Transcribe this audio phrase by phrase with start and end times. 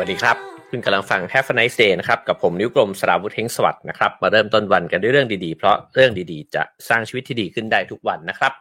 [0.00, 0.36] วัสดีครับ
[0.70, 8.52] คุณกำลังฟัง Have a nice day นะครับ กับผมนิ้วกลมสราวุธเฮงสวัสด์นะครับ มาเริ่มต้นวันกันด้วยเรื่องดีๆ เพราะเรื่องดีๆ จะสร้างชีวิตที่ดีขึ้นได้ทุกวันนะครับ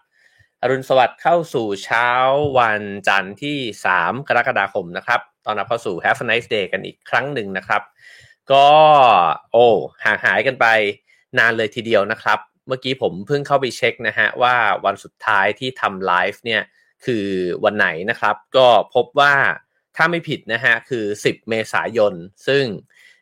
[0.62, 2.10] อรุณสวัสดิ์เข้าสู่เช้า
[2.58, 3.58] วันจันทร์ที่
[3.94, 7.82] 3 กรกฎาคมนะครับตอนรับเข้าสู่ Have a nice day กันอีกครั้งหนึ่งนะครับ
[8.52, 8.68] ก็
[9.52, 9.68] โอ้
[10.04, 10.66] ห่างหายกันไป
[11.38, 16.62] นานเลยทีเดียวนะครับ เมื่อกี้ผมเพิ่งเข้าไปเช็คนะฮะว่าวันสุดท้ายที่ทำไลฟ์เนี่ย
[17.06, 17.26] คือ
[17.64, 19.36] วันไหนนะครับ ก็พบว่า
[20.00, 22.14] ถ้าไม่ผิดนะฮะคือ 10 เมษายน
[22.48, 22.64] ซึ่ง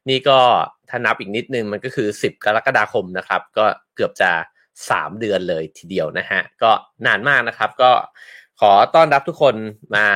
[0.09, 0.39] นี่ก็
[0.89, 4.31] ถ้านับอีกนิดนึงมันก็คือ 10 กรกฎาคมนะครับ ก็เกือบจะ
[4.75, 6.71] 3 เดือนเลยทีเดียวนะฮะก็
[7.05, 7.91] นานมากนะครับก็
[8.59, 9.55] ขอต้อนรับทุกคน
[9.95, 10.07] มา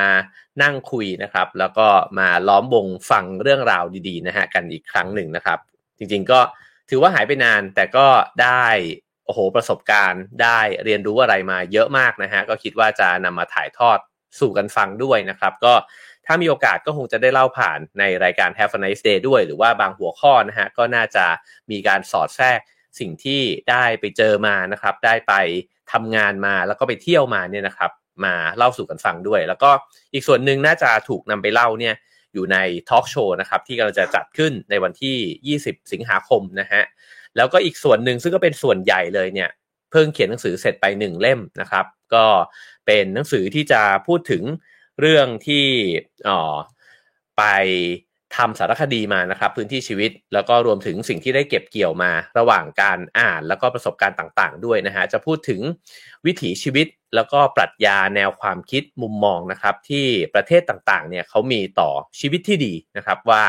[0.64, 1.88] นั่งคุยนะครับ แล้วก็
[2.20, 5.60] มาล้อมวงฟังเรื่องราวดีๆนะฮะกันอีกครั้งหนึ่งนะครับ
[5.98, 6.40] จริงๆก็
[6.90, 8.08] ถือว่าหายไปนานแต่ก็
[8.44, 8.66] ได้
[9.26, 14.00] โอ้โหประสบการณ์ได้เรียนรู้อะไรมาเยอะมากนะฮะก็คิดว่าจะนำมาถ่ายทอด
[14.40, 15.74] สู่กันฟังด้วยนะครับ ก็
[16.34, 21.26] ถ้ามีโอกาสก็คงจะได้เล่าผ่านในรายการ Have a nice day ด้วย หรือว่าบางหัวข้อนะฮะก็น่าจะ
[21.72, 22.60] มีการสอดแทรก
[23.00, 25.34] สิ่งที่ได้ไปเจอมานะครับ ได้ไป
[25.92, 27.92] ทำงานมาแล้วก็ไปเที่ยวมาเนี่ยนะครับ
[28.26, 29.72] มาเล่าสู่กันฟังด้วย แล้วก็
[30.14, 31.96] อีกส่วนหนึ่งน่าจะถูกนำไปเล่าเนี่ย
[32.34, 32.58] อยู่ใน
[32.90, 36.84] ทอล์กโชว์นะครับที่กำลังจะจัดขึ้นในวันที่ 20 สิงหาคมนะฮะ
[37.36, 39.50] แล้วก็อีกส่วนหนึ่งซึ่งก็เป็นส่วนใหญ่เลยเนี่ย
[39.92, 42.26] เพิ่งเขียนหนังสือเสร็จไปหนึ่งเล่มนะครับ ก็
[42.86, 44.44] เป็นหนังสือที่จะพูดถึง
[45.02, 45.66] เรื่องที่
[46.28, 46.58] อ๋อ
[47.38, 47.44] ไป
[48.38, 55.62] ทำสารคดีมานะครับ พื้นที่ชีวิตแล้วก็รวมถึงสิ่งที่ได้เก็บเกี่ยวมาระหว่างการอ่านแล้วก็ประสบการณ์ต่างๆ ด้วยนะฮะจะพูดถึง
[56.26, 63.44] วิถีชีวิตแล้วก็ปรัชญาแนวความคิดมุมมองนะครับ ที่ประเทศต่างๆเนี่ยเขามีต่อชีวิตที่ดีนะครับว่า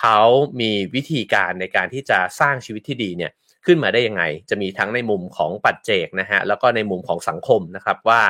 [0.00, 0.18] เขา
[0.60, 3.32] มีวิธีการในการที่จะสร้างชีวิตที่ดีเนี่ย
[3.66, 8.22] ขึ้นมาได้ยังไง จะมีทั้งในมุมของปัจเจกนะฮะแล้วก็ในมุมของสังคมนะครับว่า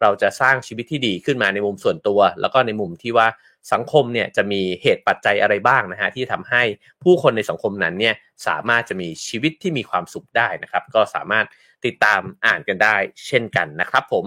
[0.00, 3.28] เราจะสร้างชีวิตที่ดีขึ้นมาในมุมส่วนตัว แล้วก็ในมุมที่ว่า
[3.72, 6.62] สังคมเนี่ยจะมีเหตุปัจจัยอะไรบ้างนะฮะที่ทำให้
[7.02, 8.14] ผู้คนในสังคมนั้นเนี่ย
[8.46, 11.46] สามารถจะมีชีวิตที่มีความสุขได้นะครับ ก็สามารถ
[11.84, 12.96] ติดตามอ่านกันได้
[13.26, 14.26] เช่นกันนะครับผม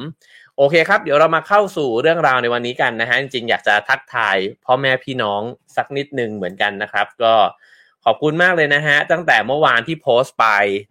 [0.57, 5.41] โอเคครับ เดี๋ยวเรามาเข้าสู่เรื่องราวในวันนี้กันนะฮะจริงๆอยากจะทักทายพ่อแม่พี่น้อง
[5.75, 7.33] สักนิดหนึ่งเหมือนกันนะครับ ก็
[8.05, 10.45] ขอบคุณมากเลยนะฮะ ตั้งแต่เมื่อวานที่โพสต์ไป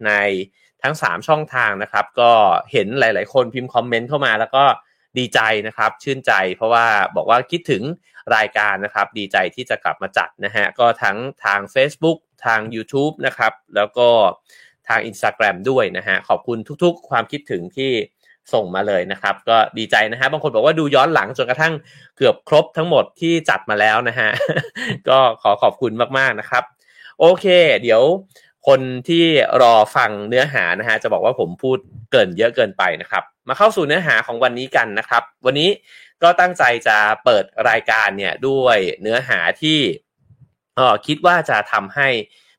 [0.07, 0.13] ใน
[0.83, 2.31] ทั้ง 3 ช่องทางนะครับ ก็
[2.71, 4.63] เห็นหลาย ๆ คนพิมพ์คอมเมนต์เข้ามาแล้วก็
[5.17, 7.83] ดีใจนะครับ ชื่นใจเพราะว่าบอกว่าคิดถึง
[8.35, 14.07] รายการนะครับ ดีใจที่จะกลับมาจัดนะฮะ ก็ทั้งทาง Facebook ทาง YouTube นะครับ แล้วก็
[14.87, 17.91] ทาง Instagram ด้วยนะฮะ ขอบคุณทุกๆ ความคิดถึงที่
[18.53, 21.73] ส่งมาเลยนะครับ ก็ดีใจนะฮะบางคนบอกว่าดูย้อนหลังจนกระทั่ง
[22.17, 24.29] เกือบครบทั้งหมดที่จัดมาแล้วนะฮะ
[25.09, 26.63] ก็ขอขอบคุณมากๆนะครับ
[27.19, 27.45] โอเค
[27.83, 28.03] เดี๋ยว
[28.67, 29.25] คนที่
[29.61, 31.77] รอฟังเนื้อหานะฮะจะบอกว่าผมพูด
[32.11, 35.69] เกินเยอะเกินไปนะครับ มาเข้าสู่เนื้อหาของวันนี้กันนะครับ วันนี้
[36.23, 39.79] ก็ตั้งใจจะเปิดรายการเนี่ยด้วยเนื้อหาที่
[40.75, 42.07] เออคิดว่าจะทำให้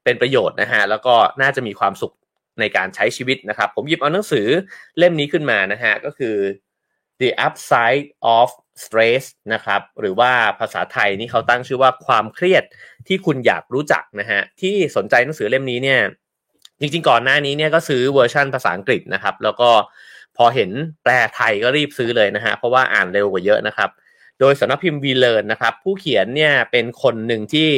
[0.04, 2.14] เป็นประโยชน์นะฮะแล้วก็น่าจะมีความสุข
[2.60, 4.46] ในการใช้ชีวิตนะครับ ผมหยิบเอาหนังสือ
[4.98, 6.34] เล่มนี้ขึ้นมานะฮะก็คือ
[7.20, 8.48] The Upside of
[8.82, 12.64] Stress นะครับหรือว่าภาษาไทยนี่เขาตั้งชื่อว่าความเครียด
[13.08, 16.00] ที่คุณอยากรู้จักนะฮะที่สนใจหนังสือเล่มนี้เนี่ย
[16.80, 19.70] จริงๆก่อนหน้านี้เนี่ยก็ซื้อเวอร์ชันภาษาอังกฤษนะครับ แล้วก็
[20.36, 20.70] พอเห็น
[21.02, 23.90] แปลไทยก็รีบซื้อเลยนะฮะเพราะว่าอ่านเร็วกว่าเยอะนะครับ
[24.40, 27.70] โดยสำนักพิมพ์วีเลนนะครับ ผู้เขียนเนี่ยเป็นคนหนึ่งที่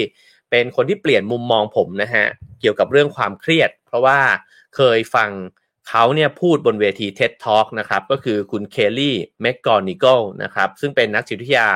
[0.50, 2.24] เป็นคนที่เปลี่ยนมุมมองผมนะฮะ
[2.60, 4.19] เกี่ยวกับเรื่องความเครียด เพราะว่า
[4.76, 5.30] เคยฟัง
[5.88, 11.69] เขาเนี่ยพูดบนเวที TED Talk นะครับก็คือคุณเคลลี่แมกกอนิโกลนะครับซึ่งเป็นนักจิตวิทยา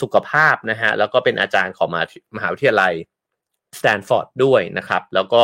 [0.00, 1.88] สุขภาพนะฮะแล้วก็เป็นอาจารย์ของ
[2.36, 2.92] มหาวิทยาลัย
[3.78, 5.42] สแตนฟอร์ดด้วยนะครับแล้วก็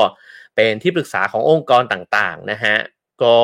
[0.56, 2.76] เป็นที่ปรึกษาขององค์กรต่างๆนะฮะ
[3.22, 3.38] ก็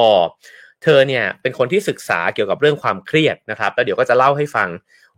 [0.82, 4.68] เธอเนี่ยเป็นคนที่ศึกษาเกี่ยวกับเรื่องความเครียดนะครับแล้วเดี๋ยวก็จะเล่าให้ฟัง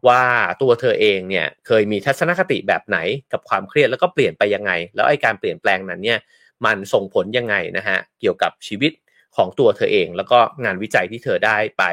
[0.09, 0.23] ว่า
[0.63, 2.99] ตัวเธอเองเนี่ยเคยมีทัศนคติแบบไหน
[3.33, 6.19] กับความเครียดแล้วก็เปลี่ยนไปยังไง แล้วไอ้การเปลี่ยนแปลงนั้นเนี่ย
[6.65, 8.93] มันส่งผลยังไงนะฮะเกี่ยวกับชีวิต
[9.37, 11.85] ของตัวเธอเอง แล้วก็งานวิจัยที่เธอได้ไป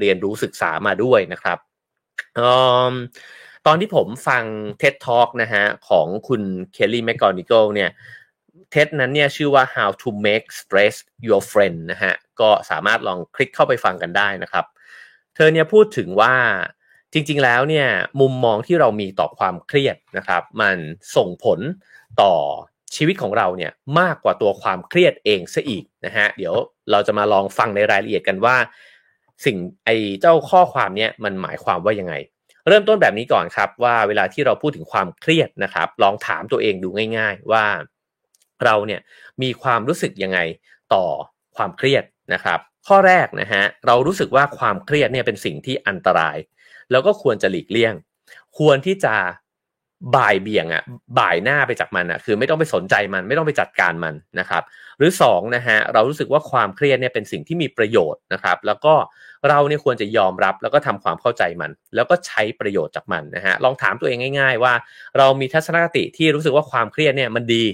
[0.00, 1.58] เรียนรู้ศึกษามาด้วยนะครับ
[2.38, 2.40] อ
[3.66, 4.44] ตอนที่ผมฟัง
[4.80, 6.42] TED Talk นะฮะของคุณ
[6.72, 7.90] เคลลี่แมกกอนิโกเนี่ย
[8.70, 10.94] เท็นั้นเนี่ยชื่อว่า how to make stress
[11.26, 14.64] your friend นะฮะก็สามารถลองคลิกเข้าไปฟังกันได้นะครับ
[15.34, 16.34] เธอเนี่ยพูดถึงว่า
[17.12, 17.88] จริงๆแล้วเนี่ย
[18.20, 20.76] มุมมองที่เรามีต่อความเครียดนะครับ มัน
[21.16, 21.60] ส่งผล
[22.22, 22.34] ต่อ
[22.96, 26.54] ชีวิตของเราเนี่ยมากกว่าตัวความเครียดเองซะอีกนะฮะเดี๋ยว
[26.90, 28.56] เราจะมาลองฟังในรายละเอียดกันว่า
[29.44, 32.14] สิ่งไอ้เจ้าข้อความเนี้ยมันหมายความว่ายังไง
[32.68, 36.88] เริ่มต้นแบบนี้ก่อนครับ ว่าเวลาที่เราพูดถึงความเครียดนะครับ ลองถามตัวเองดู
[37.18, 37.64] ง่าย ๆ ว่า
[38.64, 39.00] เราเนี่ย
[39.42, 40.38] มีความรู้สึกยังไง
[40.94, 41.04] ต่อ
[41.56, 42.04] ความเครียด
[42.34, 42.58] นะครับ
[42.88, 46.36] ข้อแรกนะฮะเรารู้สึกว่าความเครียดเนี่ยเป็นสิ่งที่อันตราย
[46.90, 47.94] แล้วก็ควรจะหลีกเลี่ยง
[48.58, 49.14] ควรที่จะ
[50.16, 50.82] บ่ายเบี่ยงอะ
[51.18, 54.62] บ่ายหน้าไปจากมันอะคือไม่ต้องไปสนใจมันไม่ต้องไปจัดการมันนะครับ
[54.98, 58.94] หรือ2นะฮะเรารู้สึกว่าความเครียดเนี่ยเป็นสิ่งที่มีประโยชน์นะครับแล้วก็
[59.48, 64.72] เราเนี่ยควรจะยอมรับแล้วก็ทำความเข้าใจมัน แล้วก็ใช้ประโยชน์จากมันนะฮะลองถามตัวเองง่าย ๆ ว่า
[65.18, 67.64] เรามีทัศนคติที่รู้สึกว่าความเครียดเนี่ยมันดี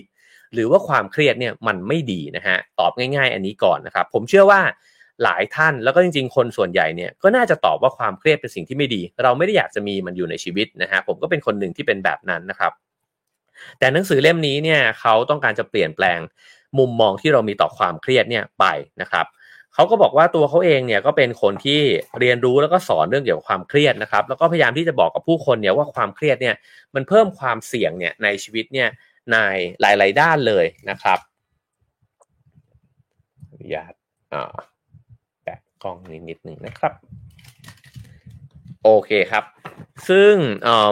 [0.55, 4.61] หรือว่าความเครียดเนี่ยมันไม่ดีนะฮะตอบง่าย ๆ อันนี้ก่อนนะครับผมเชื่อว่า
[5.23, 12.73] หลายท่านแล้วก็จริง ๆ คนส่วนใหญ่เนี่ยก็น่าจะตอบว่าความเครียดเป็นสิ่งที่ไม่ดี เราไม่ได้อยากจะมีมันอยู่ในชีวิตนะฮะผมก็เป็นคนหนึ่งที่เป็นแบบนั้นนะครับ
[13.79, 16.19] แต่หนังสือเล่มนี้เนี่ยเขาต้องการจะเปลี่ยนแปลง
[16.79, 18.65] มุมมองที่เรามีต่อความเครียดเนี่ยไป
[19.01, 19.27] นะครับ
[19.75, 21.81] เขาก็บอกว่าตัวเขาเองเนี่ยก็เป็นคนที่
[22.21, 26.55] เรียนรู้แล้วก็สอนเรื่องเกี่ยวกับความเครียดนะครับ แล้วก็พยายามที่จะบอกกับผู้คนเนี่ยว่าความเครียดเนี่ย
[26.95, 28.89] มันเพิ่มความเสี่ยงเนี่ยในชีวิตเนี่ย
[29.33, 29.37] ใน
[29.81, 31.19] หลาย ๆ ด้านเลยนะครับ
[33.51, 33.93] อนุญาต
[34.33, 34.55] อ่า
[35.83, 36.93] กล้องนิดนิดหนึ่งนะครับ
[38.85, 39.45] โอเคครับ
[40.09, 40.35] ซึ่ง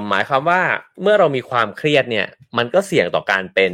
[0.08, 0.62] หมายความว่า
[1.02, 2.26] เมื่อเรามีความเครียดเนี่ย
[2.58, 3.72] มันก็เสี่ยงต่อการเป็น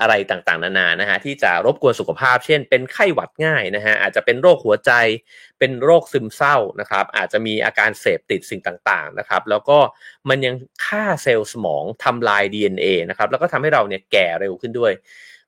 [0.00, 4.92] อะไรต่างๆ นานานะฮะที่จะรบกวนสุขภาพ เช่น เป็นไข้หวัดง่ายนะฮะอาจจะเป็นโรคหัวใจ
[5.58, 9.78] เป็นโรคซึมเศร้านะครับ อาจจะมีอาการเสพติดสิ่งต่างๆนะครับ แล้วก็
[10.28, 10.54] มันยัง
[10.86, 14.92] ฆ่าเซลล์สมองทำลาย DNA นะครับแล้วก็ทำให้เราเนี่ยแก่เร็วขึ้นด้วย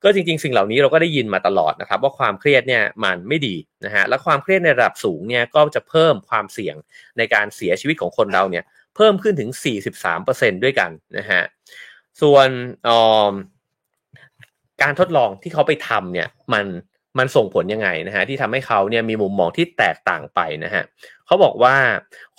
[0.05, 6.77] ก็จริงๆ สิ่งเหล่านี้เราก็ได้ยินมาตลอดนะครับ ว่าความเครียดเนี่ยมันไม่ดีนะฮะและความเครียดในระดับสูงเนี่ยก็จะเพิ่มความเสี่ยง
[7.19, 8.65] ในการเสียชีวิตของคนเราเนี่ย
[8.97, 9.51] เพิ่มขึ้นถึง
[10.07, 11.43] 43%ด้วยกันนะฮะ
[12.23, 12.49] ส่วน
[12.89, 12.91] อ
[13.29, 13.33] อ
[14.83, 16.67] การทดลองที่เขาไปทำเนี่ยมัน
[17.19, 20.83] มันส่งผลยังไงนะฮะที่ทำให้เขาเนี่ยมีมุมมองที่แตกต่างไปนะฮะ
[21.27, 21.77] เขาบอกว่า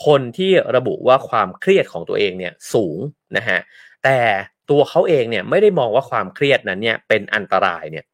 [0.05, 2.97] คนที่ระบุว่าความเครียดของตัวเองเนี่ยสูง
[3.37, 3.59] นะฮะ
[4.03, 4.19] แต่
[4.69, 8.05] ตัวเขาเองเนี่ยไม่ได้มองว่าความเครียดนั้นเนี่ยเป็นอันตรายเนี่ย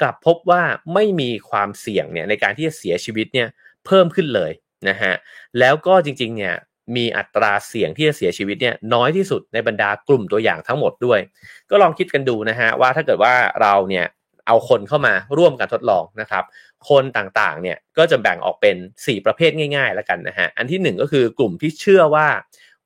[0.00, 0.62] กลับพบว่า
[0.94, 3.48] ไม่มีความเสี่ยงเนี่ยในการที่จะเสียชีวิตเนี่ย
[3.86, 4.50] เพิ่มขึ้นเลย
[4.88, 5.14] นะฮะ
[5.58, 6.54] แล้วก็จริงๆเนี่ย
[6.96, 11.20] มีอัตราเสี่ยงที่จะเสียชีวิตเนี่ยน้อยที่สุดในบรรดากลุ่มตัวอย่างทั้งหมดด้วย
[11.70, 14.06] ก็ลองคิดกันดูนะฮะว่าถ้าเกิดว่าเราเนี่ย
[14.46, 16.44] เอาคนเข้ามาร่วมกันทดลองนะครับ
[16.88, 22.26] คนต่างๆเนี่ยก็จะแบ่งออกเป็น 4 ประเภทง่ายๆแล้วกันนะฮะอันที่ 1 ก็คือกลุ่มที่เชื่อว่า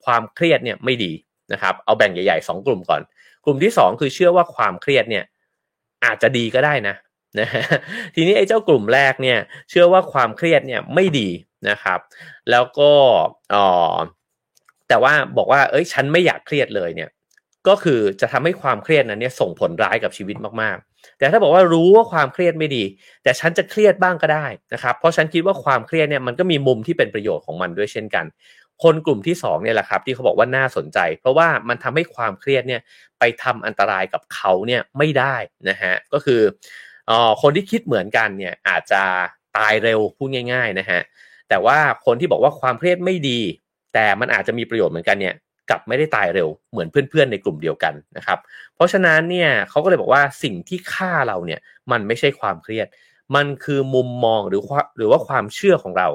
[0.05, 1.13] ความเครียดเนี่ยไม่ดี
[1.53, 3.03] นะครับเอาแบ่งใหญ่ๆ 2 กลุ่มก่อน
[3.45, 5.25] กลุ่มที่ 2 คือเชื่อว่าความเครียดเนี่ย
[6.05, 6.97] อาจจะดีก็ได้นะ
[7.39, 7.65] นะฮะ
[8.15, 9.39] ทีนี้ไอ้เจ้ากลุ่มแรกเนี่ย
[9.71, 11.29] เชื่อว่าความเครียดเนี่ยไม่ดี
[11.69, 11.99] นะครับ
[12.51, 12.91] แล้วก็
[13.55, 13.97] อ๋อ
[14.89, 17.11] แต่ว่าบอกว่าเอ้ยฉันไม่อยากเครียดเลยเนี่ย
[17.69, 22.85] ก็คือจะทำให้ความเครียดนั้นเนี่ยส่งผลร้ายกับชีวิตมากๆ แต่ถ้าบอกว่ารู้ว่าความเครียดไม่ดี
[23.23, 28.25] แต่ฉันจะเครียดบ้างก็ได้นะครับ เพราะฉันคิดว่าความเครียดเนี่ยมันก็มีมุมที่เป็นประโยชน์ของมันด้วยเช่นกัน
[28.83, 32.81] คนกลุ่มที่2เนี่ยแหละครับที่เขาบอกว่าน่าสนใจ เพราะว่ามันทำให้ความเครียดเนี่ย
[33.19, 35.37] ไปทำอันตรายกับเขาเนี่ยไม่ได้
[35.69, 36.41] นะฮะก็คือ
[37.11, 37.13] อ
[37.43, 39.03] คนที่คิดเหมือนกันเนี่ยอาจจะ
[39.57, 41.01] ตายเร็วพูดง่าย ๆนะฮะ
[41.49, 43.41] แต่ว่าคนที่บอกว่าความเครียดไม่ดี
[43.95, 45.35] แต่มันอาจจะมีประโยชน์เหมือนกันเนี่ย
[45.71, 48.39] กลับไม่ได้ตายเร็วเหมือนเพื่อนๆในกลุ่มเดียวกันนะครับ
[48.75, 51.61] เพราะฉะนั้นเนี่ยเขาก็เลยบอกว่าสิ่งที่ฆ่าเราเนี่ย
[51.93, 52.87] มันไม่ใช่ความเครียด
[53.35, 54.63] มันคือมุมมองหรือ
[54.97, 56.09] หรือว่าความเชื่อของเรา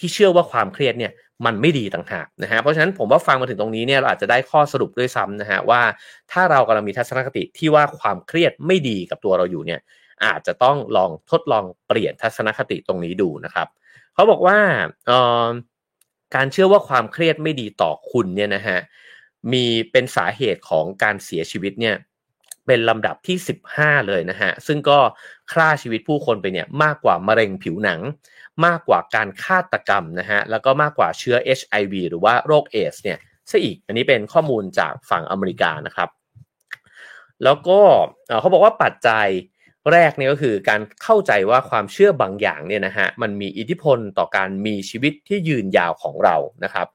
[0.00, 1.12] ที่เชื่อว่าความเครียดเนี่ย
[1.46, 5.82] มันไม่ดีต่างหากนะฮะเพราะฉะนั้นผมว่าฟังมาถึงตรงนี้เนี่ยเราอาจจะได้ข้อสรุปด้วยซ้ำนะฮะว่า
[6.32, 9.80] ถ้าเรากำลังมีทัศนคติที่ว่าความเครียดไม่ดีกับตัวเราอยู่เนี่ย
[10.24, 13.68] อาจจะต้องลองทดลองเปลี่ยนทัศนคติตรงนี้ดูนะครับ
[14.14, 14.58] เขาบอกว่า
[16.34, 18.78] การเชื่อว่าความเครียดไม่ดีต่อคุณเนี่ยนะฮะ
[19.52, 21.96] มีเป็นสาเหตุของการเสียชีวิตเนี่ย
[22.66, 23.36] เป็นลำดับที่
[23.72, 24.98] 15 เลยนะฮะ ซึ่งก็
[25.52, 28.00] ฆ่าชีวิตผู้คนไปเนี่ยมากกว่ามะเร็งผิวหนัง
[28.66, 33.18] มากกว่าการฆาตกรรมนะฮะแล้วก็มากกว่าเชื้อ HIV หรือว่าโรคเอสเนี่ย
[33.50, 36.08] ซะอีกอันนี้เป็นข้อมูลจากฝั่งอเมริกานะครับ
[37.44, 37.80] แล้วก็
[38.40, 39.28] เขาบอกว่าปัจจัย
[39.92, 46.86] แรกเนี่ยก็คือการเข้าใจว่าความเชื่อบางอย่างเนี่ยนะฮะมันมีอิทธิพลต่อการมีชีวิตที่ยืนยาวของเรานะครับ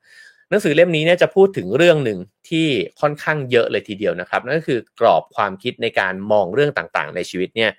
[0.49, 2.19] หนังสือเล่มนี้เนี่ยจะพูดถึงเรื่องหนึ่ง
[2.49, 2.67] ที่
[3.01, 7.71] ค่อนข้างเยอะเลยทีเดียวนะครับ นั่นก็คือกรอบความคิดในการมองเรื่องต่างๆ ในชีวิตเนี่ย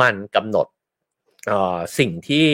[0.00, 0.66] มันกำหนด
[1.98, 2.48] สิ่งที่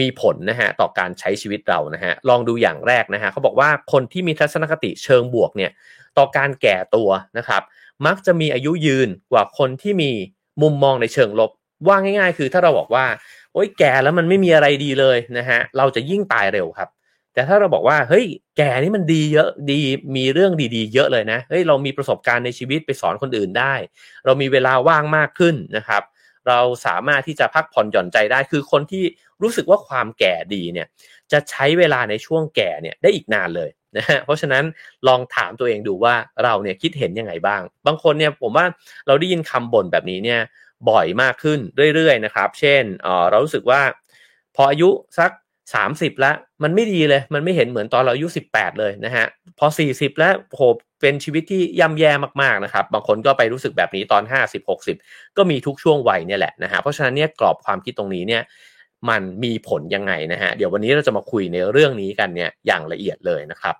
[0.00, 5.70] มีผลนะฮะต่อการใช้ชีวิตเรานะฮะลองดูอย่างแรกนะฮะเขาบอกว่าคนที่มีทัศนคติเชิงบวกเนี่ย
[6.18, 7.62] ต่อการแก่ตัวนะครับ
[8.06, 10.10] มักจะมีอายุยืนกว่าคนที่มี
[10.62, 11.50] มุมมองในเชิงลบ
[11.86, 13.06] ว่าง่าย ๆ คือถ้าเราบอกว่า
[13.52, 16.88] โอ๊ยแก่แล้วมันไม่มีอะไรดีเลยนะฮะเราจะยิ่งตายเร็วครับ
[17.34, 18.26] แต่ถ้าเราบอกว่าเฮ้ย
[18.58, 19.80] แก่นี่มันดีเยอะดี
[20.16, 23.74] มีเรื่องดีๆ เยอะเลยนะเฮ้ยเรามีประสบการณ์ในชีวิตไปสอนคนอื่นได้
[24.24, 26.02] เรามีเวลาว่างมากขึ้นนะครับ
[26.48, 29.04] เราสามารถที่จะพักผ่อนหย่อนใจได้ คือคนที่
[29.42, 30.86] รู้สึกว่าความแก่ดีเนี่ย
[31.32, 34.64] จะใช้เวลาในช่วงแก่เนี่ยได้อีกนานเลยนะฮะเพราะฉะนั้น
[35.08, 38.66] ลองถามตัวเองดูว่าเราเนี่ยคิดเห็นยังไงบ้าง บางคนเนี่ยผมว่า
[39.06, 40.40] เราได้ยินคำบ่นแบบนี้เนี่ย
[40.90, 41.60] บ่อยมากขึ้น
[41.94, 43.80] เรื่อยๆนะครับ เช่นเออเรารู้สึกว่า
[44.54, 45.30] พออายุสัก
[45.74, 49.26] สามสิบแล้วมันไม่ดีเลย มันไม่เห็นเหมือนตอนเราอายุสิบแปดเลยนะฮะ
[49.58, 50.60] พอสี่สิบแล้วโห
[51.00, 54.96] เป็นชีวิตที่ย่ำแย่มากๆนะครับ บางคนก็ไปรู้สึกแบบนี้ตอนห้าสิบหกสิบ
[55.36, 58.42] ก็มีทุกช่วงวัยเนี่ยแหละนะฮะ เพราะฉะนั้นเนี่ยกรอบความคิดตรงนี้เนี่ย
[59.08, 63.74] มันมีผลยังไงนะฮะ เดี๋ยววันนี้เราจะมาคุยในเรื่องนี้กันเนี่ยอย่างละเอียดเลยนะครับ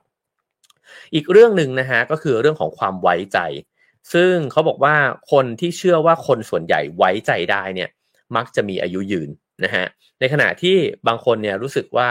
[1.15, 3.39] อีกเรื่องหนึ่งนะฮะก็คือเรื่องของความไว้ใจ
[4.13, 4.97] ซึ่งเขาบอกว่า
[5.33, 7.89] คนที่เชื่อว่าคนส่วนใหญ่ไว้ใจได้เนี่ย
[8.37, 9.31] มักจะมีอายุยืน
[9.65, 9.87] นะฮะ
[10.21, 10.77] ในขณะที่
[11.09, 12.09] บางคนเนี่ยรู้สึกว่า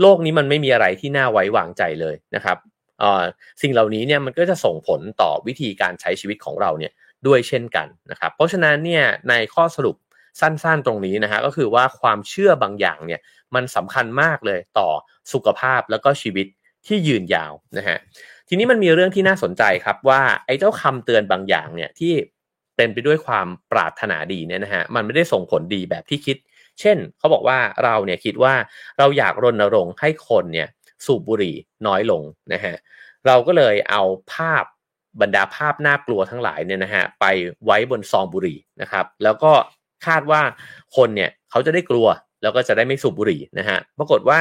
[0.00, 2.58] โลกนี้มันไม่มีอะไรที่น่าไว้วางใจเลยนะครับ
[3.62, 6.92] สิ่งเหล่านี้เนี่ยมันก็จะส่งผลต่อวิธีการใช้ชีวิตของเราเนี่ย
[7.26, 9.96] ด้วยเช่นกันนะครับ เพราะฉะนั้นเนี่ยในข้อสรุป
[10.40, 13.20] สั้นๆตรงนี้นะฮะก็คือว่าความเชื่อบางอย่างเนี่ย
[13.54, 14.88] มันสำคัญมากเลยต่อ
[15.32, 16.46] สุขภาพแล้วก็ชีวิต
[16.86, 17.98] ที่ยืนยาวนะฮะ
[18.48, 22.12] ทีนี้มันมีเรื่องที่น่าสนใจครับว่าไอ้เจ้าคำเตือนบางอย่างเนี่ยที่
[22.76, 26.36] เป็นไปด้วยความปรารถนาดีเนี่ยนะฮะมันไม่ได้ส่งผลดีแบบที่คิด
[26.80, 28.54] เช่นเขาบอกว่าเราเนี่ยคิดว่า
[28.98, 30.68] เราอยากรณรงค์ให้คนเนี่ย
[31.06, 31.56] สูบบุหรี่
[31.86, 32.76] น้อยลงนะฮะ
[33.26, 34.02] เราก็เลยเอา
[34.34, 34.64] ภาพ
[35.20, 37.24] บรรดาภาพน่ากลัวทั้งหลายเนี่ยนะฮะไป
[37.64, 39.52] ไว้บนซองบุหรี่นะครับแล้วก็
[40.06, 40.42] คาดว่า
[40.96, 42.06] คนเนี่ยเขาจะได้กลัว
[42.42, 44.40] แล้วก็จะได้ไม่สูบบุหรี่นะฮะปรากฏว่า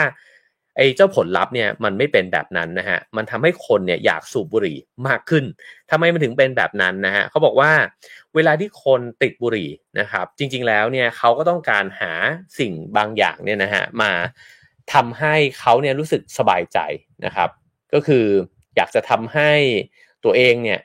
[0.77, 4.77] ไอ้เจ้าผลลัพธ์เนี่ยมันไม่เป็นแบบนั้นนะฮะ มันทำให้คนเนี่ยอยากสูบบุหรี่
[5.08, 5.44] มากขึ้น
[5.91, 7.72] ทำไมมันถึงเป็นแบบนั้นนะฮะเขาบอกว่า
[8.36, 12.13] เวลาที่คนติดบุหรี่นะครับ จริงๆแล้วเนี่ยเขาก็ต้องการหา
[12.60, 14.12] สิ่งบางอย่างเนี่ยนะฮะมา
[14.94, 16.79] ทำให้เขาเนี่ยรู้สึกสบายใจ
[17.25, 17.50] นะครับ
[17.94, 18.25] ก็คือ
[18.75, 19.51] อยากจะทำให้
[20.24, 20.79] ตัวเองเนี่ย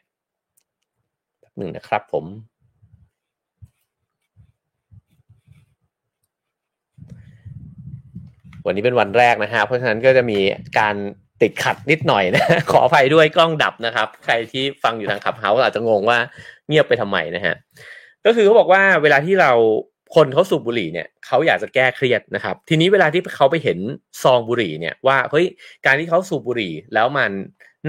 [1.57, 2.25] หนึ่งนะครับผม
[8.67, 10.39] วันนี้เป็นวันแรกนะฮะเพราะฉะนั้นก็จะมี
[10.79, 10.95] การ
[11.43, 16.19] ติดขัดนิดหน่อยนะ ขออภัยด้วยกล้องดับนะครับ ใครที่ฟังอยู่ทางขับเฮาส์อาจจะงงว่า
[16.69, 17.55] เงียบไปทำไมนะฮะ
[18.27, 19.53] ก็คือเขาบอกว่าเวลาที่เรา
[20.15, 23.79] คนเขาสูบบุหรี่เนี่ยเขาอยากจะแก้เครียดนะครับ ทีนี้เวลาที่เขาไปเห็น
[24.23, 25.47] ซองบุหรี่เนี่ยว่าเฮ้ย
[25.87, 27.31] การที่เขาสูบบุหรี่แล้วมัน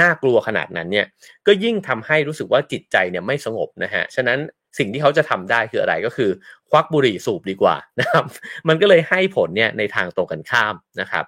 [0.01, 1.05] น่ากลัวขนาดนั้นเนี่ย
[1.47, 4.39] ก็ยิ่งทำให้รู้สึกว่าจิตใจเนี่ยไม่สงบนะฮะฉะนั้น
[4.77, 6.29] สิ่งที่เขาจะทำได้คืออะไรก็คือ
[6.69, 8.25] ควักบุหรี่สูบดีกว่านะครับ
[8.67, 11.25] มันก็เลยให้ผลเนี่ยในทางตรงกันข้ามนะครับ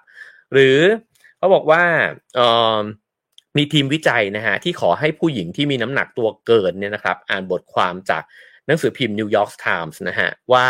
[0.52, 0.78] หรือ
[1.38, 1.82] เขาบอกว่า
[3.56, 8.22] มีทีมวิจัยนะฮะที่ขอให้ผู้หญิงที่มีน้ำหนักตัวเกินเนี่ยนะครับ อ่านบทความจาก
[8.66, 10.66] หนังสือพิมพ์นิวยอร์กไทมส์นะฮะว่า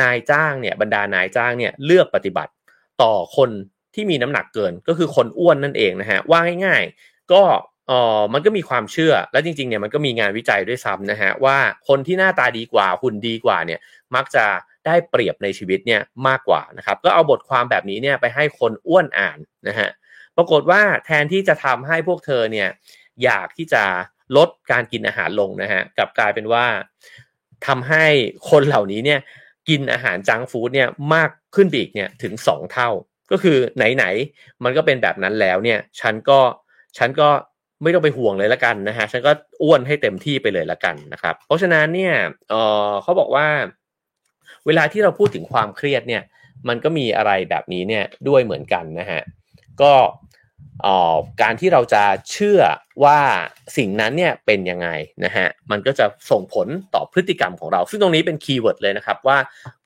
[0.00, 2.52] นายจ้างเนี่ยบรรดานายจ้างเนี่ยเลือกปฏิบัติ
[3.02, 3.50] ต่อคน
[3.94, 7.42] ที่มีน้ำหนักเกินก็คือคนอ้วนนั่นเองนะฮะว่าง่ายๆก็
[7.88, 11.56] เออมันก็มีความเชื่อและจริงๆเนี่ยมันก็มีงานวิจัยด้วยซ้ำนะฮะว่า
[11.88, 13.80] คนที่หน้าตาดีกว่าหุ่นดีกว่าเนี่ย
[14.14, 14.44] มักจะ
[14.86, 19.38] ได้เปรียบในชีวิตเนี่ยมากกว่านะครับก็เอาบทความแบบนี้เนี่ยไปให้คนอ้วนอ่าน
[19.68, 19.90] นะฮะ
[20.36, 22.68] ปรากฏว่าแทนที่จะทำให้พวกเธอเนี่ย
[23.24, 23.84] อยากที่จะ
[24.36, 26.66] ลดการกินอาหารลงนะฮะกลับกลายเป็นว่า
[27.66, 28.04] ทำให้
[28.50, 29.20] คนเหล่านี้เนี่ย
[29.68, 32.90] กินอาหารจังฟู้ดเนี่ยมากขึ้นอีกเนี่ยถึง 2 เท่า
[33.30, 36.40] ก็คือไหนๆมันก็เป็นแบบนั้นแล้วเนี่ยฉันก็
[36.98, 37.28] ฉันก็
[37.82, 42.14] ไม่ต้องไปห่วงเลยละกันนะฮะฉันก็อ้วนให้เต็มที่ไปเลยละกันนะครับ เพราะฉะนั้นเนี่ย
[42.50, 42.54] เอ
[42.88, 43.46] อเขาบอกว่า
[44.66, 46.22] เวลาที่เราพูดถึงความเครียดเนี่ย
[46.68, 49.20] มันก็มีอะไรแบบนี้เนี่ยด้วยเหมือนกันนะฮะ
[49.82, 49.92] ก็
[51.42, 52.60] การที่เราจะเชื่อ
[53.04, 53.20] ว่า
[53.76, 54.88] สิ่งนั้นเนี่ยเป็นยังไง
[55.24, 59.38] นะฮะมันก็จะส่งผลต่อพฤติกรรมของเรา ซึ่งตรงนี้เป็นคีย์เวิร์ดเลยนะครับว่า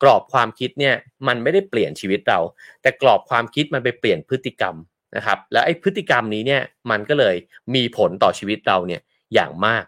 [0.03, 0.95] กรอบความคิดเนี่ย
[1.27, 2.39] มันไม่ได้เปลี่ยนชีวิตเรา
[2.83, 4.75] แต่กรอบความคิดมันไปเปลี่ยนพฤติกรรม
[5.17, 7.35] นะครับแล้วไอ้พฤติกรรมนี้เนี่ยมันก็เลย
[7.75, 9.01] มีผลต่อชีวิตเราเนี่ย
[9.35, 9.85] อย่างมาก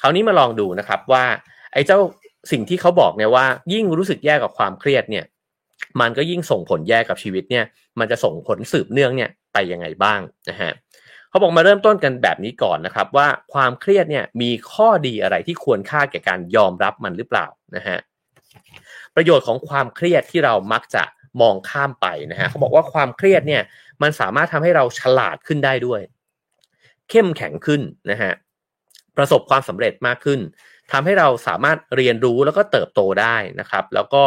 [0.00, 1.24] คราวนี้มาลองดูนะครับว่า
[1.72, 1.98] ไอ้เจ้า
[2.52, 5.24] สิ่งที่เขาบอกเนี่ยว่า ยิ่งรู้สึกแย่กับความเครียดเนี่ย
[6.00, 7.64] มันก็ยิ่งส่งผลแย่กับชีวิตเนี่ย
[7.98, 10.72] มันจะส่งผลสืบเนื่องเนี่ยไปยังไงบ้างนะฮะ
[11.28, 17.98] เขาบอกมาเริ่มต้นกันแบบนี้ก่อนนะครับว่าความเครียดเนี่ยมีข้อดีอะไรที่ควรค่าแก่การยอมรับมันหรือเปล่านะฮะ
[19.14, 21.02] ประโยชน์ของความเครียดที่เรามักจะ
[21.40, 23.62] มองข้ามไปนะฮะเขาบอกว่าความเครียดเนี่ย
[24.02, 26.00] มันสามารถทำให้เราฉลาดขึ้นได้ด้วย
[27.10, 27.80] เข้มแข็งขึ้น
[28.10, 28.32] นะฮะ
[29.16, 30.40] ประสบความสำเร็จมากขึ้น
[30.92, 34.22] ทำให้เราสามารถเรียนรู้แล้วก็เติบโตได้นะครับ แล้วก็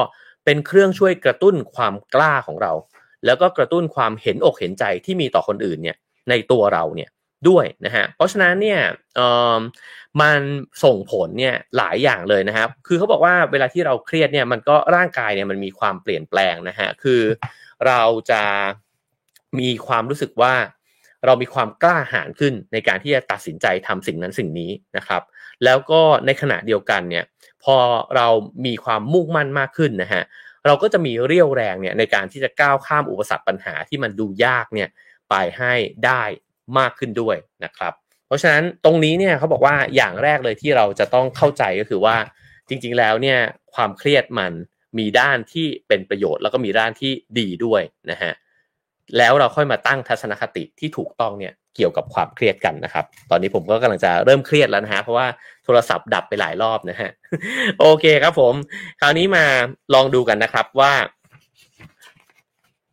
[0.45, 2.71] เป็นเครื่องช่วยกระตุ้นความกล้าของเรา
[3.25, 5.97] แล้วก็กระตุ้นความเห็นอกเห็นใจที่มีต่อคนอื่นเนี่ย
[6.29, 7.09] ในตัวเราเนี่ย
[7.49, 8.79] ด้วยนะฮะเพราะฉะนั้นเนี่ย
[10.21, 10.39] มัน
[10.83, 17.21] ส่งผลเนี่ยหลายอย่างเลยนะครับ คือเขาบอกว่าเวลาที่เราเครียดเนี่ยมันก็ร่างกายเนี่ยมันมีความเปลี่ยนแปลงนะฮะคือ
[17.87, 18.01] เรา
[18.31, 18.43] จะ
[19.59, 20.53] มีความรู้สึกว่า
[21.25, 25.21] เรามีความกล้าหาญขึ้นในการที่จะตัดสินใจทำสิ่งนั้นสิ่งนี้นะครับ
[25.63, 27.25] แล้วก็ในขณะเดียวกันเนี่ย
[27.63, 27.77] พอ
[28.15, 28.27] เรา
[28.65, 30.23] มีความมุ่งมั่นมากขึ้นนะฮะ
[30.65, 34.89] เราก็จะมีเรี่ยวแรงเนี่ยในการที่จะก้าวข้ามอุปสรรคปัญหาที่มันดูยากเนี่ย
[35.29, 35.73] ไปให้
[36.05, 36.23] ได้
[36.77, 37.93] มากขึ้นด้วยนะครับ
[38.27, 42.17] เพราะฉะนั้นตรงนี้เนี่ยเขาบอกว่าอย่างแรกเลยที่เราจะต้องเข้าใจก็คือว่า
[42.69, 43.39] จริงๆแล้วเนี่ย
[43.75, 44.53] ความเครียดมัน
[44.97, 48.33] มีด้านที่เป็นประโยชน์แล้วก็มีด้านที่ดีด้วยนะฮะ
[49.17, 55.27] แล้วเราค่อยมาตั้งทัศนคติที่ถูกต้องเนี่ยเกี่ยวกับความเครียดกันนะครับ ตอนนี้ผมก็กำลังจะเริ่มเครียดแล้วนะฮะเพราะว่า
[55.65, 57.09] โทรศัพท์ดับไปหลายรอบนะฮะ
[57.79, 58.53] โอเคครับผม
[59.01, 59.45] คราวนี้มา
[59.93, 60.93] ลองดูกันนะครับว่า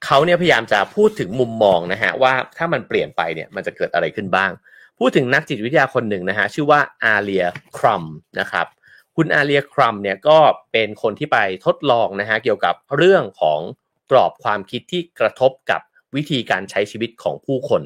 [0.04, 4.50] เขาเนี่ยพยายามจะพูดถึงมุมมองนะฮะว่าถ้ามันเปลี่ยนไปเนี่ยมันจะเกิดอะไรขึ้นบ้าง
[4.99, 7.47] พูดถึงนักจิตวิทยาคนหนึ่งนะฮะชื่อว่าอาเลีย
[7.78, 8.04] ครัม
[8.40, 8.66] นะครับ
[9.16, 10.38] คุณอาเลียครัมเนี่ยก็
[10.73, 13.61] เป็นคนที่ไปทดลองนะฮะเกี่ยวกับเรื่องของ
[14.11, 15.81] กรอบความคิดที่กระทบกับ
[16.16, 17.83] วิธีการใช้ชีวิตของผู้คน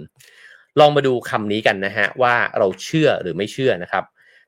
[0.81, 4.05] ลองมาดูคำนี้กันนะฮะว่าเราเชื่อหรือไม่เชื่อนะครับ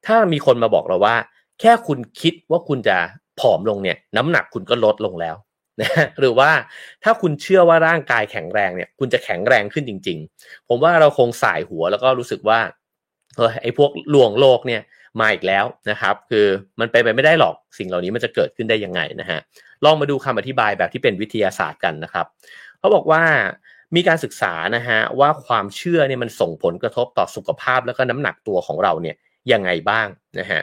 [0.07, 1.17] ถ้ามีคนมาบอกเราว่า
[1.61, 2.97] แค่คุณคิดว่าคุณจะ
[3.41, 5.37] ผอมลงเนี่ยน้ำหนักคุณก็ลดลงแล้ว
[5.81, 6.51] นะหรือว่า
[7.05, 12.61] ถ้าคุณเชื่อว่าร่างกายแข็งแรงเนี่ย คุณจะแข็งแรงขึ้นจริง ๆ ผมว่าเราคงสายหัวแล้วก็รู้สึกว่า
[13.37, 14.83] เออไอ้พวกลวงโลกเนี่ย
[15.21, 16.47] มาอีกแล้วนะครับ คือ
[16.81, 19.39] มันไปไปไม่ได้หรอกสิ่งเหล่านี้มันจะเกิดขึ้นได้ยังไงนะฮะ
[19.85, 22.27] ลองมาดูคำอธิบายแบบที่เป็นวิทยาศาสตร์กันนะครับ
[22.79, 23.23] เขาบอกว่า
[23.95, 29.17] มีการศึกษานะฮะว่าความเชื่อเนี่ยมันส่งผลกระทบต่อสุขภาพแล้วก็น้ำหนักตัวของเราเนี่ย
[29.53, 30.61] ยังไงบ้างนะฮะ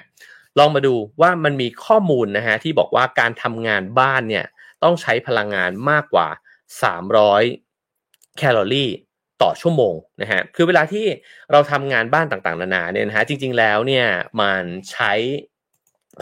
[0.60, 4.46] ลองมาดูว่ามันมีข้อมูลนะฮะที่บอกว่าการทำงานบ้านเนี่ย
[4.84, 6.28] ต้องใช้พลังงานมากกว่า
[7.54, 8.90] 300 แคลอรี่
[9.42, 11.06] ต่อชั่วโมงนะฮะคือเวลาที่
[11.52, 14.08] เราทำงานบ้านต่างๆ นานาเนี่ยนะฮะจริงๆแล้วเนี่ย
[14.42, 15.14] มันใช้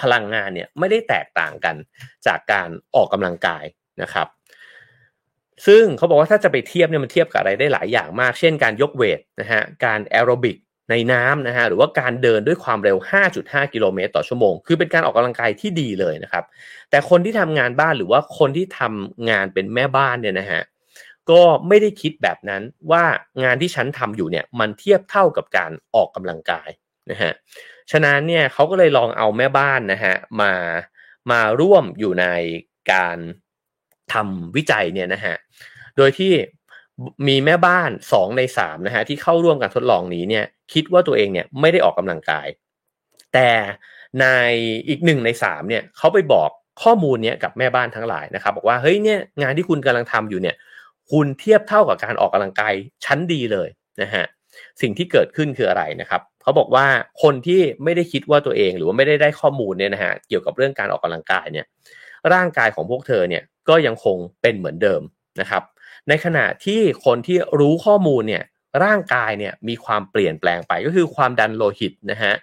[0.02, 1.76] พลังงานเนี่ยไม่ได้แตกต่างกัน
[2.28, 3.64] จากการออกกำลังกาย
[4.02, 4.28] นะครับ
[5.68, 10.58] ซึ่งเขาบอกว่าถ้าจะไปเทียบเนี่ยมันเทียบกับอะไรได้หลายอย่างมาก เช่นการยกเวทนะฮะการแอโรบิก
[10.92, 12.98] ในน้ำนะฮะหรือว่าการเดินด้วยความเร็ว
[13.36, 16.44] 5.5 กิโลเมตรต่อชั่วโมง คือเป็นการออกกำลังกายที่ดีเลยนะครับ
[16.90, 20.62] แต่คนที่ทำงานบ้านหรือว่าคนที่ทำงานเป็นแม่บ้านเนี่ยนะฮะ
[21.30, 23.04] ก็ไม่ได้คิดแบบนั้นว่า
[23.44, 26.70] งานที่ฉันทำอยู่เนี่ยมันเทียบเท่ากับการออกกำลังกาย
[27.12, 27.32] นะฮะ
[27.92, 30.54] ฉะนั้นเนี่ยเขาก็เลยลองเอาแม่บ้านนะฮะมา
[31.32, 32.26] มาร่วมอยู่ใน
[32.92, 33.18] การ
[34.14, 35.36] ทำวิจัยเนี่ยนะฮะ
[35.98, 36.34] โดยที่
[37.28, 42.48] มีแม่บ้านสองในสามนะฮะที่เข้าร่วมการทดลองนี้เนี่ยคิดว่าตัวเองเนี่ยไม่ได้ออกกำลังกาย
[43.34, 43.50] แต่
[44.22, 44.26] ใน
[44.90, 46.50] อีกหนึ่งในสามเนี่ยเขาไปบอก
[46.84, 50.56] ข้อมูลเนี้ยกับแม่บ้านทั้งหลายนะครับบอกว่าเฮ้ยเนี่ยงานที่คุณกำลังทำอยู่เนี่ย
[51.12, 52.74] คุณเทียบเท่ากับการออกกำลังกาย
[53.06, 53.70] ชั้นดีเลย
[54.02, 54.26] นะฮะ
[54.82, 56.86] สิ่งที่เกิดขึ้นคืออะไรนะครับเขาบอกว่า
[57.24, 61.66] คนที่ไม่ได้คิดว่าตัวเองหรือว่าไม่ได้ได้ข้อมูลเนี่ยนะฮะเกี่ยวกับเรื่องการออกกำลังกายเนี่ย
[62.34, 65.02] ร่างกายของพวกเธอเนี่ยก็ยังคงเป็นเหมือนเดิม
[65.42, 65.64] นะครับ
[66.10, 68.44] ในขณะที่คนที่รู้ข้อมูลเนี่ย
[68.84, 72.34] ร่างกายเนี่ยมีความเปลี่ยนแปลงไปก็คือความดันโลหิตนะฮะ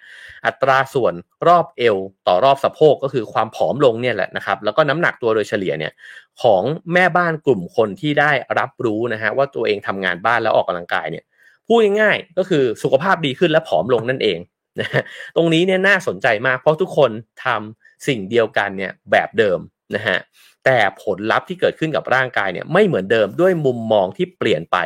[0.45, 1.13] อัตราส่วน
[1.47, 1.97] รอบเอว
[2.27, 5.93] ต่อรอบสะโพกก็คือความผอมลงเนี่ยแหละนะครับแล้วก็น้ำหนักตัวโดยเฉลี่ยเนี่ย
[6.41, 6.61] ของ
[6.93, 11.23] แม่บ้านกลุ่มคนที่ได้รับรู้นะฮะว่าตัวเองทำงานบ้านแล้วออกกำลังกายเนี่ย
[11.67, 14.39] พูดง่ายๆก็คือสุขภาพดีขึ้นและผอมลงนั่นเอง
[14.79, 15.03] นะ
[15.35, 17.11] ตรงนี้เนี่ยน่าสนใจมากเพราะทุกคน
[17.45, 19.59] ทำสิ่งเดียวกันเนี่ยแบบเดิม
[19.95, 20.17] นะฮะ
[20.65, 24.77] แต่ผลลัพธ์ที่เกิดขึ้นกับร่างกายเนี่ยไม่เหมือนเดิมด้วยมุมมองที่เปลี่ยนไป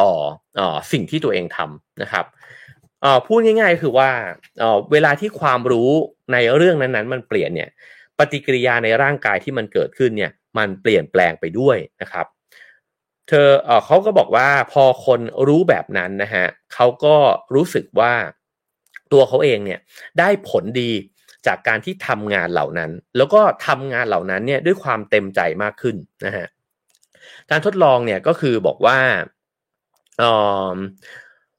[0.00, 0.10] ต่อ
[0.58, 0.60] อ
[0.92, 2.24] สิ่งที่ตัวเองทำนะครับ
[3.26, 4.10] พูดง่ายๆคือว่า
[4.92, 5.90] เวลาที่ความรู้
[6.32, 7.70] ในเรื่องนั้นๆ มันเปลี่ยนเนี่ย
[8.18, 12.26] ปฏิกิริยาในร่างกายที่มันเกิดขึ้นเนี่ยมันเปลี่ยนแปลงไปด้วยนะครับ
[13.28, 17.16] เธอเอเขาก็บอกว่าพอคนรู้แบบนั้นนะฮะเขาก็
[17.54, 18.12] รู้สึกว่า
[19.12, 19.80] ตัวเขาเองเนี่ย
[20.18, 20.90] ได้ผลดี
[21.46, 26.46] จากการที่ทำงานเหล่านั้น แล้วก็ทำงานเหล่านั้นเนี่ยด้วยความเต็มใจมากขึ้นนะฮะ
[27.50, 28.98] การทดลองเนี่ยก็คือบอกว่า
[30.22, 30.24] อ
[30.74, 30.76] อ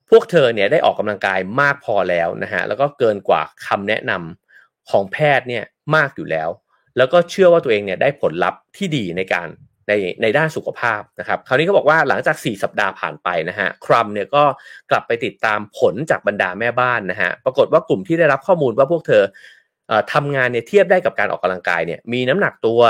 [0.10, 5.64] พวกเธอเนี่ยได้ออกกำลังกายมากพอแล้วนะฮะแล้วก็เกินกว่าคำแนะนำของแพทย์เนี่ย
[5.96, 6.50] มากอยู่แล้ว
[6.98, 9.48] แล้วก็เชื่อว่าตัวเองเนี่ยได้ผลลัพธ์ที่ดีในการ
[9.88, 14.44] ในในด้านสุขภาพนะครับคราวนี้ก็บอกว่าหลังจาก 4 สัปดาห์ผ่านไปนะฮะครัมเนี่ยก็
[14.92, 19.24] กลับไปติดตามผลจากบรรดาแม่บ้านนะฮะปรากฏว่ากลุ่มที่ได้รับข้อมูลว่าพวกเธอ
[20.14, 22.82] ทำงานเนี่ยเทียบได้กับการออกกำลังกายเนี่ยมีน้ำหนักตัว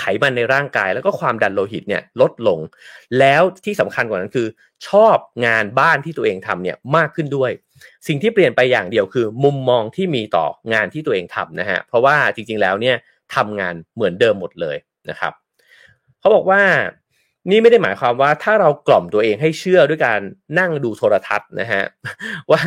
[0.00, 2.58] ไขมันในร่างกายแล้วก็ความดันโลหิตเนี่ยลดลง
[3.18, 4.46] แล้วที่สำคัญกว่านั้นคือ
[4.88, 7.50] ชอบงานบ้านที่ตัวเองทำเนี่ยมากขึ้นด้วย
[8.06, 12.96] สิ่งที่เปลี่ยนไปอย่างเดียวคือ มุมมองที่มีต่องานที่ตัวเองทำนะฮะเพราะว่าจริงๆแล้วเนี่ย
[13.34, 14.76] ทำงานเหมือนเดิมหมดเลย
[15.10, 15.32] นะครับ
[16.20, 16.62] เขาบอกว่า
[17.50, 20.20] นี่ไม่ได้หมายความว่าถ้าเรากล่อมตัวเองให้เชื่อด้วยการ
[20.58, 21.82] นั่งดูโทรทัศน์นะฮะ
[22.50, 22.60] ว่า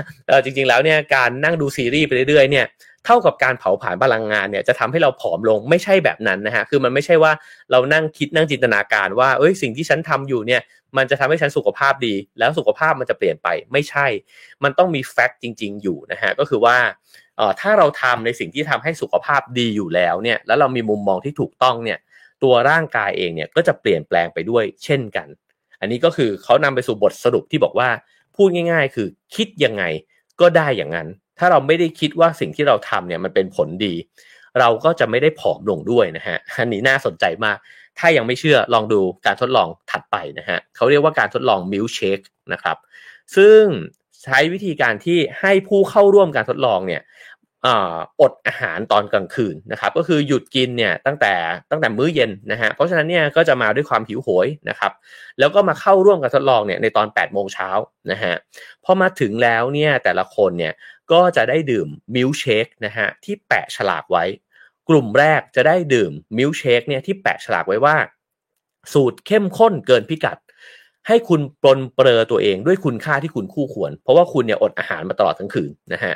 [0.44, 2.66] จริงๆแล้วเนี่ยการนั่งดูซีรีส์ไปเรื่อยๆเนี่ย
[3.06, 7.32] เท่ากับการเผาผลาญพลังงานเนี่ยจะทำให้เราผอมลงไม่ใช่แบบนั้นนะฮะคือมันไม่ใช่ว่า
[7.72, 10.62] เรานั่งคิดนั่งจินตนาการว่าเอ้ยสิ่งที่ฉันทำอยู่เนี่ย
[10.98, 14.08] มันจะทำให้ฉันสุขภาพดี แล้วสุขภาพมันจะเปลี่ยนไปไม่ใช่
[14.64, 16.78] มันต้องมีแฟกต์จริง ๆ อยู่นะฮะก็คือว่า
[17.38, 22.00] เอ่อถ้าเราทำในสิ่งที่ทำให้สุขภาพดีอยู่แล้วเนี่ยแล้วเรามีมุมมองที่ถูกต้องเนี่ย
[22.44, 25.28] ตัวร่างกายเองเนี่ยก็จะเปลี่ยนแปลงไปด้วยเช่นกัน
[25.82, 27.90] อันนี้ก็คือเขานำไปสู่บทสรุปที่บอกว่า
[28.36, 29.84] พูดง่าย ๆ คือคิดยังไง
[30.42, 31.08] ก็ได้อย่างนั้น
[31.40, 33.94] ถ้าเราไม่ได้คิดว่าสิ่งที่เราทำเนี่ยมันเป็นผลดี
[34.60, 37.58] เราก็จะไม่ได้ผอมลงด้วยนะฮะอันนี้น่าสนใจมาก
[38.00, 42.20] ถ้ายังไม่เชื่อลองดูการทดลองถัดไปนะฮะเขาเรียกว่าการทดลองมิลเชค
[42.54, 42.78] นะครับ
[43.36, 43.62] ซึ่ง
[44.24, 47.04] ใช้วิธีการที่ให้ผู้เข้าร่วมการทดลองเนี่ย
[48.22, 51.34] อดอาหารตอนกลางคืนนะครับก็คือหยุดกินเนี่ยตั้งแต่
[51.72, 54.92] ตั้งแต่มื้อเย็นนะฮะเพราะฉะนั้นเนี่ยก็จะมาด้วยความหิวโหยนะครับ
[55.40, 57.70] แล้วก็มาเข้าร่วมการทดลองเนี่ยในตอน8โมงเช้า
[58.12, 58.34] นะฮะ
[58.84, 60.74] พอมาถึงแล้วเนี่ยแต่ละคนเนี่ย
[61.12, 64.24] ก็จะได้ดื่มมิลเชคนะฮะที่แปะฉลากไว้
[64.90, 67.96] กลุ่มแรกจะได้ดื่มมิลเชคเนี่ยที่แปะฉลากไว้ว่า
[68.94, 70.38] สูตรเข้มข้นเกินพิกัด
[71.08, 76.16] ให้คุณปรนเปรอตัวเองด้วยคุณค่าที่คุณคู่ควร เพราะว่าคุณเนี่ยอดอาหารมาตลอดทั้งคืนนะฮะ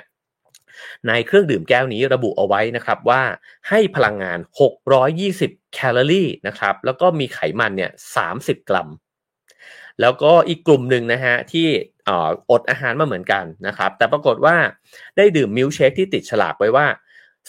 [1.08, 3.22] ในเครื่องดื่มแก้วนี้ระบุเอาไว้นะครับว่า
[3.70, 4.40] ให้พลังงาน
[5.06, 7.92] 620 แคลอรี่นะครับแล้วก็มีไขมันเนี่ย
[8.30, 8.90] 30 กรัม
[10.02, 11.68] แล้วก็อีกกลุ่มหนึ่งนะฮะที่
[12.52, 14.56] อดอาหารมาเหมือนกันนะครับ แต่ปรากฏว่า
[15.18, 16.86] ได้ดื่มมิลเชคที่ติดฉลากไว้ว่า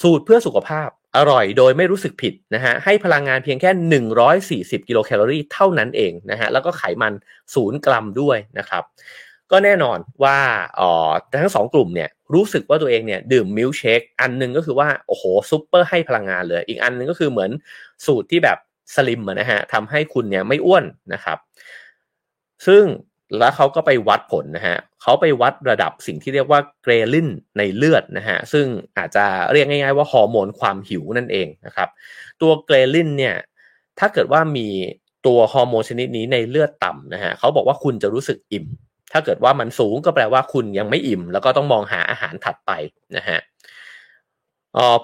[0.03, 3.71] สูตรเพื่อสุขภาพอร่อยโดยไม่รู้สึกผิดนะฮะให้พลังงานเพียงแค่
[4.81, 7.13] 140 กิโลแคลอรี่เท่านั้นเองนะฮะแล้วก็ไขมัน
[7.55, 8.83] 0กรัมด้วยนะครับ
[9.51, 10.39] ก็แน่นอนว่า
[10.81, 10.93] อ๋อ
[11.43, 17.51] ทั้งสองกลุ่มเนี่ยรู้สึกว่าตัวเองเนี่ยดื่มมิลเชคอันนึงก็คือว่าโอ้โหซุปเปอร์ให้พลังงานเลย อีกอันนึงก็คือเหมือน
[18.07, 18.59] สูตรที่แบบ
[18.95, 21.39] slim นะฮะทำให้คุณเนี่ยไม่อ้วนนะครับ
[22.67, 22.85] ซึ่ง
[23.39, 28.67] แล้วเขาก็ไปวัดผลนะฮะเขาไปวัดระดับสิ่งที่เรียกว่า ghrelin ในเลือดนะฮะ ซึ่ง
[28.97, 31.89] อาจจะเรียกง่ายๆว่าฮอร์โมนความหิวนั่นเองนะครับ
[32.43, 33.35] ตัว ghrelin เนี่ย
[33.99, 34.69] ถ้าเกิดว่ามี
[35.27, 38.67] ตัวฮอร์โมนชนิดนี้ในเลือดต่ำนะฮะเขาบอกว่าคุณจะรู้สึกอิ่ม
[39.13, 42.71] ถ้าเกิดว่ามันสูงก็แปลว่าคุณยังไม่อิ่ม แล้วก็ต้องมองหาอาหารถัดไป
[43.17, 43.39] นะฮะ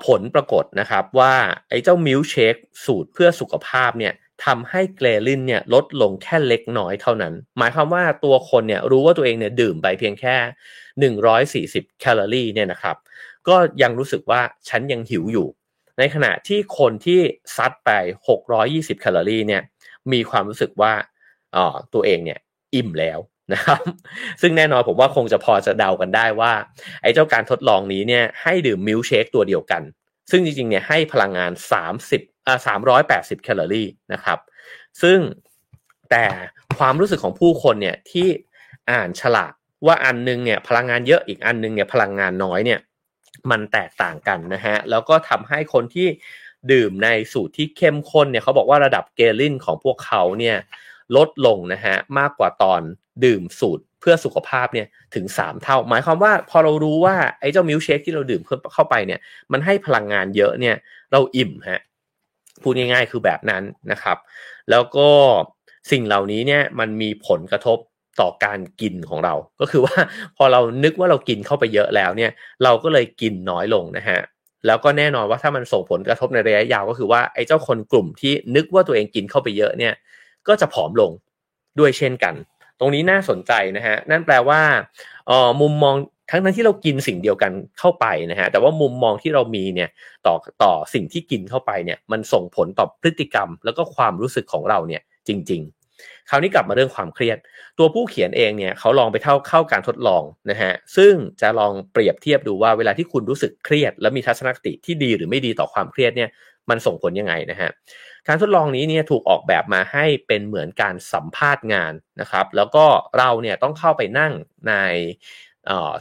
[0.07, 1.35] ผลปรากฏนะครับว่า
[1.69, 4.13] ไอ้เจ้ามิลเชคสูตรเพื่อสุขภาพเนี่ย
[4.45, 10.37] ทำให้ ghrelin เนี่ยลดลงแค่เล็กน้อยเท่านั้น หมายความว่าตัวคนเนี่ยรู้ว่าตัวเองเนี่ยดื่มไปเพียงแค่
[11.87, 12.97] 140 แคลอรี่เนี่ยนะครับ
[13.49, 15.49] ก็ยังรู้สึกว่าฉันยังหิวอยู่
[15.99, 17.21] ในขณะที่คนที่
[17.57, 17.91] ซัดไป
[18.47, 19.63] 620 แคลอรี่เนี่ย
[20.13, 20.93] มีความรู้สึกว่า
[21.57, 22.39] อ๋อตัวเองเนี่ย
[22.75, 23.19] อิ่มแล้ว
[23.53, 23.81] นะครับ
[24.41, 26.53] ซึ่งแน่นอนผมว่าคงจะพอจะเดากันได้ว่า
[27.03, 29.83] ไอ้เจ้าการทดลองนี้เนี่ยให้ดื่มมิลเชคตัวเดียวกัน
[30.31, 31.53] ซึ่งจริงๆเนี่ยให้พลังงาน
[31.97, 32.59] 30อ่า
[33.07, 34.39] 380 แคลอรี่นะครับ
[35.03, 35.19] ซึ่ง
[36.11, 36.27] แต่
[36.79, 38.29] ความรู้สึกของผู้คนเนี่ยที่
[38.91, 39.53] อ่านฉลาก
[39.87, 42.81] ว่าอันนึงเนี่ยพลังงานเยอะอีกอันนึงเนี่ยพลังงานน้อยเนี่ย
[43.51, 46.09] มันแตกต่างกันนะฮะแล้วก็ทำให้คนที่
[46.73, 50.57] ดื่มในสูตรที่เข้มข้นเนี่ยเขาบอกว่าระดับเกลินของพวกเขาเนี่ย
[51.17, 52.81] ลดลงนะฮะมากกว่าตอน
[53.25, 58.43] ดื่มสูตร เพื่อสุขภาพเนี่ยถึง 3 เท่า หมายความว่าพอเรารู้ว่าไอ้เจ้ามิลเชคที่เราดื่ม
[58.75, 59.21] เข้าไปเนี่ย
[59.53, 60.77] มันให้พลังงานเยอะเนี่ย
[61.13, 61.81] เราอิ่มฮะ
[62.63, 64.17] พูดง่ายๆคือแบบนั้นนะครับ
[64.71, 65.09] แล้วก็
[65.91, 67.79] สิ่งเหล่านี้เนี่ยมันมีผลกระทบ
[68.21, 69.97] ต่อการกินของเรา ก็คือว่า
[70.37, 72.31] พอเรานึกว่าเรากินเข้าไปเยอะแล้วเนี่ย
[72.65, 74.21] เราก็เลยกินน้อยลงนะฮะ
[74.67, 79.95] แล้วก็แน่นอนว่าถ้ามันส่งผลกระทบในระยะยาวก็คือว่าไอ้เจ้าคนกลุ่มที่นึกว่าตัวเองกินเข้าไปเยอะเนี่ย
[80.49, 81.13] ก็จะผอมลง
[81.79, 82.35] ด้วยเช่นกัน
[82.81, 84.61] ตรงนี้น่าสนใจนะฮะนั่นแปลว่า
[85.31, 85.95] ออมุมมอง
[86.31, 89.91] ทั้งทั้งที่เรากินสิ่งเดียวกันเข้าไปนะฮะแต่ว่ามุมมองที่เรามีเนี่ย
[90.27, 95.81] ต่อต่อสิ่งที่กินเข้าไปเนี่ยมันส่งผลต่อพฤติกรรม แล้วก็ความรู้สึกของเราเนี่ยจริง ๆ
[96.31, 97.39] คราวนี้กลับมาเรื่องความเครียด
[97.79, 106.31] ตัวผู้เขียนเองเนี่ยเขาลองไปเท่าเข้าการทดลองนะฮะซึ่งจะลองเปรียบเทียบดูว่าเวลาที่คุณรู้สึกเครียด แล้วมีทัศนคติที่ดีหรือไม่ดีต่อความเครียดเนี่ย
[106.71, 107.71] มันส่งผลยังไงนะฮะ
[108.29, 112.85] การทดลองนี้เนี่ยถูกออกแบบมาให้เป็นเหมือนการสัมภาษณ์งานนะครับ แล้วก็
[113.19, 114.33] เราเนี่ยต้องเข้าไปนั่ง
[114.69, 114.73] ใน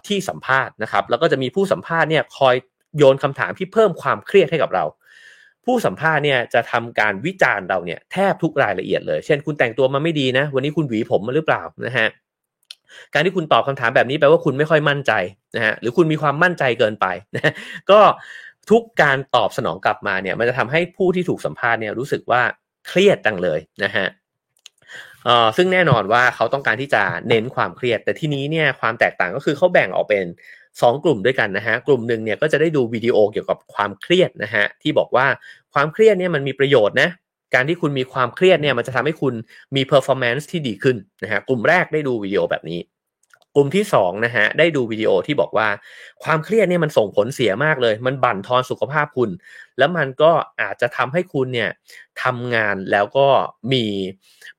[0.08, 2.56] ที่สัมภาษณ์นะครับ แล้วก็จะมีผู้สัมภาษณ์เนี่ยคอย
[2.98, 4.86] โยนคำถามที่เพิ่มความเครียดให้กับเรา
[5.66, 12.08] ผู้สัมภาษณ์เนี่ยจะทำการวิจารณ์เราเนี่ยแทบทุกรายละเอียดเลย เช่น คุณแต่งตัวมาไม่ดีนะ วันนี้คุณหวีผมมาหรือเปล่านะฮะ
[13.14, 15.12] การที่คุณตอบคำถามแบบนี้แปลว่าคุณไม่ค่อยมั่นใจ
[15.56, 17.54] นะฮะหรือคุณมีความมั่นใจเกินไปนะ
[17.92, 18.00] ก็
[18.70, 22.42] ทุกการตอบสนองกลับมาเนี่ย มันจะทำให้ผู้ที่ถูกสัมภาษณ์เนี่ยรู้สึกว่า
[22.88, 24.08] เครียดจังเลยนะฮะ
[25.58, 30.26] ซึ่งแน่นอนว่าเขาต้องการที่จะเน้นความเครียด แต่ที่นี้เนี่ยความแตกต่างก็คือเขาแบ่งออกเป็น
[30.64, 35.26] 2 กลุ่มด้วยกันนะฮะกลุ่มหนึ่งเนี่ยก็จะได้ดูวิดีโอเกี่ยวกับความเครียดนะฮะที่บอกว่า
[35.74, 37.10] ความเครียดเนี่ยมันมีประโยชน์นะ
[37.54, 39.34] การที่คุณมีความเครียดเนี่ยมันจะทำให้คุณ
[39.76, 42.80] มี performance ที่ดีขึ้นนะฮะกลุ่มแรกได้ดูวิดีโอแบบนี้
[43.56, 45.68] กลุ่มที่2นะฮะได้ดูวิดีโอที่บอกว่า
[46.24, 49.30] ความเครียดเนี่ยมันส่งผลเสียมากเลย มันบั่นทอนสุขภาพคุณ
[49.80, 51.70] แล้วมันก็อาจจะทำให้คุณเนี่ย
[52.24, 53.28] ทำงานแล้วก็
[53.74, 53.86] มี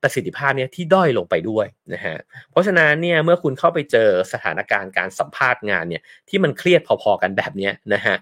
[0.01, 2.17] ประสิทธิภาพเนี่ยที่ด้อยลงไปด้วยนะฮะ
[2.51, 8.15] เพราะฉะนั้นเนี่ยเมื่อคุณเข้าไปเจอสถานการณ์การสัมภาษณ์งานเนี่ยที่มันเครียดพอๆกันแบบนี้นะฮะ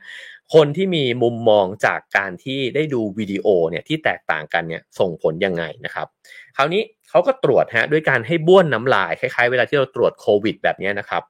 [0.54, 6.08] คนที่มีมุมมองจากการที่ได้ดูวิดีโอเนี่ยที่แตกต่างกันเนี่ยส่งผลยังไงนะครับ
[6.56, 11.24] คราวนี้เขาก็ตรวจฮะด้วยการให้บ้วนน้ำลายคล้ายๆ เวลาที่เราตรวจโควิด แบบนี้นะครับ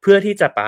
[0.00, 0.62] เพื่อที่จะไป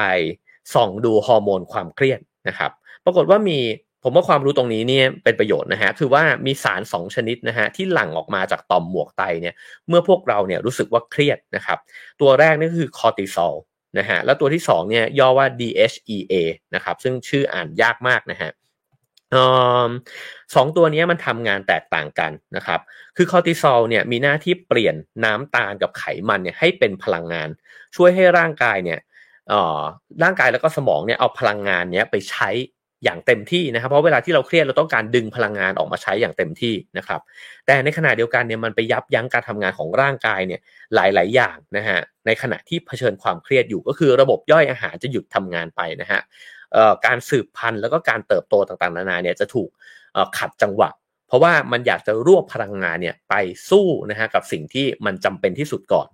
[0.75, 2.71] ส่องดูฮอร์โมนความเครียดนะครับ
[3.05, 3.59] ปรากฏว่ามี
[4.03, 9.55] ผมว่าความรู้ตรงนี้เนี่ยเป็นประโยชน์นะฮะคือว่ามีสารสองชนิดนะฮะที่หลั่งออกมาจากต่อมหมวกไตเนี่ย
[9.89, 11.79] เมื่อพวกเราเนี่ยรู้สึกว่าเครียดนะครับ
[12.21, 13.55] ตัวแรกนี่คือคอร์ติซอล
[13.99, 16.35] นะฮะแล้วตัวที่2เนี่ยย่อว่า DHEA
[16.75, 18.51] นะครับซึ่งชื่ออ่านยากมากนะฮะ
[20.55, 22.81] สองตัวนี้มันทำงานแตกต่างกันนะครับ
[23.17, 27.49] คือคอร์ติซอลเนี่ยมีหน้าที่เปลี่ยนน้ำตาลกับไขมันเนี่ยให้เป็นพลังงาน
[27.97, 29.01] ช่วยให้ร่างกายเนี่ย
[30.23, 32.51] ร่างกายแล้วก็สมองเนี่ยเอาพลังงานเนี้ยไปใช้
[33.05, 37.21] อย่างเต็มที่นะครับ เพราะเวลาที่เราเครียดเราต้องการดึงพลังงานออกมาใช้อย่างเต็มที่นะครับ
[37.67, 40.61] แต่ในขณะเดียวกันเนี่ยมันไปยับยั้งการทำงานของร่างกายเนี่ย
[40.95, 46.21] หลาย ๆ อย่างนะฮะในขณะที่เผชิญความเครียดอยู่ก็คือระบบย่อยอาหารจะหยุดทำงานไปนะฮะ
[47.07, 49.69] การสืบพันธุ์แล้วก็การเติบโตต่างๆนานาเนี่ยจะถูก
[50.39, 50.91] ขัดจังหวะ
[51.27, 53.35] เพราะว่ามันอยากจะรวบพลังงานเนี่ยไป
[53.71, 56.09] สู้นะฮะกับสิ่งที่มันจำเป็นที่สุดก่อน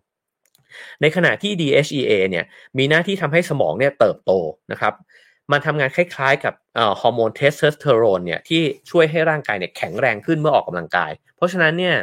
[1.00, 2.44] ในขณะที่ DHEA เนี่ย
[2.78, 4.32] มีหน้าที่ทำให้สมองเนี่ยเติบโต
[4.72, 4.94] นะครับ
[5.52, 6.54] มันทำงานคล้ายๆ กับ
[7.00, 11.96] ฮอร์โมนเทสโทสเตอโรนเนี่ยที่ช่วยให้ร่างกายเนี่ยแข็งแรงขึ้นเมื่อออกกำลังกาย เพราะฉะนั้นเนี่ย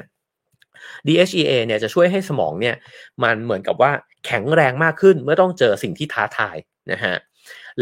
[1.07, 2.75] DHEA เนี่ยจะช่วยให้สมองเนี่ย
[3.23, 3.91] มันเหมือนกับว่า
[4.25, 6.57] แข็งแรงมากขึ้นเมื่อต้องเจอสิ่งที่ท้าทาย
[6.91, 7.15] นะฮะ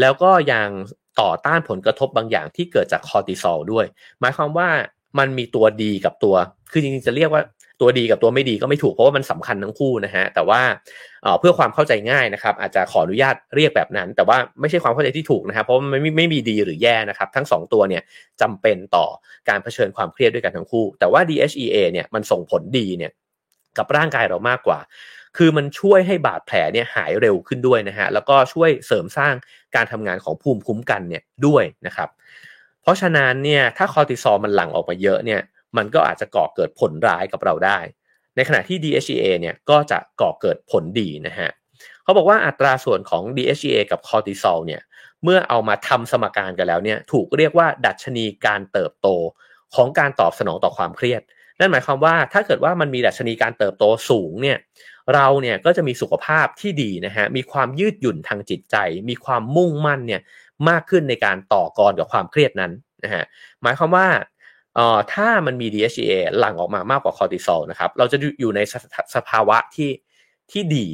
[0.00, 0.68] แล้วก็ยัง
[1.20, 3.86] ต่อต้านผลกระทบบางอย่างที่เกิดจากคอร์ติซอลด้วย
[4.20, 4.68] หมายความว่า
[5.18, 6.34] มันมีตัวดีกับตัว
[6.72, 7.42] คือจริงๆจะเรียกว่า
[7.80, 10.60] ตัวดีกับตัวไม่ดีก็ไม่ถูกเพราะว่ามันสำคัญทั้งคู่นะฮะ แต่ว่า
[11.40, 18.02] เพื่อความเข้าใจง่ายนะครับ อาจจะขออนุญาตเรียกแบบนั้น แต่ว่าไม่ใช่ความเข้าใจที่ถูกนะครับเพราะมันไม่ไม่มีดีหรือแย่นะครับ ทั้ง 2 ตัวเนี่ย
[18.40, 19.06] จำเป็นต่อ
[19.48, 23.12] การเผชิญความเครียดด้วยกันทั้งคู่ แต่ว่า DHEA เนี่ยมันส่งผลดีเนี่ย
[23.78, 24.78] กับร่างกายเรามากกว่า
[25.36, 29.34] คือมันช่วยให้บาดแผลเนี่ยหายเร็วขึ้นด้วยนะฮะแล้วก็ช่วยเสริมสร้าง
[29.76, 32.08] การทำงานของภูมิคุ้มกันเนี่ยด้วยนะครับ
[32.82, 35.40] เพราะฉะนั้นเนี่ยถ้าคอร์ติซอลมันหลั่งออกมาเยอะเนี่ย
[35.76, 37.78] มันก็อาจจะก่อเกิดผลร้ายกับเราได้
[38.36, 41.50] ในขณะที่ DHEA เนี่ยก็จะก่อเกิดผลดีนะฮะ
[42.02, 44.82] เขาบอกว่าอัตราส่วนของ DHEA กับคอร์ติซอลเนี่ย
[45.24, 49.08] เมื่อเอามาทำสมการกันแล้วเนี่ยถูกเรียกว่าดัชนีการเติบโต
[49.74, 51.22] ของการตอบสนองต่อความเครียด
[51.58, 54.58] นั่นหมายความว่าถ้าเกิดว่ามันมีดัชนีการเติบโตสูงเนี่ย
[55.14, 58.76] เราเนี่ยก็จะมีสุขภาพที่ดีนะฮะมีความยืดหยุ่นทางจิตใจ
[59.08, 60.20] มีความมุ่งมั่นเนี่ย
[60.68, 62.72] มากขึ้นในการต่อกรกับความเครียดนั้น
[63.04, 63.24] นะฮะ
[63.62, 64.06] หมายความว่า
[64.74, 68.60] เอ่อถ้ามันมี DHEA หลั่งออกมามากกว่าคอร์ติซอลนะครับเราจะอยู่ใน
[69.14, 69.90] สภาวะที่
[70.52, 70.86] ที่ดี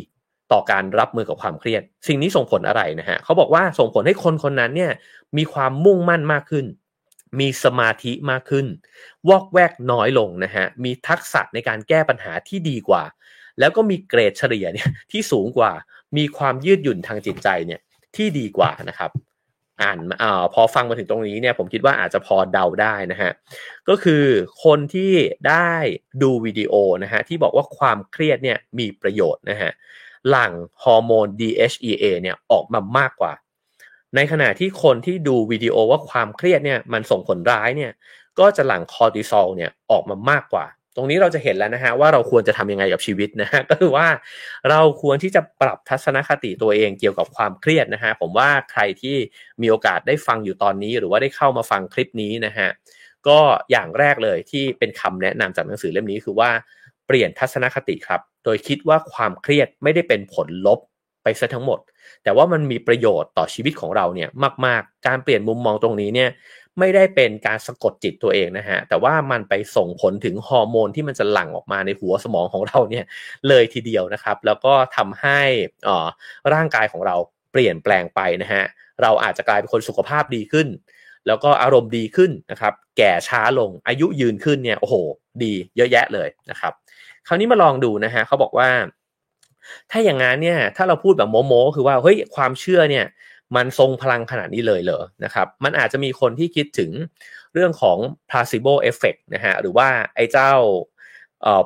[0.52, 4.92] ต่อการรับมือกับความเครียด สิ่งนี้ส่งผลอะไรนะฮะเขาบอกว่าส่งผลให้คนคนนั้นเนี่ย
[5.37, 6.66] มีความมุ่งมั่นมากขึ้น
[7.40, 8.66] มีสมาธิมากขึ้น
[9.28, 13.02] วอกแวกน้อยลงนะฮะมีทักษะในการแก้ปัญหาที่ดีกว่า
[13.59, 15.72] แล้วก็มีเกรดเฉลี่ยเนี่ยที่สูงกว่า
[16.16, 17.81] มีความยืดหยุ่นทางจิตใจเนี่ย
[18.16, 19.11] ที่ดีกว่านะครับ
[19.83, 23.33] อ่านอ่าพอฟังมาถึงตรงนี้เนี่ยผมคิดว่าอาจจะพอเดาได้นะฮะ
[23.88, 24.25] ก็คือ
[24.64, 25.12] คนที่
[25.49, 25.73] ได้
[26.23, 29.71] ดูวิดีโอนะฮะที่บอกว่าความเครียดเนี่ยมีประโยชน์นะฮะ
[30.31, 30.53] หลั่ง
[30.85, 33.33] ฮอร์โมน DHEA เนี่ยออกมามากกว่า
[34.17, 37.93] ในขณะที่คนที่ดูวิดีโอว่าความเครียดเนี่ยมันส่งผลร้ายเนี่ย
[38.38, 40.67] ก็จะหลั่งคอร์ติซอลเนี่ยออกมามากกว่า
[40.98, 44.06] ตรงนี้เราจะเห็นแล้วนะฮะว่าเราควรจะทำยังไงกับชีวิตนะฮะก็คือว่า
[44.70, 49.16] เราควรที่จะปรับทัศนคติตัวเองเกี่ยวกับความเครียดนะฮะผมว่าใครที่
[49.62, 52.68] มีโอกาสได้ฟังอยู่ตอนนี้ หรือว่าได้เข้ามาฟังคลิปนี้นะฮะ
[53.28, 53.38] ก็
[53.70, 56.50] อย่างแรกเลยที่เป็นคำแนะนำจากหนังสือเล่มนี้คือว่า
[57.06, 60.80] เปลี่ยนทัศนคติครับ โดยคิดว่าความเครียดไม่ได้เป็นผลลบ
[61.22, 61.80] ไปซะทั้งหมด
[62.24, 64.28] แต่ว่ามันมีประโยชน์ต่อชีวิตของเราเนี่ย
[64.66, 66.30] มาก ๆ การเปลี่ยนมุมมองตรงนี้เนี่ย
[66.79, 73.05] ไม่ได้เป็นการสะกดจิตตัวเองนะฮะ แต่ว่ามันไปส่งผลถึงฮอร์โมนที่มันจะหลั่งออกมาในหัวสมองของเราเนี่ย
[73.49, 75.41] เลยทีเดียวนะครับ แล้วก็ทำให้
[75.88, 76.07] อ่อ
[76.55, 77.17] ร่างกายของเรา
[77.53, 78.62] เปลี่ยนแปลงไปนะฮะ
[79.03, 80.69] เราอาจจะกลายเป็นคนสุขภาพดีขึ้น
[81.27, 84.95] แล้วก็อารมณ์ดีขึ้นนะครับ แก่ช้าลง อายุยืนขึ้นเนี่ยโอ้โห
[85.43, 86.73] ดีเยอะแยะเลยนะครับ
[87.27, 88.69] คราวนี้มาลองดูนะฮะเขาบอกว่า
[89.91, 93.05] ถ้าอย่างนั้นเนี่ย ถ้าเราพูดแบบโม้โมคือว่าเฮ้ยความเชื่อเนี่ย
[93.56, 96.90] มันทรงพลังขนาดนี้เลยเหรอนะครับ มันอาจจะมีคนที่คิดถึง
[97.54, 97.98] เรื่องของ
[98.30, 100.52] placebo effect นะฮะหรือว่าไอ้เจ้า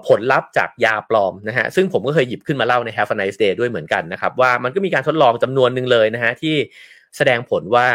[0.08, 6.54] ผลลัพธ์จากยาปลอมนะฮะซึ่งผมก็เคยหยิบขึ้นมาเล่าใน Have a nice day ด้วยเหมือนกันนะครับ ว่ามันก็มีการทดลองจำนวนหนึ่งเลยนะฮะที่
[7.16, 7.86] แสดงผลว่า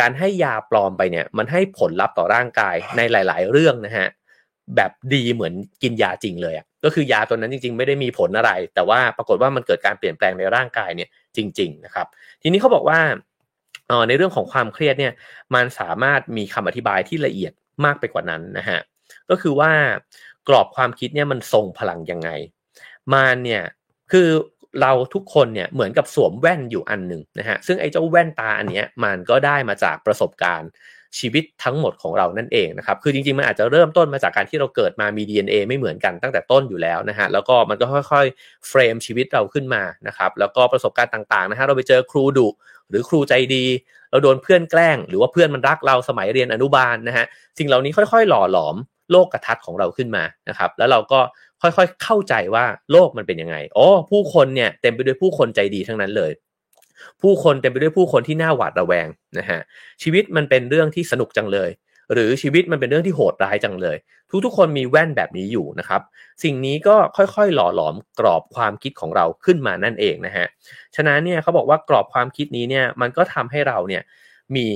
[0.00, 4.08] การให้ยาปลอมไปเนี่ย มันให้ผลลัพธ์ต่อร่างกายในหลาย ๆ เรื่องนะฮะ
[4.76, 12.06] แบบดีเหมือนกินยาจริงเลยอะก็คือยาตัวนั้นจริง ๆ ไม่ได้มีผลอะไร แต่ว่าปรากฏว่ามันเกิดการเปลี่ยนแปลงในร่างกายเนี่ยจริง ๆ นะครับ
[12.42, 13.00] ทีนี้เขาบอกว่า
[14.08, 15.12] ในเรื่องของความเครียดเนี่ย
[15.54, 17.52] มันสามารถมีคำอธิบายที่ละเอียด
[17.84, 18.80] มากไปกว่านั้นนะฮะ
[19.30, 19.72] ก็คือว่า
[20.48, 22.28] กรอบความคิดเนี่ยมันทรงพลังยังไง
[23.12, 23.64] มันเนี่ย
[24.12, 24.28] คือ
[24.80, 30.70] เราทุกคนเนี่ยเหมือนกับสวมแว่นอยู่อันหนึ่งนะฮะซึ่งไอ้เจ้าแว่นตาอันเนี้ยมันก็ได้มาจากประสบการณ์
[31.18, 42.48] ชีวิตทั้งหมดของเรานั่นเองนะครับ คือจริงๆ มันอาจจะเริ่มต้นมาจากการที่เราเกิดมามี DNA ไม่เหมือนกันตั้งแต่ต้นอยู่แล้วนะฮะ แล้วก็มันก็ค่อยๆ เฟรมชีวิตเราขึ้นมานะครับ แล้วก็ประสบการณ์ต่างๆ นะฮะ เราไปเจอครูดุ
[42.92, 43.64] หรือครูใจดี
[44.10, 47.26] เราโดนเพื่อนแกล้ง หรือว่าเพื่อนมันรักเราสมัยเรียนอนุบาลนะฮะ
[47.58, 48.76] สิ่งเหล่านี้ค่อยๆ หล่อหลอม
[49.10, 51.20] โลกกระทัดของเราขึ้นมานะครับ แล้วเราก็
[51.62, 56.32] ค่อยๆเข้าใจว่าโลกมันเป็นยังไงอ๋อผู้คนเนี่ยเต็มไปด้วยผู้คนใจดีทั้งนั้นเลย
[57.22, 59.60] ผู้คนเต็มไปด้วยผู้คนที่น่าหวาดระแวงนะฮะ
[60.02, 61.70] ชีวิตมันเป็นเรื่องที่สนุกจังเลย
[62.12, 63.96] หรือชีวิตมันเป็นเรื่องที่โหดร้ายจังเลย
[64.44, 66.00] ทุกๆ คนมีแว่นแบบนี้อยู่นะครับ
[66.42, 70.46] สิ่งนี้ก็ค่อยๆ หล่อหลอมกรอบความคิดของเราขึ้นมานั่นเองนะฮะ
[70.96, 74.02] ฉะนั้นเนี่ยเขาบอกว่ากรอบความคิดนี้เนี่ยมันก็ทำให้เราเนี่ย
[74.56, 74.68] มี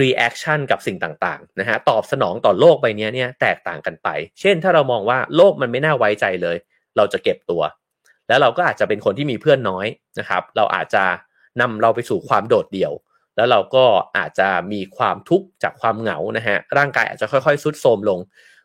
[0.00, 4.08] reaction กับสิ่งต่างๆนะฮะตอบสนองต่อโลกใบนี้เนี่ยแตกต่างกันไป
[4.40, 6.56] เช่นถ้าเรามองว่าโลกมันไม่น่าไว้ใจเลย
[6.96, 7.62] เราจะเก็บตัว
[8.28, 9.86] แล้วเราก็อาจจะเป็นคนที่มีเพื่อนน้อย
[10.18, 11.04] นะครับ เราอาจจะ
[11.60, 12.92] นำเราไปสู่ความโดดเดี่ยว
[13.40, 13.84] แล้วเราก็
[14.16, 18.18] อาจจะมีความทุกข์จากความเหงานะฮะร่างกายอาจจะค่อยๆซุดโทรมลง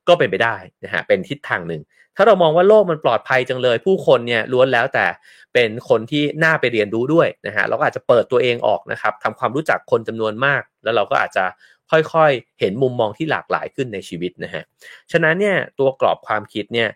[0.07, 1.81] ก็เป็นไปได้นะฮะเป็นทิศทางหนึ่ง
[2.15, 5.05] ถ้าเรามองว่าโลกมันปลอดภัยจังเลย ผู้คนเนี่ยล้วนแล้วแต่
[5.53, 11.45] เป็นคนที่น่าไปเรียนรู้ด้วยนะฮะเราก็อาจจะเปิดตัวเองออกนะครับทำความรู้จักคนจำนวนมาก แล้วเราก็อาจจะ
[11.91, 14.63] ค่อยๆ เห็นมุมมองที่หลากหลายขึ้นในชีวิตนะฮะ
[15.11, 16.89] ฉะนั้นเนี่ยตัวกรอบความคิดเนี่ย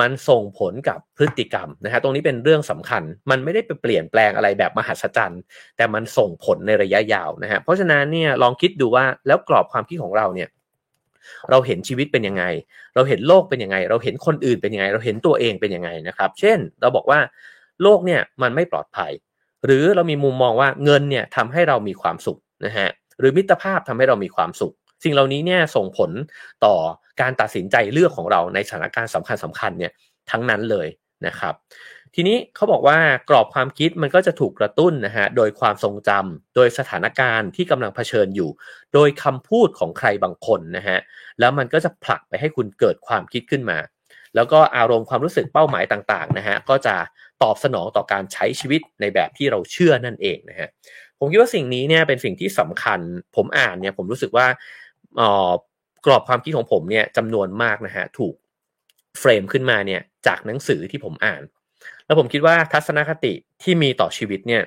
[0.00, 5.40] มันส่งผลกับพฤติกรรมนะฮะตรงนี้เป็นเรื่องสำคัญ มันไม่ได้ไปเปลี่ยนแปลงอะไรแบบมหัศจรรย์
[5.76, 10.48] แต่มันส่งผลในระยะยาวนะฮะเพราะฉะนั้นเนี่ยลองคิดดูว่าแล้วกรอบความคิดของเราเนี่ย
[11.50, 12.44] เราเห็นชีวิตเป็นยังไง
[12.94, 17.20] เราเห็นโลกเป็นยังไง เราเห็นคนอื่นเป็นยังไง เราเห็นตัวเองเป็นยังไงนะครับ เช่น เราบอกว่า
[17.82, 19.12] โลกเนี่ยมันไม่ปลอดภัย
[19.64, 26.10] หรือเรามีมุมมองว่าเงินเนี่ยทำให้เรามีความสุขนะฮะ หรือมิตรภาพทำให้เรามีความสุข สิ่งเหล่านี้เนี่ยส่งผล
[26.64, 26.74] ต่อ
[27.20, 29.92] การตัดสินใจเลือกของเราในสถานการณ์สำคัญสำคัญเนี่ย
[30.30, 30.88] ทั้งนั้นเลย
[31.26, 31.54] นะครับ
[32.14, 32.98] ทีนี้เขาบอกว่า
[33.30, 38.50] กรอบความคิดมันก็จะถูกกระตุ้นนะฮะโดยความทรงจำโดยสถานการณ์ที่กำลังเผชิญอยู่
[38.94, 40.98] โดยคำพูดของใครบางคนนะฮะ
[41.40, 43.78] แล้วมันก็จะผลักไปให้คุณเกิดความคิดขึ้นมา
[44.34, 46.96] แล้วก็อารมณ์ความรู้สึกเป้าหมายต่างๆนะฮะก็จะ
[47.42, 50.68] ตอบสนองต่อการใช้ชีวิตในแบบที่เราเชื่อนั่นเองนะฮะ
[51.18, 53.00] ผมคิดว่าสิ่งนี้เนี่ยเป็นสิ่งที่สำคัญ
[53.36, 54.46] ผมอ่านเนี่ยผมรู้สึกว่า
[56.06, 58.34] กรอบความคิดของผมเนี่ยจำนวนมากนะฮะถูก
[59.18, 61.42] เฟรมขึ้นมาเนี่ยจากหนังสือที่ผมอ่าน
[62.06, 64.62] แล้วผมคิดว่าทัศนคติที่มีต่อชีวิตเนี่ย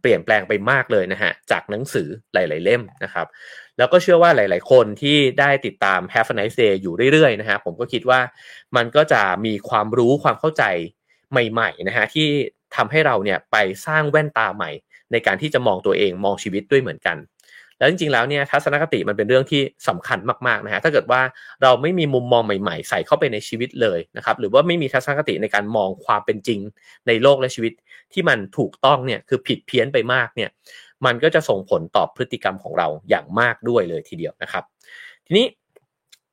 [0.00, 3.26] เปลี่ยนแปลงไปมากเลยนะฮะจากหนังสือหลาย ๆ เล่มนะครับ
[3.78, 8.20] แล้วก็เชื่อว่าหลาย ๆ คนที่ได้ติดตาม Have a nice day อยู่เรื่อย ๆ นะฮะผมก็คิดว่า
[8.76, 10.64] มันก็จะมีความรู้ความเข้าใจ
[11.30, 12.28] ใหม่ ๆ นะฮะที่
[12.76, 14.70] ทำให้เราเนี่ยไปสร้างแว่นตาใหม่
[15.12, 17.16] ในการที่จะมองตัวเองมองชีวิตด้วยเหมือนกัน
[17.80, 21.20] แล้วจริงๆแล้วเนี่ยทัศนคติมันเป็นเรื่องที่สำคัญมากๆนะฮะถ้าเกิดว่า
[21.62, 26.60] เราไม่มีมุมมองใหม่ๆ ใส่เข้าไปในชีวิตเลยนะครับหรือว่าไม่มีทัศนคติในการมองความเป็นจริง
[27.06, 27.72] ในโลกและชีวิต
[28.12, 30.50] ที่มันถูกต้องเนี่ยคือผิดเพี้ยนไปมากเนี่ย
[31.06, 34.64] มันก็จะส่งผลต่อพฤติกรรมของเราอย่างมากด้วยเลยทีเดียวนะครับ
[35.26, 35.46] ทีนี้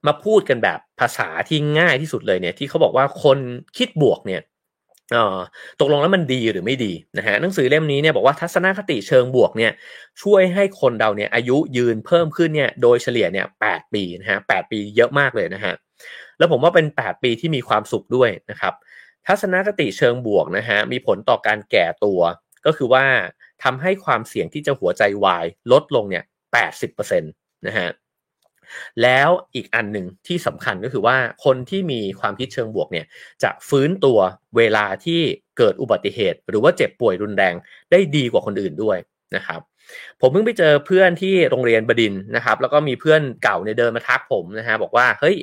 [0.07, 3.37] มาพูดกันแบบภาษาที่ง่ายที่สุดเลยเนี่ยที่เขาบอกว่าคน
[3.77, 4.41] คิดบวกเนี่ย
[5.79, 9.71] ตกลงแล้วมันดีหรือไม่ดีนะฮะหนังสือเล่มนี้เนี่ยบอกว่าทัศนคติเชิงบวกเนี่ย
[10.21, 15.73] ช่วยให้คนเราเนี่ยอายุยืนเพิ่มขึ้นเนี่ยโดยเฉลี่ยเนี่ยแปีนะฮะแปีเยอะมากเลยนะฮะ
[16.37, 18.73] แล้วผมว่าเป็น 8 ปีที่มีความสุขด้วยนะครับ
[19.27, 22.19] ทัศนคติเชิงบวกนะฮะมีผลต่อการแก่ตัว
[22.65, 23.05] ก็คือว่า
[23.63, 26.23] ทำให้ความเสี่ยงที่จะหัวใจวายลดลงเนี่ย
[26.73, 27.87] 80%นะฮะ
[29.03, 33.05] แล้วอีกอันหนึ่งที่สำคัญก็คือว่าคนที่มีความคิดเชิงบวกเนี่ย
[33.43, 34.19] จะฟื้นตัว
[34.57, 35.21] เวลาที่
[35.57, 37.53] เกิดอุบัติเหตุ หรือว่าเจ็บป่วยรุนแรง
[37.91, 38.97] ได้ดีกว่าคนอื่นด้วย
[39.35, 39.61] นะครับ
[40.21, 45.37] ผมเพิ่งไปเจอเพื่อนที่โรงเรียนบดินนะครับ แล้วก็มีเพื่อนเก่าเนี่ยเดินมาทักผมนะฮะบอกว่าเฮ้ย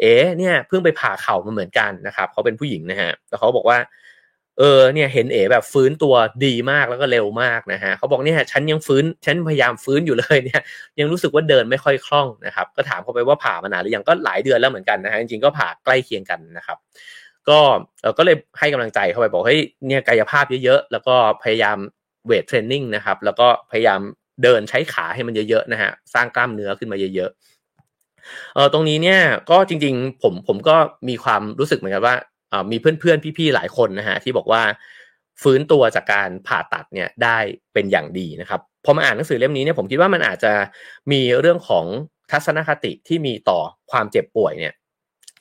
[0.00, 3.78] เอ๋เนี่ยเพิ่งไปผ่าเข่ามาเหมือนกันนะครับเขาเป็นผู้หญิงนะฮะแล้วเขาบอกว่า
[4.58, 6.14] เออเนี่ยเห็นเอ๋แบบฟื้นตัว
[6.44, 10.62] ดีมากแล้วก็เร็วมากนะฮะเขาบอกเนี่ยฉันยังฟื้นฉันพยายามฟื้นอยู่เลยเนี่ย
[10.98, 16.78] ยังรู้สึกว่าเดินไม่ค่อยคล่องนะครับก็ถามเขาไปว่าผ่ามานานหรือยังก็หลายเดือนแล้วเหมือนกันนะฮะจริงๆก็ผ่าใกล้เคียงกันนะครับ
[17.48, 17.58] ก็
[18.00, 21.78] เออก็เลยให้กำลังใจเขาไปบอกเฮ้ยเนี่ยกายภาพเยอะๆ แล้วก็พยายาม
[22.26, 24.00] เวทเทรนนิ่งนะครับแล้วก็พยายาม
[24.42, 30.76] เดินใช้ขาให้มันเยอะๆนะฮะสร้างกล้ามเนื้อขึ้นมาเยอะๆเออตรงนี้เนี่ยก็จริงๆผมผมก็
[31.08, 32.14] มีความรู้สึกเหมือนกันว่า
[32.70, 34.62] มีเพื่อนๆพี่ๆหลายคนนะฮะที่บอกว่า
[35.42, 37.38] ฟื้นตัวจากการผ่าตัดเนี่ยได้
[37.72, 40.52] เป็นอย่างดีนะครับพอมาอ่านหนังสือเล่มนี้เนี่ยผมคิดว่ามันอาจจะ
[41.12, 41.84] มีเรื่องของ
[42.30, 44.74] ทัศนคติที่มีต่อความเจ็บป่วยเนี่ย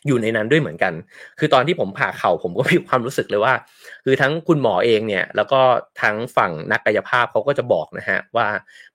[0.08, 0.94] อยู่ในนั้นด้วยเหมือนกัน
[1.40, 3.54] คือตอนที่ผมผ่าเข่าผมก็มีความรู้สึกเลยว่า
[4.06, 5.62] คือทั้งคุณหมอเองเนี่ยแล้วก็
[6.02, 8.48] ทั้งฝั่งนักกายภาพเขาก็จะบอกนะฮะว่า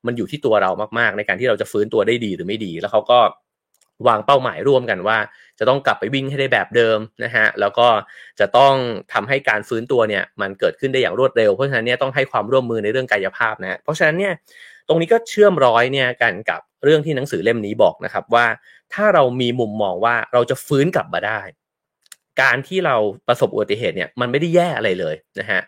[0.07, 3.18] มันอยู่ที่ตัวเรามากๆ ในการที่เราจะฟื้นตัวได้ดีหรือไม่ดี แล้วเขาก็
[4.09, 5.19] วางเป้าหมายร่วมกันว่า
[5.59, 7.89] จะต้องกลับไปวิ่งให้ได้แบบเดิมนะฮะแล้วก็
[8.41, 8.75] จะต้อง
[9.13, 14.35] ทำให้การฟื้นตัวเนี่ยมันเกิดขึ้นได้อย่างรวดเร็ว เพราะฉะนั้นเนี่ยต้องให้ความร่วมมือในเรื่องกายภาพนะเพราะฉะนั้นเนี่ย
[14.89, 18.47] ตรงนี้ก็เชื่อมร้อยเนี่ยกันกับเรื่องที่หนังสือเล่มนี้บอกนะครับว่า
[18.95, 21.41] ถ้าเรามีมุมมองว่าเราจะฟื้นกลับมาได้
[22.43, 22.97] การที่เรา
[23.29, 25.61] ประสบอุบัติเหตุเนี่ยมันไม่ได้แย่อะไรเลยนะฮะ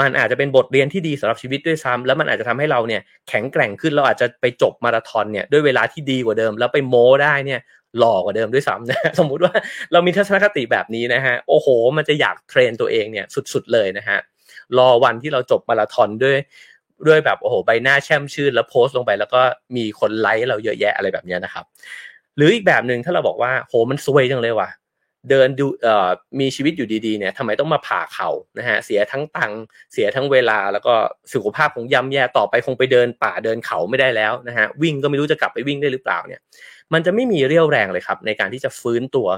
[0.00, 7.60] มันอาจจะเป็นบทเรียนที่ดีสำหรับชีวิตด้วยซ้ำแล้วมันอาจจะทำให้เราเนี่ยแข็งแกร่งขึ้นเราอาจจะไปจบมาราธอนเนี่ยด้วยเวลาที่ดีกว่าเดิม แล้วไปโม้ได้เนี่ย
[8.00, 9.54] หล่อกว่าเดิมด้วยซ้ำนะสมมุติว่า
[9.92, 14.18] เรามีทัศนคติแบบนี้นะฮะโอ้โห มันจะอยากเทรนตัวเองเนี่ยสุดๆเลยนะฮะ
[14.78, 16.36] รอวันที่เราจบมาราธอนด้วย
[17.08, 19.40] ด้วยแบบโอ้โหใบหน้าแช่มชื่นแล้วโพสต์ลงไป แล้วก็
[19.76, 21.64] มีคนไลค์เราเยอะแยะอะไรแบบนี้นะครับ
[22.36, 24.68] หรืออีกแบบหนึ่งถ้าเราบอกว่าโหมันซวยจังเลยว่ะ
[25.30, 26.08] เดินดูเอ่อ
[26.40, 29.52] มีชีวิตอยู่ดีๆเนี่ยทำไมต้องมาผ่าเข่านะฮะเสียทั้งตัง
[29.92, 30.94] เสียทั้งเวลา แล้วก็
[31.32, 36.40] สุขภาพของย่ำแย่ต่อไปคงไปเดินป่าเดินเขาไม่ได้แล้วนะฮะวิ่งก็ไม่รู้จะกลับไปวิ่งได้หรือเปล่าเนี่ย
[36.92, 39.28] มันจะไม่มีเรี่ยวแรงเลยครับ ในการที่จะฟื้นตัว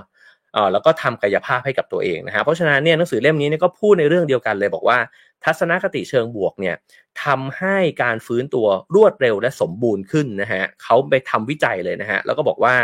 [0.54, 4.98] เอ่อแล้วก็ทำกายภาพให้กับตัวเองนะฮะเพราะฉะนั้นเนี่ยหนังสือเล่มนี้เนี่ยก็พูดในเรื่องเดียวกันเลยบอกว่า
[5.44, 6.76] ทัศนคติเชิงบวกเนี่ย
[7.24, 12.74] ทำให้การฟื้นตัวรวดเร็วและสมบูรณ์ขึ้นนะฮะเขาไปทำวิจัยเลยนะฮะแล้วก็บอกว่า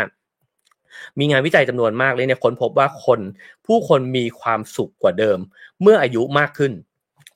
[1.19, 3.19] มีงานวิจัยจำนวนมากเลยเนี่ยค้นพบว่าคน
[3.67, 5.39] ผู้คนมีความสุขกว่าเดิม
[5.81, 6.71] เมื่ออายุมากขึ้น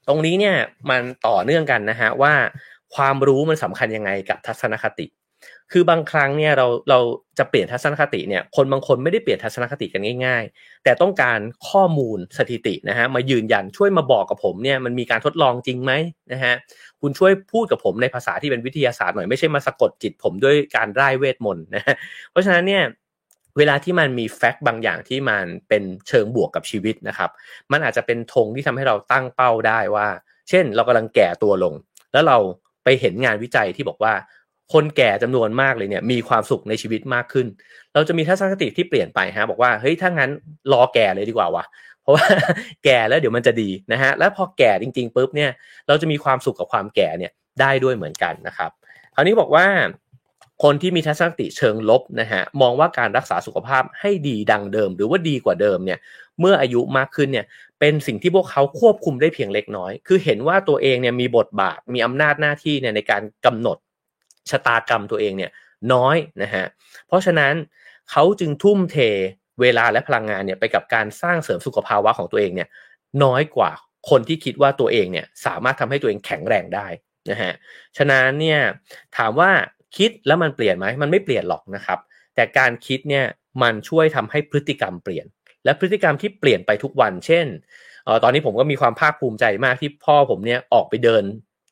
[0.08, 0.56] ตรงนี้เนี่ย
[0.90, 2.34] มันต่อเนื่องกันนะฮะว่า
[2.96, 5.08] ความรู้มันสำคัญยังไงกับทัศนคติ
[5.72, 7.00] คือบางครั้งเนี่ยเราเรา
[7.38, 11.40] จะเปลี่ยนทัศนคติเนี่ยคนบางคนไม่ได้เปลี่ยนทัศนคติกันง่าย ๆ แต่ต้องการ
[11.70, 15.92] ข้อมูลสถิตินะฮะมายืนยันช่วยมาบอกกับผมเนี่ยมันมีการทดลองจริงไหม
[16.32, 16.54] นะฮะ
[17.02, 21.96] คุณช่วยพูดกับผมในภาษาที่เป็นวิทยาศาสตร์หน่อยไม่ใช่มาสะกดจิตผมด้วยการไร้เวทมนต์นะ
[22.32, 22.84] เพราะฉะนั้นเนี่ย
[23.58, 27.30] เวลาที่มันมีแฟกต์บางอย่างที่มันเป็นเชิงบวกกับชีวิตนะครับ
[27.72, 30.08] มันอาจจะเป็นธงที่ทำให้เราตั้งเป้าได้ว่า
[30.50, 31.74] เช่น เรากำลังแก่ตัวลง
[32.14, 32.38] แล้วเรา
[32.84, 34.14] ไปเห็นงานวิจัยที่บอกว่า
[34.74, 37.48] คนแก่จำนวนมากเลยเนี่ยมีความสุขในชีวิตมากขึ้น
[37.94, 40.32] เราจะมีทัศนคติที่เปลี่ยนไปฮะบอกว่าเฮ้ยถ้างั้น
[40.74, 41.66] รอแก่เลยดีกว่าวะ
[42.02, 42.26] เพราะว่า
[42.86, 45.52] แก่แล้วเดี๋ยวมันจะดีนะฮะแล้วพอแก่จริงๆปุ๊บเนี่ย
[45.88, 47.32] เราจะมีความสุขกับความแก่เนี่ย
[47.62, 48.72] ได้ด้วยเหมือนกันนะครับ
[49.16, 49.66] คราวนี้บอกว่า
[50.64, 56.00] คนที่มีทัศนคติเชิงลบนะฮะมองว่าการรักษาสุขภาพให้ดีดังเดิม หรือว่าดีกว่าเดิมเนี่ย
[56.40, 57.46] เมื่ออายุมากขึ้นเนี่ย
[57.80, 63.78] เป็นสิ่งที่พวกเขาควบคุมได้เพียงเล็กน้อย คือเห็นว่าตัวเองเนี่ยมีบทบาทมีอำนาจหน้าที่เนี่ยในการกำหนด
[64.50, 65.52] ชะตากรรมตัวเองเนี่ย
[65.94, 66.66] น้อยนะฮะ
[67.08, 67.54] เพราะฉะนั้น
[68.12, 68.98] เขาจึงทุ่มเท
[69.62, 72.68] เวลาและพลังงานเนี่ยไปกับการสร้างเสริมสุขภาวะของตัวเองเนี่ย
[73.24, 73.72] น้อยกว่า
[74.10, 76.88] คนที่คิดว่าตัวเองเนี่ยสามารถทำให้ตัวเองแข็งแรงได้
[77.30, 77.54] นะฮะ
[77.98, 78.60] ฉะนั้นเนี่ย
[79.18, 79.52] ถามว่า
[79.98, 82.00] คิดแล้วมันเปลี่ยนไหมมันไม่เปลี่ยนหรอกนะครับ
[82.36, 83.26] แต่การคิดเนี่ย
[83.62, 85.26] มันช่วยทำให้พฤติกรรมเปลี่ยน
[85.66, 87.46] และพฤติกรรมที่เปลี่ยนไปทุกวัน เช่น
[88.08, 91.24] ออตอนนี้ผมก็มีความภาคภูมิใจมากที่พ่อผมเนี่ยออกไปเดิน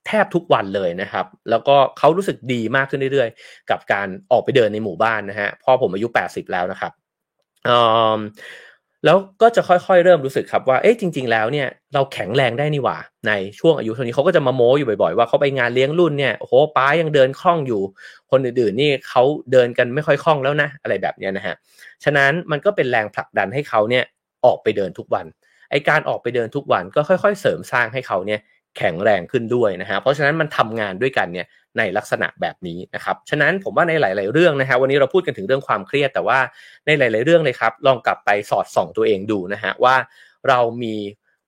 [0.07, 6.91] แทบทุกวันเลยนะครับ แล้วก็เขารู้สึกดีมากขึ้นเรื่อยๆ กับการออกไปเดินในหมู่บ้านนะฮะพ่อผมอายุ 80 แล้วนะครับ
[9.05, 12.97] แล้วก็จะค่อยๆ เริ่มรู้สึกครับว่า เอ๊ะจริง ๆ แล้วเนี่ยเราแข็งแรงได้นี่หว่า
[13.27, 17.81] ในช่วงอายุเท่านี้เขาก็จะมาโม้อยู่บ่อยๆ ว่าเขาไปงานเลี้ยงรุ่นเนี่ยโอ้โหป้ายังเดินคล่องอยู่
[18.31, 21.55] คนอื่นๆนี่เขาเดินกันไม่ค่อยคล่องแล้วนะ อะไรแบบนี้นะฮะ
[22.03, 24.03] ฉะนั้นมันก็เป็นแรงผลักดันให้เขาเนี่ย
[24.45, 25.25] ออกไปเดินทุกวัน
[25.71, 28.39] ไอการออกไปเดินทุกวันก็ค่อย ๆ เสริมสร้างให้เขาเนี่ย
[28.77, 31.47] แข็งแรงขึ้นด้วยนะฮะ เพราะฉะนั้นมันทำงานด้วยกันเนี่ย
[31.77, 36.39] ในลักษณะแบบนี้นะครับ ฉะนั้นผมว่าในหลาย ๆ เรื่องนะฮะวันนี้เราพูดกันถึงเรื่องความเครียด แต่ว่า
[36.85, 39.95] ในหลาย ๆ เรื่องเลยครับ ลองกลับไปสอดส่องตัวเองดูนะฮะว่า
[40.47, 40.95] เรามี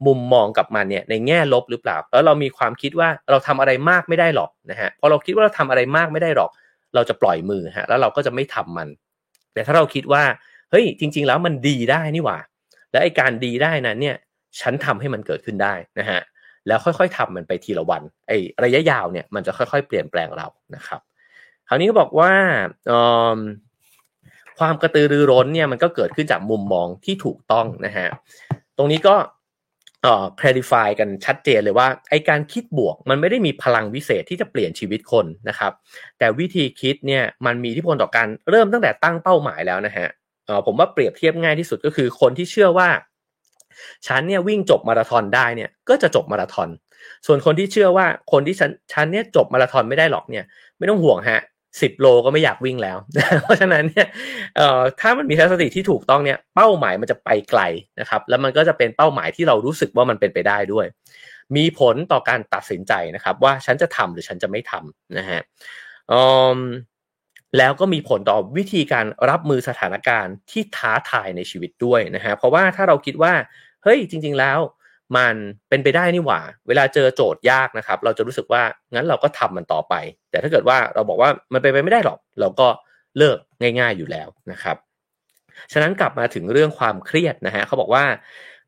[0.08, 6.52] มุมมองกับมันเนี่ยในแง่ลบหรือเปล่า แล้วเรามีความคิดว่าเราทำอะไรมากไม่ได้หรอกนะฮะพอเราคิดว่าเราทำอะไรมากไม่ได้หรอก
[6.96, 8.88] เราจะปล่อยมือฮะแล้วเราก็จะไม่ทำมัน
[9.54, 10.24] แต่ถ้าเราคิดว่า
[10.72, 12.40] เฮ้ยจริง ๆ แล้วมันดีได้นี่หว่า
[12.92, 14.18] และไอการดีได้นั้นเนี่ย
[14.62, 16.20] ฉันทำให้มันเกิดขึ้นได้นะฮะ
[16.68, 21.02] แล้วค่อยๆทำมันไปทีละวันไอ้ระยะยาวเนี่ยมันจะค่อยๆ เปลี่ยนแปลงเรานะครับ
[21.68, 22.32] คราวนี้ก็บอกว่า
[24.60, 28.08] ความกระตือรือร้นเนี่ยมันก็เกิดขึ้นจากมุมมองที่ถูกต้องนะฮะ
[28.78, 29.16] ตรงนี้ก็
[30.04, 35.72] เอ่อ clarify กันชัดเจนเลยว่าไอการคิดบวกมันไม่ได้มีพลังวิเศษที่จะเปลี่ยนชีวิตคนนะครับ
[36.18, 40.08] แต่วิธีคิดเนี่ยมันมีอิทธิพลต่อการเริ่มตั้งแต่ตั้งเป้าหมายแล้วนะฮะ
[40.46, 42.90] เออผมว่าเปรียบเทียบง่ายที่สุดก็คือคนที่เชื่อว่า
[44.08, 46.70] ฉันเนี่ยวิ่งจบมาราธอนได้เนี่ยก็จะจบมาราธอน
[47.26, 50.46] ส่วนคนที่เชื่อว่าคนที่ฉันฉันเนี่ยจบมาราธอนไม่ได้หรอกเนี่ย
[50.78, 51.42] ไม่ต้องห่วงฮะ
[51.82, 52.98] สิบโลก็ไม่อยากวิ่งแล้ว
[53.44, 54.08] เพราะฉะนั้นเนี่ย
[54.58, 57.62] เอ่อถ้ามันมีทัศนคติที่ถูกต้องเนี่ยเป้าหมายมันจะไปไกล
[58.00, 60.86] นะครับ แล้วมันก็จะเป็นเป้าหมายที่เรารู้สึกว่ามันเป็นไปได้ด้วย
[61.56, 65.42] มีผลต่อการตัดสินใจนะครับ ว่าฉันจะทำหรือฉันจะไม่ทำนะฮะ
[67.58, 73.34] แล้วก็มีผลต่อวิธีการรับมือสถานการณ์ที่ท้าทายในชีวิตด้วยนะฮะเพราะว่าถ้าเราคิดว่า
[73.84, 74.60] เฮ้ยจริง ๆ แล้ว
[75.18, 75.36] มัน
[75.70, 79.94] เป็นไปได้นี่หว่า เวลาเจอโจทย์ยากนะครับ เราจะรู้สึกว่างั้นเราก็ทำมันต่อไป
[80.30, 82.68] แต่ถ้าเกิดว่าเราบอกว่ามันเป็นไปไม่ได้หรอก เราก็
[83.18, 83.38] เลิก
[83.80, 84.78] ง่าย ๆอยู่แล้วนะครับ
[85.72, 88.06] ฉะนั้นกลับมาถึงเรื่องความเครียดนะฮะเขาบอกว่า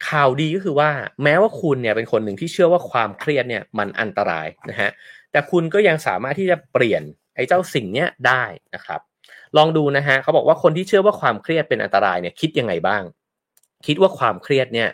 [0.10, 0.90] ข่าวดีก็คือว่า
[1.24, 4.90] แม้ว่าคุณเนี่ยเป็นคนหนึ่งที่เชื่อว่าความเครียดเนี่ยมันอันตรายนะฮะ
[5.32, 7.04] แต่คุณก็ยังสามารถที่จะเปลี่ยน
[7.36, 8.44] ไอ้เจ้าสิ่งเนี้ยได้
[8.76, 9.02] นะครับ
[9.58, 13.04] ลองดูนะฮะเขาบอกว่าคนที่เชื่อว่าความเครียดเป็นอันตรายเนี่ยคิดยังไงบ้าง
[13.86, 14.90] คิดว่าความเครียดเนี่ย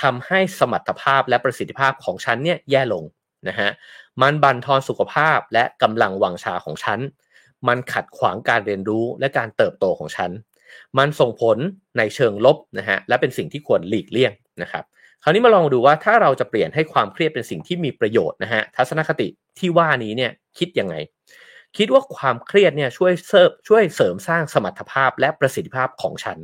[0.00, 3.04] ทำให้สมรรถภาพและประสิทธิภาพของฉันเนี่ยแย่ลง
[3.48, 3.70] นะฮะ
[4.22, 6.98] มันบั่นทอนสุขภาพและกำลังวังชาของฉัน
[7.68, 10.30] มันขัดขวางการเรียนรู้และการเติบโตของฉัน
[10.98, 11.58] มันส่งผล
[11.98, 14.32] ในเชิงลบนะฮะและเป็นสิ่งที่ควรหลีกเลี่ยง
[14.62, 14.84] นะครับ
[15.22, 19.28] คราวนี้มาลองดูว่าถ้าเราจะเปลี่ยนให้ความเครียดเป็นสิ่งที่มีประโยชน์นะฮะทัศนคติ
[19.58, 20.94] ที่ว่านี้เนี่ยคิดยังไง
[21.76, 26.38] คิดว่าความเครียดเนี่ยช่วยเสริมช่วยเสริมสร้างสมรรถภาพและประสิทธิภาพของฉัน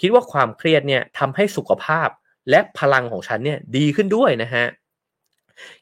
[0.00, 2.08] คิดว่าความเครียดเนี่ยทำให้สุขภาพ
[2.50, 4.66] และพลังของฉันเนี่ยดีขึ้นด้วยนะฮะ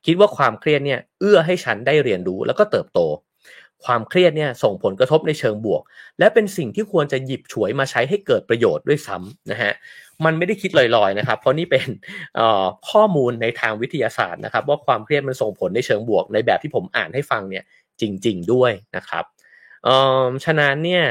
[0.07, 3.01] คิดว่าความเครียดเนี่ยเอื้อให้ฉันได้เรียนรู้แล้วก็เติบโต
[3.85, 5.83] ความเครียดเนี่ยส่งผลกระทบในเชิงบวก
[6.19, 9.73] และเป็นสิ่งที่ควรจะหยิบฉวยมาใช้ให้เกิดประโยชน์ด้วยซ้ำนะฮะ
[10.25, 11.87] มันไม่ได้คิดลอยๆนะครับ เพราะนี่เป็น
[12.91, 17.65] ข้อมูลในทางวิทยาศาสตร์นะครับ ว่าความเครียดมันส่งผลในเชิงบวก ในแบบที่ผมอ่านให้ฟังเนี่ย
[18.01, 19.25] จริง ๆ ด้วยนะครับ
[20.45, 21.05] ฉะนั้นเนี่ย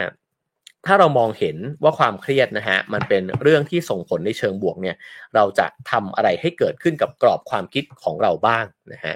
[0.85, 4.95] ถ้าเรามองเห็นว่าความเครียดนะฮะมันเป็นเรื่องที่ส่งผลในเชิงบวกเนี่ย
[5.35, 9.15] เราจะทำอะไรให้เกิดขึ้นกับกรอบความคิดของเราบ้างนะฮะ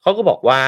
[0.00, 0.62] เขาก็บอกว่า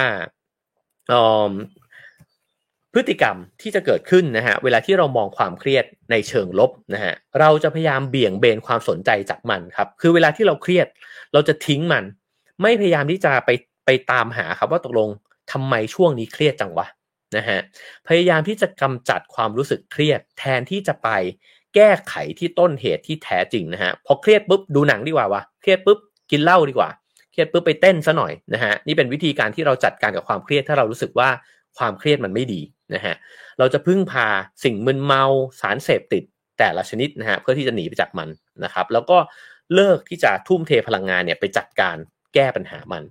[2.92, 10.86] พฤติกรรมที่จะเกิดขึ้นนะฮะเวลาที่เรามองความเครียดในเชิงลบนะฮะเราจะพยายามเบี่ยงเบนความสนใจจากมันครับคือเวลาที่เราเครียด
[11.32, 12.04] เราจะทิ้งมัน
[12.62, 13.50] ไม่พยายามที่จะไป
[13.86, 15.08] ไปตามหาครับว่าตกลง
[15.52, 16.86] ทำไมช่วงนี้เครียดจังวะ
[17.36, 17.58] นะฮะ
[18.08, 21.08] พยายามที่จะกำจัดความรู้สึกเครียด แทนที่จะไป
[21.74, 25.98] แก้ไขที่ต้นเหตุที่แท้จริงนะฮะพอเครียดปุ๊บดูหนังดีกว่าวะเครียดปุ๊บ
[26.30, 26.90] กินเหล้าดีกว่า
[27.30, 31.28] เครียดปุ๊บไปเต้นซะหน่อยนะฮะนี่เป็นวิธีการที่เราจัดการกับความเครียดถ้าเรารู้สึกว่า
[31.78, 32.60] ความเครียดมันไม่ดี
[32.94, 33.14] นะฮะ
[33.58, 34.26] เราจะพึ่งพา
[34.64, 35.24] สิ่งมึนเมา
[35.60, 36.24] สารเสพติด
[36.58, 38.28] แต่ละชนิดนะฮะเพื่อที่จะหนีไปจากมัน
[38.64, 39.18] นะครับแล้วก็
[39.74, 41.96] เลิกที่จะทุ่มเทพลังงานเนี่ยไปจัดการ
[42.34, 43.02] แก้ปัญหามัน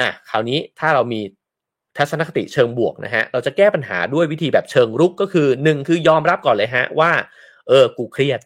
[0.00, 1.20] อะคราวนี้ถ้าเรามี
[2.00, 7.12] ทัศนคติเชิงบวกนะฮะ เราจะแก้ปัญหาด้วยวิธีแบบเชิงรุกก็คือหนึ่งคือยอมรับก่อนเลยฮะว่า
[7.68, 8.40] เออ กูเครียด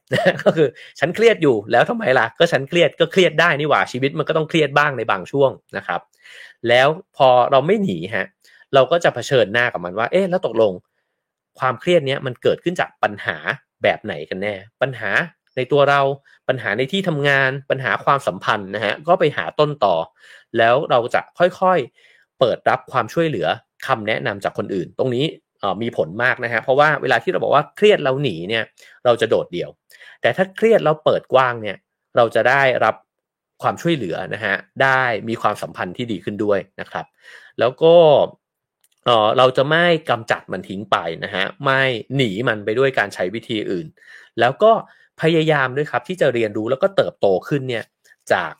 [0.44, 0.68] ก็คือ
[1.00, 6.00] ฉันเครียดอยู่แล้วทำไมล่ะ ก็ฉันเครียดก็เครียดได้นี่หว่าชีวิตมันก็ต้องเครียดบ้างในบางช่วงนะครับ
[6.68, 8.26] แล้วพอเราไม่หนีฮะ
[8.74, 10.72] เราก็จะเผชิญหน้ากับมันว่า เอ๊ะแล้วตกลง
[11.58, 13.36] ความเครียดเนี้ยมันเกิดขึ้นจากปัญหา
[13.82, 15.10] แบบไหนกันแน่ ปัญหา
[15.56, 16.00] ในตัวเรา
[16.48, 19.96] ปัญหาในที่ทำงานปัญหาความสัมพันธ์นะฮะก็ไปหาต้นต่อ
[20.58, 22.13] แล้วเราจะค่อยๆ
[22.44, 23.46] เปิดรับความช่วยเหลือ
[23.86, 25.24] คำแนะนำจากคนอื่น ตรงนี้
[25.82, 28.64] มีผลมากนะฮะเพราะว่าเวลาที่เราบอกว่าเครียดเราหนีเนี่ย
[29.04, 29.70] เราจะโดดเดี่ยว
[30.20, 31.76] แต่ถ้าเครียดเราเปิดกว้างเนี่ย
[32.16, 32.94] เราจะได้รับ
[33.62, 37.04] ความช่วยเหลือนะฮะได้มีความสัมพันธ์ที่ดีขึ้นด้วยนะครับ
[37.58, 37.94] แล้วก็
[39.06, 41.82] เออเราจะไม่กำจัดมันทิ้งไปนะฮะไม่
[42.16, 43.86] หนีมันไปด้วยการใช้วิธีอื่น
[44.40, 44.72] แล้วก็
[45.22, 47.84] พยายามด้วยครับที่จะเรียนรู้แล้วก็เติบโตขึ้นเนี่ย
[48.32, 48.52] จาก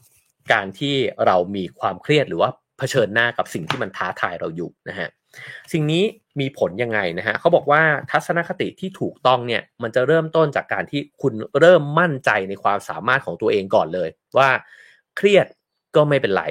[0.52, 0.94] การที่
[1.26, 5.08] เรามีความเครียดหรือว่า เผชิญหน้ากับสิ่งที่มันท้าทายเราอยู่นะฮะ
[5.72, 6.02] สิ่งนี้
[6.40, 14.08] มีผลยังไงนะฮะเขาบอกว่าทัศนคติที่ถูกต้องเนี่ยมันจะเริ่มต้นจากการที่คุณเริ่มมั่นใจในความสามารถของตัวเองก่อนเลย
[14.38, 14.48] ว่า
[15.16, 15.46] เครียด
[15.96, 16.44] ก็ไม่เป็นไร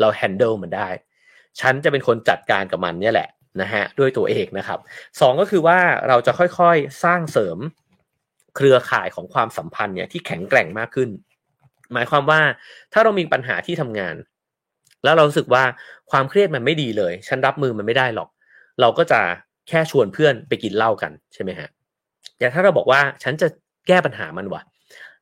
[0.00, 0.88] เราแฮนเดิลมันได้
[1.60, 3.28] ฉันจะเป็นคนจัดการกับมันเนี่ยแหละ
[3.60, 4.78] นะฮะด้วยตัวเองนะครับ
[5.20, 7.58] สองก็คือว่าเราจะค่อยๆสร้างเสริม
[8.56, 11.10] เครือข่ายของความสัมพันธ์เนี่ยที่แข็งแกร่งมากขึ้น
[11.92, 12.40] หมายความว่า
[12.92, 14.14] ถ้าเรามีปัญหาที่ทำงาน
[15.04, 15.64] แล้วเราสึกว่า
[16.10, 18.28] ความเครียดมันไม่ดีเลย ฉันรับมือมันไม่ได้หรอก
[18.80, 19.20] เราก็จะ
[19.68, 21.68] แค่ชวนเพื่อนไปกินเหล้ากันใช่ไหมฮะ
[22.38, 23.48] แต่ถ้าเราบอกว่าฉันจะ
[23.88, 24.62] แก้ปัญหามันวะ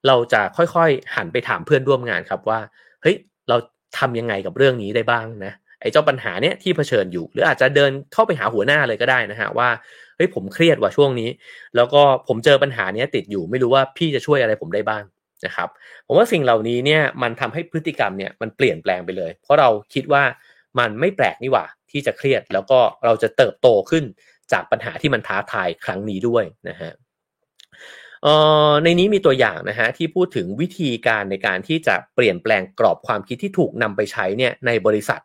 [0.07, 2.61] เราจะค่อยๆหันไปถามเพื่อนร่วมงานครับว่า
[3.03, 3.17] เฮ้ย
[3.49, 3.57] เรา
[3.99, 9.69] ทำยังไงกับเรื่องนี้ได้บ้างนะไอ้เจ้าปัญหาเนี้ยที่เผชิญอยู่ หรืออาจจะเดินเข้าไปหาหัวหน้าเลยก็ได้นะฮะว่า
[10.17, 11.29] เฮ้ยผมเครียดว่ะช่วงนี้
[11.77, 15.03] แล้วก็ผมเจอปัญหาเนี้ยติดอยู่ไม่รู้ว่าพี่จะช่วยอะไรผมได้บ้าง
[15.47, 15.69] นะครับ
[16.07, 20.25] ผมว่าสิ่งเหล่านี้เนี่ยมันทำให้พฤติกรรมเนี่ยมันเปลี่ยนแปลงไปเลย เพราะเราคิดว่า
[20.79, 24.05] มันไม่แปลกนี่หว่าที่จะเครียดแล้วก็เราจะเติบโตขึ้น
[24.53, 26.93] จากปัญหาที่มันท้าทายครั้งนี้ด้วยนะฮะ
[28.85, 35.21] ในนี้มีตัวอย่างนะฮะที่พูดถึงวิธีการในการที่จะเปลี่ยนแปลงกรอบความคิดที่ถูกนำไปใช้เนี่ยในบริษัท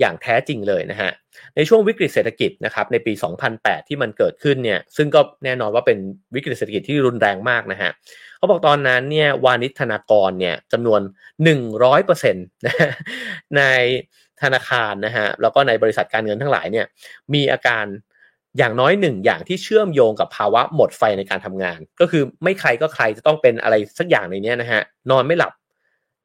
[0.00, 1.10] อย่างแท้จริงเลยนะฮะ
[1.56, 3.12] ในช่วงวิกฤตเศรษฐกิจนะครับในปี
[3.50, 5.98] 2008 ที่มันเกิดขึ้นเนี่ยซึ่งก็แน่นอนว่าเป็น
[6.34, 7.90] วิกฤตเศรษฐกิจที่รุนแรงมากนะฮะ
[8.36, 11.00] เขาบอกตอนนั้นเนี่ยวานิชธนากรเนี่ยจำนวน
[11.88, 13.62] 100%ใน
[14.42, 16.86] ธนาคารนะฮะแล้วก็ในบริษัทการเงินทั้งหลายเนี่ย
[17.34, 17.84] มีอาการ
[18.58, 25.52] อย่างน้อยหนึ่งอย่างที่เชื่อมโยงกับภาวะหมดไฟในการทำงาน ก็คือไม่ใครก็ใครจะต้องเป็นอะไรสักอย่างในนี้นะฮะนอนไม่หลับ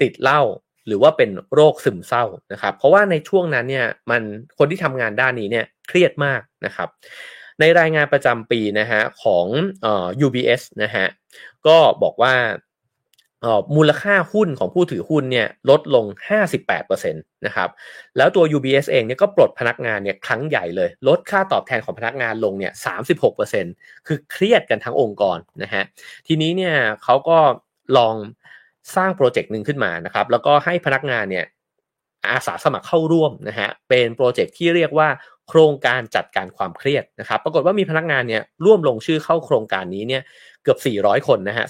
[0.02, 0.42] ติดเหล้า
[0.88, 2.24] หรือว่าเป็นโรคซึมเศร้า
[2.54, 4.22] นะครับ เพราะว่าในช่วงนั้นเนี่ยมัน
[4.58, 6.90] คนที่ทำงานด้านนี้เนี่ยเครียดมากนะครับ
[7.60, 9.46] ในรายงานประจำปีนะฮะของ
[9.82, 11.06] เอ่อ UBS นะฮะ
[11.68, 12.36] ก็บอกว่า
[13.76, 16.06] มูลค่าหุ้นของผู้ถือหุ้นเนี่ยลดลง
[16.56, 17.70] 58%นะครับ
[18.18, 22.74] แล้วตัว UBS เองเนี่ยก็ปลดพนักงานเนี่ยครั้งใหญ่เลย ลดค่าตอบแทนของพนักงานลงเนี่ย
[23.40, 25.84] 36%คือเครียดกันทั้งองค์กรนะฮะ
[26.28, 27.38] ทีนี้เนี่ยเขาก็
[27.98, 28.16] ลอง
[28.96, 31.46] สร้างโปรเจกต์หนึ่งขึ้นมานะครับ แล้วก็ให้พนักงานเนี่ย
[32.30, 35.10] อาสาสมัครเข้าร่วมนะฮะเป็นโปรเจกต์ที่เรียกว่า
[35.50, 40.22] โครงการจัดการความเครียดนะครับ ปรากฏว่ามีพนักงานเนี่ยร่วมลงชื่อเข้าโครงการนี้เนี่ย
[40.64, 41.66] เกือบ 400 คนนะฮะ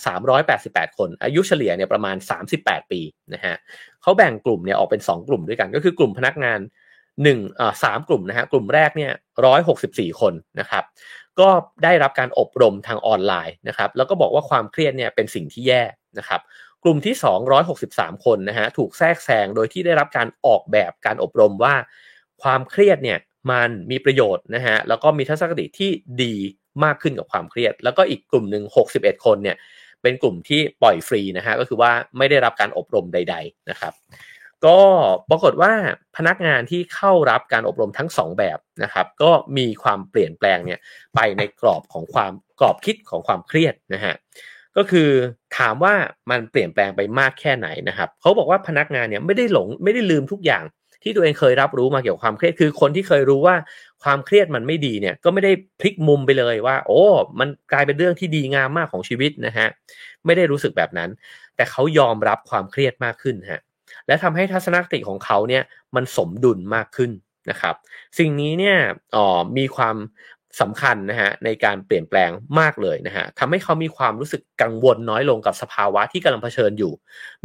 [0.47, 2.15] 388 คน อายุเฉลี่ยเนี่ยประมาณ
[2.53, 3.01] 38 ปี
[3.33, 3.55] นะฮะ
[4.01, 6.59] เขาแบ่งกลุ่มเนี่ยออกเป็น 2 กลุ่มด้วยกัน ก็คือกลุ่มพนักงาน
[7.13, 9.11] 1อ่าสามกลุ่มนะฮะกลุ่มแรกเนี่ย
[9.65, 10.83] 164 คนนะครับ
[11.39, 11.49] ก็
[11.83, 15.83] ได้รับการอบรมทางออนไลน์นะครับ แล้วก็บอกว่าความเครียดเนี่ยเป็นสิ่งที่แย่
[16.19, 16.41] นะครับ
[16.83, 17.15] กลุ่มที่
[17.69, 21.75] 263 คนนะฮะถูกแทรกแซงโดยที่ได้รับการออกแบบการอบรมว่า
[22.43, 23.19] ความเครียดเนี่ย
[23.51, 25.91] มันมีประโยชน์นะฮะแล้วก็มีทัศนคติที่
[26.23, 26.33] ดี
[26.83, 28.63] มากขึ้นกับความเครียด แล้วก็อีกกลุ่มหนึ่ง
[28.95, 29.57] 61 คนเนี่ย
[30.01, 33.93] เป็นกลุ่มที่ปล่อยฟรีนะฮะก็คือว่าไม่ได้รับการอบรมใด ๆนะครับ
[34.65, 34.79] ก็
[35.29, 35.73] ปรากฏว่า
[36.17, 40.79] พนักงานที่เข้ารับการอบรมทั้ง 2 แบบนะครับ ก็มีความเปลี่ยนแปลงเนี่ย
[41.15, 44.13] ไปในกรอบของความกรอบคิดของความเครียดนะฮะ
[44.77, 45.09] ก็คือ
[45.57, 45.93] ถามว่า
[46.31, 50.63] มันเปลี่ยนแปลงไปมากแค่ไหนนะครับเขาบอกว่าพนักงานเนี่ยไม่ได้หลงไม่ได้ลืมทุกอย่าง
[51.03, 53.55] ที่ตัวเองเคยรับรู้มาเกี่ยวกับความเครียดคือคนที่เคยรู้ว่า
[54.03, 57.01] ความเครียดมันไม่ดีเนี่ยก็ไม่ได้พลิกมุมไปเลยว่า โอ้
[57.39, 59.67] มันกลายเป็นเรื่องที่ดีงามมากของชีวิตนะฮะ
[60.25, 61.09] ไม่ได้รู้สึกแบบนั้น
[61.55, 63.61] แต่เขายอมรับความเครียดมากขึ้นฮะ
[64.07, 65.63] และทำให้ทัศนคติของเขาเนี่ย
[65.95, 67.11] มันสมดุลมากขึ้น
[67.49, 67.75] นะครับ
[68.19, 68.77] สิ่งนี้เนี่ย
[69.15, 69.27] อ๋อ
[69.57, 69.95] มีความ
[70.61, 76.93] สำคัญนะฮะในการเปลี่ยนแปลงมากเลยนะฮะทำให้เขามีความรู้สึกกังวลน้อยลงกับสภาวะที่กำลังเผชิญอยู่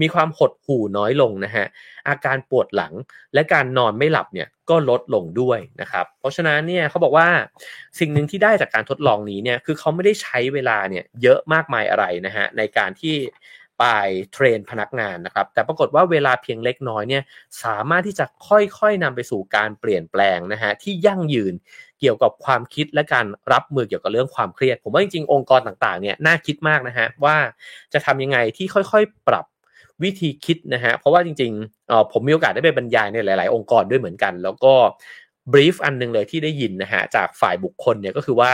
[0.01, 1.67] มีความหดหู่น้อยลงนะฮะ
[2.09, 2.93] อาการปวดหลัง
[3.35, 7.29] และการนอนไม่หลับเนี่ยก็ลดลงด้วยนะครับ เพราะฉะนั้นเนี่ยเขาบอกว่า
[7.99, 13.17] สิ่งหนึ่งที่ได้จากการทดลองนี้เนี่ยคือเขาไม่ได้ใช้เวลาเนี่ยเยอะมากมายอะไรนะฮะในการที่
[13.81, 13.85] ไป
[14.33, 17.23] เทรนพนักงานนะครับ แต่ปรากฏว่าเวลาเพียงเล็กน้อยเนี่ย
[17.65, 21.55] สามารถที่จะค่อยๆนำไปสู่การเปลี่ยนแปลงนะฮะที่ยั่งยืน
[22.03, 27.37] เกี่ยวกับความคิดและการรับมือเกี่ยวกับเรื่องความเครียด ผมว่าจริงๆองค์กรต่างๆเนี่ยน่าคิดมากนะฮะว่า
[27.93, 29.47] จะทำยังไงที่ค่อยๆปรับ
[30.03, 34.75] วิธีคิดนะฮะเพราะว่าจริงๆผมมีโอกาสได้ไปบรรยายในหลาย ๆ องค์กรด้วยเหมือนกัน แล้วก็
[35.53, 38.53] บรีฟอันนึงเลยที่ได้ยินนะฮะจากฝ่ายบุคคลเนี่ยก็คือว่า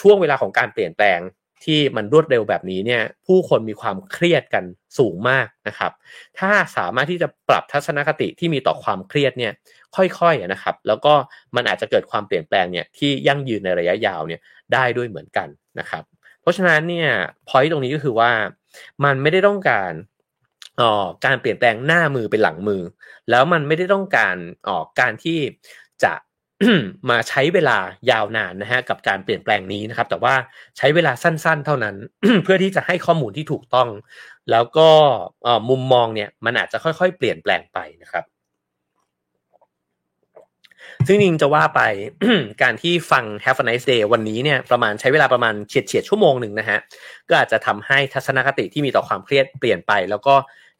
[0.00, 1.20] ช่วงเวลาของการเปลี่ยนแปลง
[1.64, 4.64] ที่มันรวดเร็วแบบนี้เนี่ยผู้คนมีความเครียดกัน
[4.98, 5.92] สูงมากนะครับ
[6.38, 9.52] ถ้าสามารถที่จะปรับทัศนคติที่มีต่อความเครียดเนี่ย
[9.96, 11.14] ค่อยๆนะครับ แล้วก็
[11.56, 14.40] มันอาจจะเกิดความเปลี่ยนแปลงเนี่ยที่ยั่งยืนในระยะยาวเนี่ย
[14.72, 15.48] ได้ด้วยเหมือนกัน
[15.78, 16.02] นะครับ
[16.40, 17.08] เพราะฉะนั้นเนี่ย
[17.48, 18.30] พอยต์ตรงนี้ก็คือว่า
[19.04, 19.92] มันไม่ได้ต้องการ
[20.80, 22.82] อ๋อการเปลี่ยนแปลงหน้ามือเป็นหลังมือ
[23.30, 24.36] แล้วมันไม่ได้ต้องการ
[24.68, 25.38] อ๋อการที่
[26.02, 26.12] จะ
[27.10, 27.78] มาใช้เวลา
[28.10, 30.34] ยาวนานนะฮะกับการเปลี่ยนแปลงนี้นะครับ แต่ว่า
[30.76, 31.96] ใช้เวลาสั้น ๆ เท่านั้น
[32.44, 33.88] เพื่อที่จะให้ข้อมูลที่ถูกต้อง
[34.50, 34.88] แล้วก็
[35.68, 38.24] มุมมองเนี่ยมันอาจจะค่อยๆ เปลี่ยนแปลงไปนะครับ
[41.06, 41.80] ซึ่งจริงจะว่าไป
[42.62, 46.78] การที่ฟัง Have a nice day วันนี้เนี่ยประมาณใช้เวลาประมาณเฉียดเฉียดชั่วโมงหนึ่งนะฮะ
[47.28, 50.34] ก็อาจจะทำให้ทัศนคติที่มีต่อความเครียดเปลี่ยนไป แล้วก็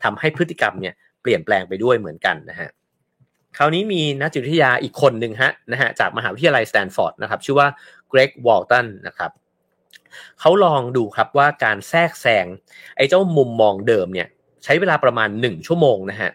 [0.05, 2.69] ทำให้พฤติกรรมเนี่ยเปลี่ยนแปลงไปด้วยเหมือนกันนะฮะ
[3.59, 7.69] คราวนี้มีนักจิตวิทยาอีกคนหนึ่งฮะนะฮะจากมหาวิทยาลัยสแตนฟอร์ดนะครับชื่อว่า
[8.09, 9.31] เกรกวอลตันนะครับ
[10.41, 12.47] เขาลองดูครับว่าการแทรกแซง
[12.97, 14.29] ไอ้เจ้ามุมมองเดิมเนี่ย
[14.65, 16.31] ใช้เวลาประมาณ 1 ชั่วโมงนะฮะ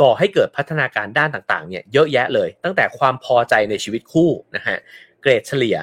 [0.00, 4.76] ก่อให้เกิดพัฒนาการด้านต่างๆเนี่ยเยอะแยะเลย ตั้งแต่ความพอใจในชีวิตคู่นะฮะ
[5.22, 5.76] เกรดเฉลี่ย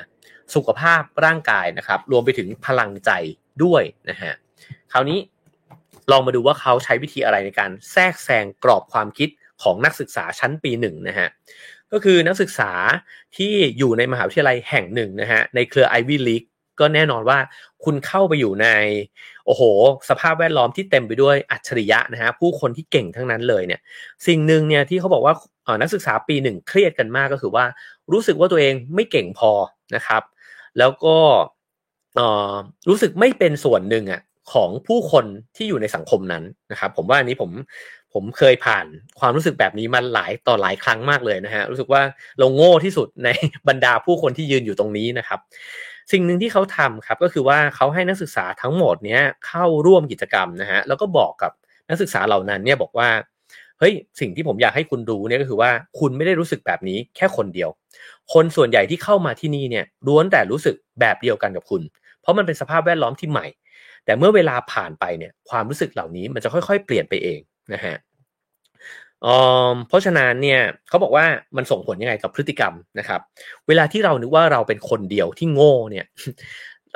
[0.55, 3.11] สุขภาพร่างกายนะครับรวมไปถึงพลังใจ
[3.63, 4.33] ด้วยนะฮะ
[4.91, 5.19] คราวนี้
[6.11, 9.29] ลองมาดูว่าเขาใช้วิธีอะไรในการแทรกแซงกรอบความคิด
[9.63, 11.27] ของนักศึกษาชั้นปีหนึ่งนะฮะ
[11.91, 12.71] ก็คือนักศึกษา
[13.37, 16.47] ที่อยู่ในมหาวิทยาลัยแห่งหนึ่งนะฮะในเครือ Ivy League
[16.79, 17.39] ก็แน่นอนว่า
[17.83, 18.67] คุณเข้าไปอยู่ใน
[19.45, 19.61] โอ้โห
[20.09, 23.81] สภาพแวดล้อมที่เต็มไปด้วยอัจฉริยะนะฮะผู้คนที่เก่งทั้งนั้นเลยเนี่ย
[24.27, 25.33] สิ่งหนึ่งเนี่ยที่เขาบอกว่า
[25.81, 27.65] นักศึกษาปีหนึ่งเครียดกันมากก็คือว่า
[28.11, 29.51] รู้สึกว่าตัวเองไม่เก่งพอ
[29.95, 30.23] นะครับ
[30.79, 31.17] แล้วก็
[32.89, 34.21] รู้สึกไม่เป็นส่วนหนึ่งอะ
[34.53, 37.51] ของผู้คนที่อยู่ในสังคมนั้นนะครับ ผมว่าอันนี้ผม
[38.13, 38.85] ผมเคยผ่าน
[39.19, 42.01] ความรู้สึกแบบนี้มาหลายต่อหลายครั้งมากเลยนะฮะรู้สึกว่า
[42.39, 43.29] เราโง่ที่สุดใน
[43.67, 45.39] บรรดาผู้คนที่ยืนอยู่ตรงนี้นะครับ
[46.11, 51.51] สิ่งหนึ่งที่เขาทำครับก็คือว่าเขาให้นักศึกษาทั้งหมดเนี้ยเข้าร่วมกิจกรรมนะฮะแล้วก็บอกกับ
[51.89, 53.09] นักศึกษาเหล่านั้นเนี่ยบอกว่า
[53.79, 57.69] เฮ้ยสิ่งที่ผมอยากให้คุณรู้เนี่ยก็คือว่าคุณไม่ได้รู้สึกแบบนี้แค่คนเดียว
[58.33, 61.81] คนส่วนใหญ่ที่เข้ามาที่นี่เนี่ยล้วนแต่รู้สึกแบบเดียวกันกับคุณ
[62.21, 63.47] เพราะมันเป็นสภาพแวดล้อมที่ใหม่
[64.05, 67.39] แต่เมื่อเวลาผ่านไปเนี่ยความรู้สึกเหล่านี้มันจะค่อยๆ เปลี่ยนไปเอง
[67.73, 67.95] นะฮะ
[69.87, 71.25] เพราะฉะนั้นเนี่ยเขาบอกว่า
[71.57, 73.19] มันส่งผลยังไงกับพฤติกรรมนะครับ
[73.67, 76.05] เวลาที่เรานึกว่าเราเป็นคนเดียวที่โง่เนี่ย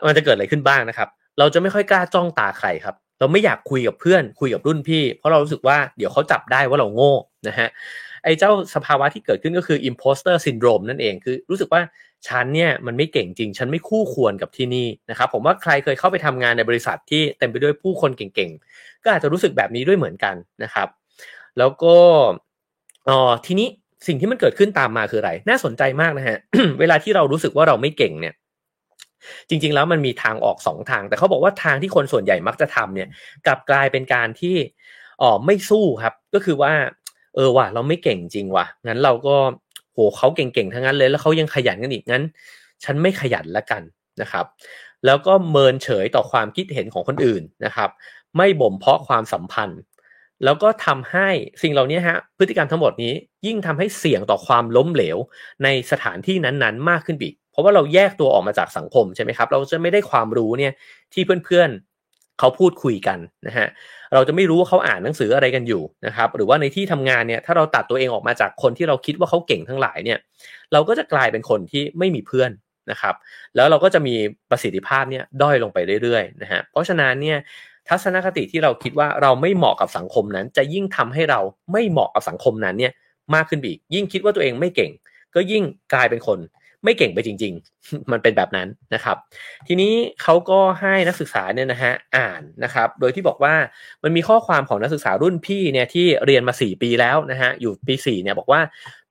[0.07, 1.09] มันจะเกิดอะไรขึ้นบ้างนะครับ
[1.39, 7.13] เราจะไม่ค่อยกล้าจ้องตาใครครับ เราไม่อยากคุยกับเพื่อน คุยกับรุ่นพี่ เพราะเรารู้สึกว่าเดี๋ยวเขาจับได้ว่าเราโง่
[7.47, 7.67] นะฮะ
[8.23, 11.81] ไอ้เจ้าสภาวะที่เกิดขึ้นก็คือ imposter syndrome นั่นเองคือรู้สึกว่า
[12.27, 20.87] ฉันเนี่ยมันไม่เก่งจริง ฉันไม่คู่ควรกับที่นี่นะครับผมว่าใครเคยเข้าไปทำงานในบริษัทที่เต็มไปด้วยผู้คนเก่งๆ ก็อาจจะรู้สึกแบบนี้ด้วยเหมือนกันนะครับ
[21.57, 21.95] แล้วก็
[23.09, 23.67] อ๋อทีนี้
[24.07, 26.37] สิ่งที่มันเกิดขึ้นตามมาคืออะไร น่าสนใจมากนะฮะ
[26.79, 28.33] เวลาที่เรารู้สึกว่าเราไม่เก่งเนี่ย
[29.49, 33.09] จริง ๆ แล้วมันมีทางออกสองทาง แต่เขาบอกว่าทางที่คนส่วนใหญ่มักจะทำเนี่ย
[33.45, 34.55] กลับกลายเป็นการที่
[35.21, 36.73] อ๋อไม่สู้ครับ ก็คือว่า
[37.35, 39.35] เออว่ะเราไม่เก่งจริงว่ะงั้นเราก็
[39.93, 42.23] โหเขาเก่งๆทั้งนั้นเลย แล้วเขายังขยันกันอีกงั้น
[42.83, 43.81] ฉันไม่ขยันละกัน
[44.21, 44.45] นะครับ
[45.05, 47.89] แล้วก็เมินเฉยต่อความคิดเห็นของคนอื่นนะครับ
[48.37, 49.79] ไม่บ่มเพาะความสัมพันธ์
[50.43, 51.27] แล้วก็ทำให้
[51.61, 53.13] สิ่งเหล่านี้ฮะพฤติกรรมทั้งหมดนี้
[53.45, 55.17] ยิ่งทำให้เสี่ยงต่อความล้มเหลว
[55.63, 60.73] ในสถานที่นั้นๆ มากขึ้นอีกเพราะว่าเราแยกตัวออกมาจากสังคมใช่ไหมครับ เราจะไม่ได้ความรู้เนี่ย
[61.13, 61.92] ที่เพื่อนๆ
[62.39, 63.67] เขาพูดคุยกันนะฮะ
[64.13, 70.19] เราจะไม่รู้ว่าเขาอ่านหนังสืออะไรกันอยู่นะครับ หรือว่าในที่ทำงานเนี่ยถ้าเราตัดตัวเองออกมาจากคนที่เราคิดว่าเขาเก่งทั้งหลายเนี่ย
[70.73, 72.51] เราก็จะกลายเป็นคนที่ไม่มีเพื่อน
[72.91, 73.15] นะครับ
[73.55, 74.15] แล้วเราก็จะมี
[74.49, 77.37] ประสิทธิภาพเนี่ยด้อยลงไปเรื่อยๆนะฮะเพราะฉะนั้นเนี่ย
[77.89, 81.39] ทัศนคติที่เราคิดว่าเราไม่เหมาะกับสังคมนั้น จะยิ่งทำให้เรา
[81.71, 82.93] ไม่เหมาะกับสังคมนั้นเนี่ย
[83.35, 84.91] มากขึ้นอีกยิ่งคิดว่าตัวเองไม่เก่ง
[85.35, 85.63] ก็ยิ่ง
[85.93, 86.39] กลายเป็นคน
[86.83, 89.17] ไม่เก่งไปจริง ๆ มันเป็นแบบนั้นนะครับ
[89.67, 93.55] ทีนี้เขาก็ให้นักศึกษาเนี่ยนะฮะอ่านนะครับ โดยที่บอกว่า
[94.03, 98.61] มันมีข้อความของนักศึกษารุ่นพี่เนี่ยที่เรียนมา 4 ปีแล้วนะฮะอยู่ปี4เนี่ยบอกว่า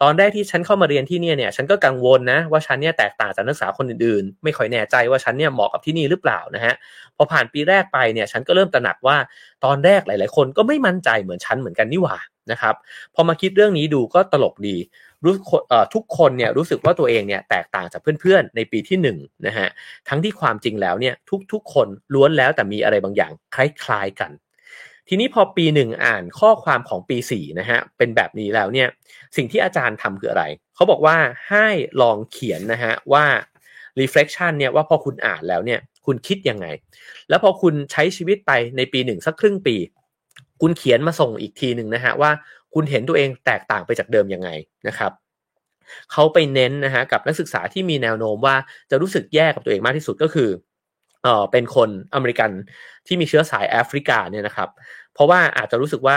[0.02, 6.74] ตอนแรกที่ฉันเข้ามาเรียนที่เนี่ยเนี่ยฉันก็กังวลนะว่าฉันเนี่ยแตกต่างจากนักศึกษาคนอื่นๆ ไม่ค่อยแน่ใจว่าฉันเนี่ยเหมาะกับที่นี่หรือเปล่านะฮะ
[7.16, 9.16] พอผ่านปีแรกไปเนี่ยฉันก็เริ่มตระหนักว่า
[9.64, 12.18] ตอนแรกหลาย ๆ คนก็ไม่มั่นใจเหมือนฉันเหมือนกันนี่หว่า
[12.50, 12.74] นะครับ
[13.14, 14.76] พอมาคิดเรื่องนี้ดูก็ตลกดี
[15.24, 15.34] รู้
[15.94, 19.08] ทุกคนเนี่ยรู้สึกว่าตัวเองเนี่ยแตกต่างจากเพื่อนๆ ในปีที่1น
[19.46, 19.68] นะฮะ
[20.08, 21.14] ทั้งที่ความจริงแล้วเนี่ย
[21.52, 24.30] ทุกๆ คนล้วนแล้วแต่มีอะไรบางอย่างคล้ายๆกัน
[25.08, 28.88] ทีนี้พอปีหนึ่งอ่านข้อความของปี4นะฮะเป็นแบบนี้แล้วเนี่ย
[29.36, 30.44] สิ่งที่อาจารย์ทำคืออะไร
[30.74, 31.16] เขาบอกว่า
[31.48, 31.66] ให้
[32.00, 33.24] ลองเขียนนะฮะว่า
[34.00, 36.66] reflection เนี่ยว่าพอคุณอ่านแล้วเนี่ยคุณคิดยังไง
[37.28, 39.76] แล้วพอคุณใช้ชีวิตไปในปีหนึ่งสักครึ่งปี
[40.60, 42.30] คุณเขียนมาส่งอีกทีหนึ่งนะฮะว่า
[42.74, 44.48] คุณเห็นตัวเองแตกต่างไปจากเดิมยังไง
[44.88, 45.12] นะครับ
[46.12, 48.56] เขาไปเน้นนะฮะกับนักศึกษาที่มีแนวโน้มว่า
[48.90, 50.48] จะรู้สึกแย่กับตัวเองมากที่สุดก็คือ
[51.22, 52.50] เออเป็นคนอเมริกัน
[53.06, 54.68] ที่มีเชื้อสายแอฟริกาเนี่ยนะครับ
[55.14, 56.16] เพราะว่าอาจจะรู้สึกว่า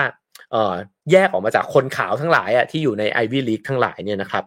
[0.51, 0.73] เออ
[1.11, 4.43] แยกออกมาจากคนขาวทั้งหลายอะที่อยู่ในไอวี่ลีกทั้งหลายเนี่ยนะครับ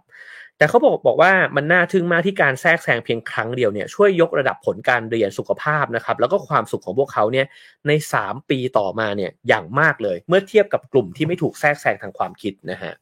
[0.59, 7.47] แต่เขาบอกบอกว่ามันน่าทึ่งมากที่การแทรกแซงเพียงครั้งเดียวเนี่ยช่วยยกระดับผลการเรียนสุขภาพนะครับ แล้วก็ความสุขของพวกเขาเนี่ย
[7.89, 12.93] ใน 3 ปีต่อมาเนี่ยอย่างมากเลย เมื่อเทียบกับกลุ่มที่ไม่ถูกแทรกแซงทางความคิดนะฮะ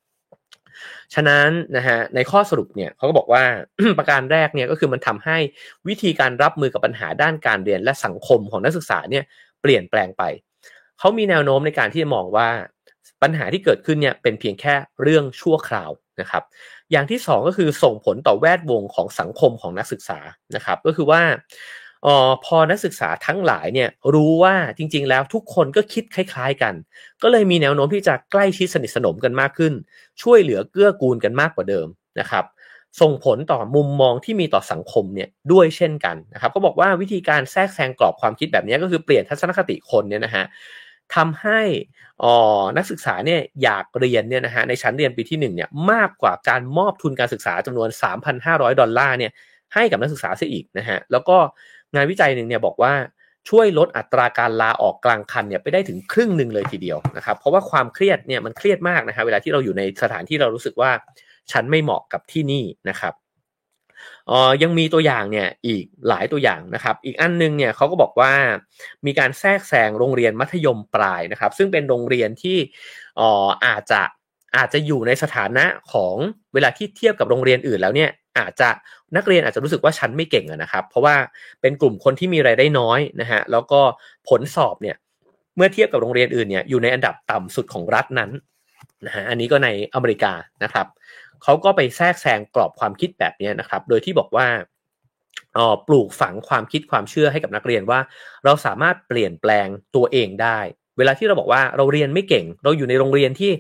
[1.15, 3.45] ฉะนั้นนะฮะในข้อสรุปเนี่ยเขาก็บอกว่า
[3.99, 5.39] ประการแรกเนี่ยก็คือมันทำให้
[5.89, 9.25] วิธีการรับมือกับปัญหาด้านการเรียนและสังคมของนักศึกษาเนี่ย
[9.63, 10.23] เปลี่ยนแปลงไป
[10.99, 12.49] เขามีแนวโน้มในการที่จะมองว่า
[13.23, 15.91] ปัญหาที่เกิดขึ้นเนี่ยเป็นเพียงแค่เรื่องชั่วคราว
[16.21, 16.43] นะครับ
[16.91, 20.19] อย่างที่ 2 ก็คือส่งผลต่อแวดวงของสังคมของนักศึกษา
[20.57, 21.23] นะครับ ก็คือว่า
[22.07, 26.75] ออพอนักศึกษาทั้งหลายเนี่ยรู้ว่าจริง ๆ แล้วทุกคนก็คิดคล้าย ๆ กัน
[27.23, 29.73] ก็เลยมีแนวโน้มที่จะใกล้ชิดสนิทสนมกันมากขึ้น
[30.23, 31.89] ช่วยเหลือเกื้อกูลกันมากกว่าเดิม
[32.21, 32.45] นะครับ
[33.01, 40.45] ส่งผลต่อมุมมองที่มีต่อสังคมเนี่ยด้วยเช่นกันนะครับ ก็บอกว่าวิธีการแทรกแซงกรอบความคิดแบบนี้ก็คือเปลี่ยนทัศนคติคนเนี่ยนะฮะ
[41.15, 41.61] ทำให้
[42.23, 42.35] อ๋อ
[42.77, 47.89] นักศึกษาเนี่ยอยากเรียนเนี่ยนะฮะในชั้นเรียนปีที่1เนี่ยมากกว่าการมอบทุนการศึกษาจำนวน
[48.35, 49.33] 3,500 ดอลลาร์เนี่ย
[49.75, 51.37] ให้กับนักศึกษาเสียอีกนะฮะแล้วก็
[51.95, 52.95] งานวิจัยหนึ่งเนี่ยบอกว่า
[53.49, 60.91] ช่วยลดอัตราการลาออกกลางคันเนี่ยไปได้ถึงครึ่งหนึ่งเลยทีเดียวนะครับเพราะว่าความเครียดเนี่ยมันเครียดมากนะฮะเวลาที่เราอยู่ในสถานที่เรารู้สึกว่า
[61.53, 63.15] ฉันไม่เหมาะกับที่นี่นะครับ
[64.31, 68.33] ออยังมีตัวอย่างเนี่ยอีกหลายตัวอย่างนะครับ อีกอันนึงเนี่ยเขาก็บอกว่า
[69.07, 72.59] มีการแทรกแซงโรงเรียนมัธยมปลายนะครับ ซึ่งเป็นโรงเรียนที่
[73.21, 74.03] อออาจจะ
[74.57, 76.15] อาจจะอยู่ในสถานะของ
[76.55, 78.69] เวลาที่เทียบกับโรงเรียนอื่นแล้วเนี่ยอาจจะ
[79.17, 81.17] นักเรียนอาจจะรู้สึกว่าฉันไม่เก่งนะครับ เพราะว่า
[81.61, 83.81] เป็นกลุ่มคนที่มีรายได้น้อยนะฮะแล้วก็
[84.29, 84.97] ผลสอบเนี่ย
[85.57, 88.31] เมื่อเทียบกับโรงเรียนอื่นเนี่ยอยู่ในอันดับต่ำสุดของรัฐนั้น
[89.07, 90.87] นะฮะอันนี้ก็ในอเมริกานะครับ
[91.43, 94.47] เขาก็ไปแทรกแซงกรอบความคิดแบบนี้นะครับ โดยที่บอกว่า
[95.57, 98.01] ออปลูกฝังความคิดความเชื่อให้กับนักเรียนว่า
[98.45, 99.67] เราสามารถเปลี่ยนแปลง
[99.97, 100.59] ตัวเองได้
[100.99, 103.51] เวลาที่เราบอกว่าเราเรียนไม่เก่ง เราอยู่ในโรงเรียนที่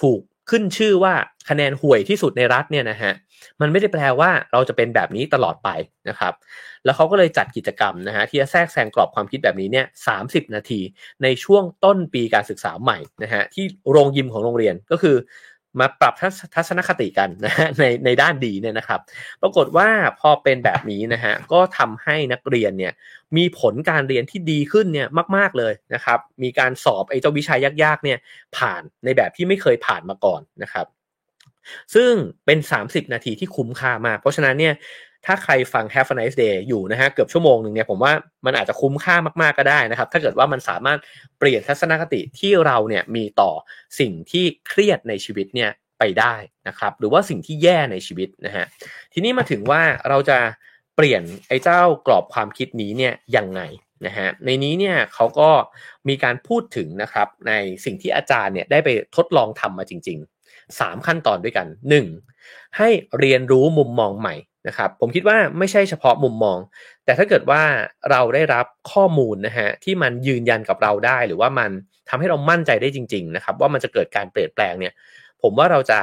[0.00, 0.20] ถูก
[0.50, 1.14] ขึ้นชื่อว่า
[1.48, 3.12] คะแนนห่วยที่สุดในรัฐเนี่ยนะฮะ
[3.60, 5.68] มันไม่ได้แปลว่าเราจะเป็นแบบนี้ตลอดไป
[6.08, 6.32] นะครับ
[6.84, 10.16] แล้วเขาก็เลยจัดกิจกรรมนะฮะที่จะแทรกแซงกรอบความคิดแบบนี้เนี่ยสา
[10.54, 10.80] นาที
[11.22, 15.16] ในช่วงต้นปีการศึกษาใหม่นะฮะที่โรงยิมของโรงเรียนก็คือ
[15.78, 16.14] มาปรับ
[16.54, 19.00] ทัศนคติกันนะฮะในในด้านดีเนี่ยนะครับ
[19.42, 19.88] ปรากฏว่า
[20.20, 22.92] พอเป็นแบบนี้นะฮะก็ทำให้นักเรียนเนี่ย
[23.36, 28.18] มีผลการเรียนที่ดีขึ้นเนี่ยมาก ๆเลยนะครับ มีการสอบไอ้เจ้าวิชายากๆเนี่ย
[28.56, 30.86] ผ่านในแบบที่ไม่เคยผ่านมาก่อนนะครับ
[31.94, 32.12] ซึ่ง
[32.46, 34.74] เป็น 30 นาทีที่คุ้มค่ามาก เพราะฉะนั้นเนี่ย
[35.26, 38.12] ถ้าใครฟัง Have a nice day อยู่นะฮะเกือบชั่วโมงหนึ่งเนี่ยผมว่า
[38.46, 40.98] มันอาจจะคุ้มค่ามากๆก็ได้นะครับ ถ้าเกิดว่ามันสามารถ
[41.38, 43.50] เปลี่ยนทัศนคติที่เราเนี่ยมีต่อ
[44.00, 46.34] สิ่งที่เครียดในชีวิตเนี่ยไปได้
[46.68, 48.64] นะครับหรือว่าสิ่งที่แย่ในชีวิตนะฮะ
[49.12, 50.38] ทีนี้มาถึงว่าเราจะ
[50.96, 53.60] เปลี่ยนไอ้เจ้ากรอบความคิดนี้เนี่ยยังไง
[54.06, 55.50] นะฮะในนี้เนี่ยเขาก็
[56.08, 57.52] มีการพูดถึงนะครับใน
[57.84, 60.18] สิ่งที่อาจารย์เนี่ยได้ไปทดลองทำมาจริง
[60.48, 61.66] ๆ 3 ขั้นตอนด้วยกัน
[62.22, 62.78] 1.
[62.78, 64.34] ให้เรียนรู้มุมมองใหม่
[64.68, 66.58] นะครับผมคิดว่าไม่ใช่เฉพาะมุมมอง
[67.04, 67.62] แต่ถ้าเกิดว่า
[68.10, 71.70] เราได้รับข้อมูลนะฮะที่มันยืนยันกับเราได้ หรือว่ามัน
[72.08, 74.92] ทำให้เรามั่นใจได้จริงๆนะครับว่ามันจะเกิดการเปลี่ยนแปลงเนี่ย
[75.42, 76.00] ผมว่าเราจะ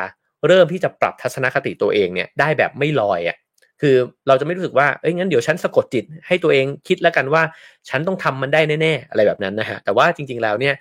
[0.47, 3.37] เริ่มที่จะปรับทัศนคติตัวเองเนี่ยได้แบบไม่ลอยอะ่ะ
[3.81, 3.95] คือ
[4.27, 7.43] เราจะไม่รู้สึกว่าเอ้ยงั้นเดี๋ยวฉันสะกดจิตให้ตัวเองคิดแล้วกันว่า
[7.89, 10.75] ฉันต้องทำมันได้แน่ๆอะไรแบบนั้นนะฮะแต่ว่าจริงๆแล้วเนี่ย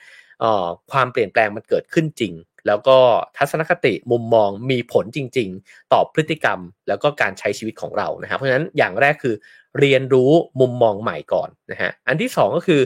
[0.92, 2.32] ความเปลี่ยนแปลงมันเกิดขึ้นจริง
[2.66, 2.98] แล้วก็
[3.36, 6.58] ทัศนคติมุมมองมีผลจริง ๆ ต่อพฤติกรรม
[6.88, 9.34] แล้วก็การใช้ชีวิตของเรานะครับเพราะฉะนั้นอย่างแรกคือ
[9.78, 12.80] เรียนรู้มุมมองใหม่ก่อนนะฮะอันที่ 2 ก็คือ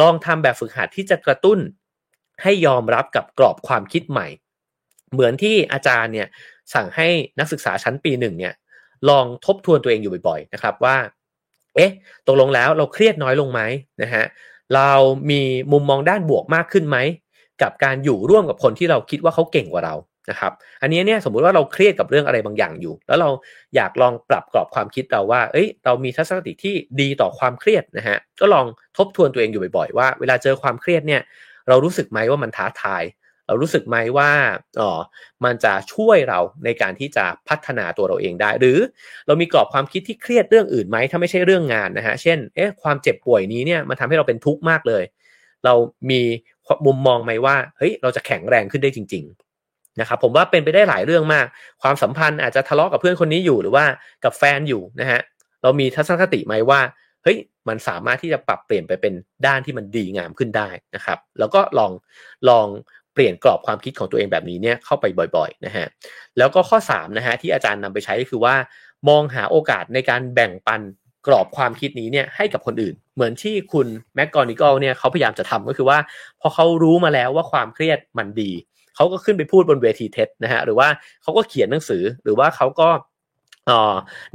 [0.00, 1.58] ลองทำแบบฝึกหัดที่จะกระตุ้น
[2.42, 4.28] ให้ยอมรับกับกรอบความคิดใหม่
[5.12, 6.28] เหมือนที่อาจารย์เนี่ย
[6.74, 7.08] สั่งให้
[7.38, 8.54] นักศึกษาชั้นปีหนึ่งเนี่ย
[9.08, 10.96] ลองทบทวนตัวเองอยู่บ่อยๆนะครับว่า
[11.76, 11.90] เอ๊ะ
[12.26, 13.60] ตกลงแล้วเราเครียดน้อยลงไหม
[14.02, 14.24] นะฮะ
[14.74, 14.90] เรา
[15.30, 15.40] มี
[15.72, 16.98] มุมมองด้านบวกมากขึ้นไหม
[17.62, 19.94] กับการอยู่ร่วมกับคนที่เราคิดว่าเขาเก่งกว่าเรา
[20.30, 20.52] นะครับ
[20.82, 23.30] อันนี้เนี่ยสมมุติว่าเราเครียดกับเรื่องอะไรบางอย่างอยู่ แล้วเรา
[23.76, 31.22] อยากลองปรับกรอบความคิดเราว่า เอ้ย เรามีทัศนคติที่ดีต่อความเครียดนะฮะ ก็ลองทบทวนตัวเองอยู่บ่อยๆ ว่าเวลาเจอความเครียดเนี่ย
[31.68, 33.04] เรารู้สึกไหมว่ามันท้าทาย
[33.46, 34.30] เรารู้สึกไหมว่า
[34.80, 34.90] อ๋อ
[35.44, 38.78] มันจะช่วยเราในการที่จะพัฒนาตัวเราเองได้ หรือ
[39.26, 45.04] เรามีกรอบความคิดที่เครียดเรื่องอื่นไหมถ้าไม่ใช่เรื่องงานนะฮะ เช่น เอ๊ะ ความเจ็บป่วยนี้เนี่ยมันทำให้เราเป็นทุกข์มากเลย
[45.64, 45.74] เรา
[46.10, 46.22] มี
[46.86, 49.24] มุมมองไหมว่าเฮ้ยเราจะแข็งแรงขึ้นได้จริง
[49.62, 51.46] ๆ นะครับผมว่าเป็นไปได้หลายเรื่องมาก
[51.82, 53.84] ความสัมพันธ์อาจจะทะเลาะกับเพื่อนคนนี้อยู่หรือว่า
[54.24, 55.20] กับแฟนอยู่นะฮะ
[55.62, 56.80] เรามีทัศนคติไหมว่า
[57.22, 57.38] เฮ้ย
[57.68, 59.14] มันสามารถที่จะปรับเปลี่ยนไปเป็น
[59.46, 61.92] ด้านที่มันดีงามขึ้นได้นะครับ แล้วก็ลอง
[62.48, 62.66] ลอง
[63.14, 65.04] เปลี่ยนกรอบความคิดของตัวเองแบบนี้เนี่ยเข้าไป
[65.36, 65.86] บ่อยๆนะฮะ
[66.38, 68.54] แล้วก็ข้อ3นะฮะที่อาจารย์นำไปใช้ก็คือว่า
[69.08, 70.80] มองหาโอกาสในการแบ่งปัน
[71.26, 75.98] กรอบความคิดนี้เนี่ยให้กับคนอื่น เหมือนที่คุณแม็กกอนิกลเนี่ยเขาพยายามจะทำก็คือว่า
[76.40, 78.50] พอเขารู้มาแล้วว่าความเครียดมันดี
[78.96, 80.88] เขาก็ขึ้นไปพูดบนเวทีเท็ดนะฮะหรือว่า
[81.22, 82.88] เขาก็เขียนหนังสือหรือว่าเขาก็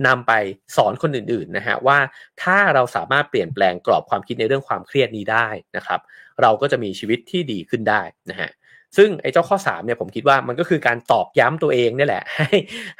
[0.08, 0.34] นำไป
[0.76, 1.98] สอนคนอื่นๆนะฮะว่า
[2.44, 6.00] ถ้าเราสามารถเปลี่ยนแปลงกรอบความคิดในเรื่องความเครียดนี้ได้นะครับ
[6.42, 8.50] เราก็จะมีชีวิตที่ดีขึ้นได้นะฮะ
[8.98, 12.48] ซึ่งไอ้เจ้าข้อ3เนี่ยผมคิดว่ามันก็คือการตอกย้ำตัวเองนี่แหละ ให้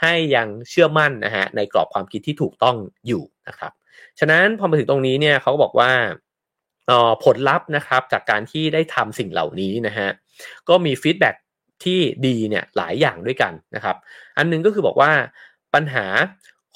[0.02, 2.76] ให้ยังเชื่อมั่นนะฮะในกรอบความคิดที่ถูกต้อง
[3.08, 3.72] อยู่นะครับ
[4.20, 5.92] ฉะนั้นพอมาถึงตรงนี้เนี่ยเขาก็บอกว่า
[7.24, 10.10] ผลลัพธ์นะครับจากการที่ได้ทำสิ่งเหล่านี้นะฮะ
[10.70, 11.30] ก็มีฟีดแบ็
[11.84, 13.96] ที่ดีเนี่ยหลายอย่างด้วยกันนะครับ
[14.38, 15.12] อันนึงก็คือบอกว่า
[15.74, 16.06] ปัญหา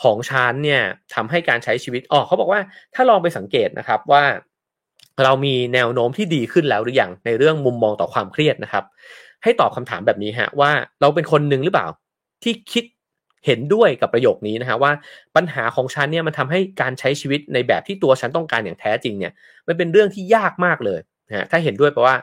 [0.01, 0.81] ของชานเนี่ย
[1.13, 2.61] ทำให้การใช้ชีวิตอ๋อเขาบอกว่า
[2.93, 4.23] ถ้าลองไปสังเกตนะครับว่า
[5.23, 8.83] เรามีแนวโน้มที่ดีขึ้นแล้วหรือยังในเรื่องมุมมองต่อความเครียดนะครับ
[9.43, 10.71] ให้ตอบคำถามแบบนี้ฮะว่า
[11.01, 11.87] เราเป็นคนหนึ่งหรือเปล่า
[12.43, 12.83] ที่คิด
[13.45, 14.91] เห็นด้วยกับประโยคนี้นะฮะว่า
[15.35, 19.33] ปัญหาของฉันเนี่ยมันทำให้การใช้ชีวิตในแบบที่ตัวฉันต้องการอย่างแท้จริงเนี่ย
[19.67, 22.15] มันเป็นเรื่องที่ยากมากเลยนะฮะถ้าเห็นด้วยแปลว่า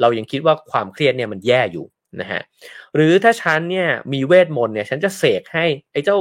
[0.00, 1.86] เรายังคิดว่าความเครียดเนี่ยมันแย่อยู่
[2.20, 2.40] นะฮะ
[2.94, 6.16] หรือถ้าฉันเนี่ยมีเวทมนต์เนี่ยฉันจะเสกให้ไอ้เจ้า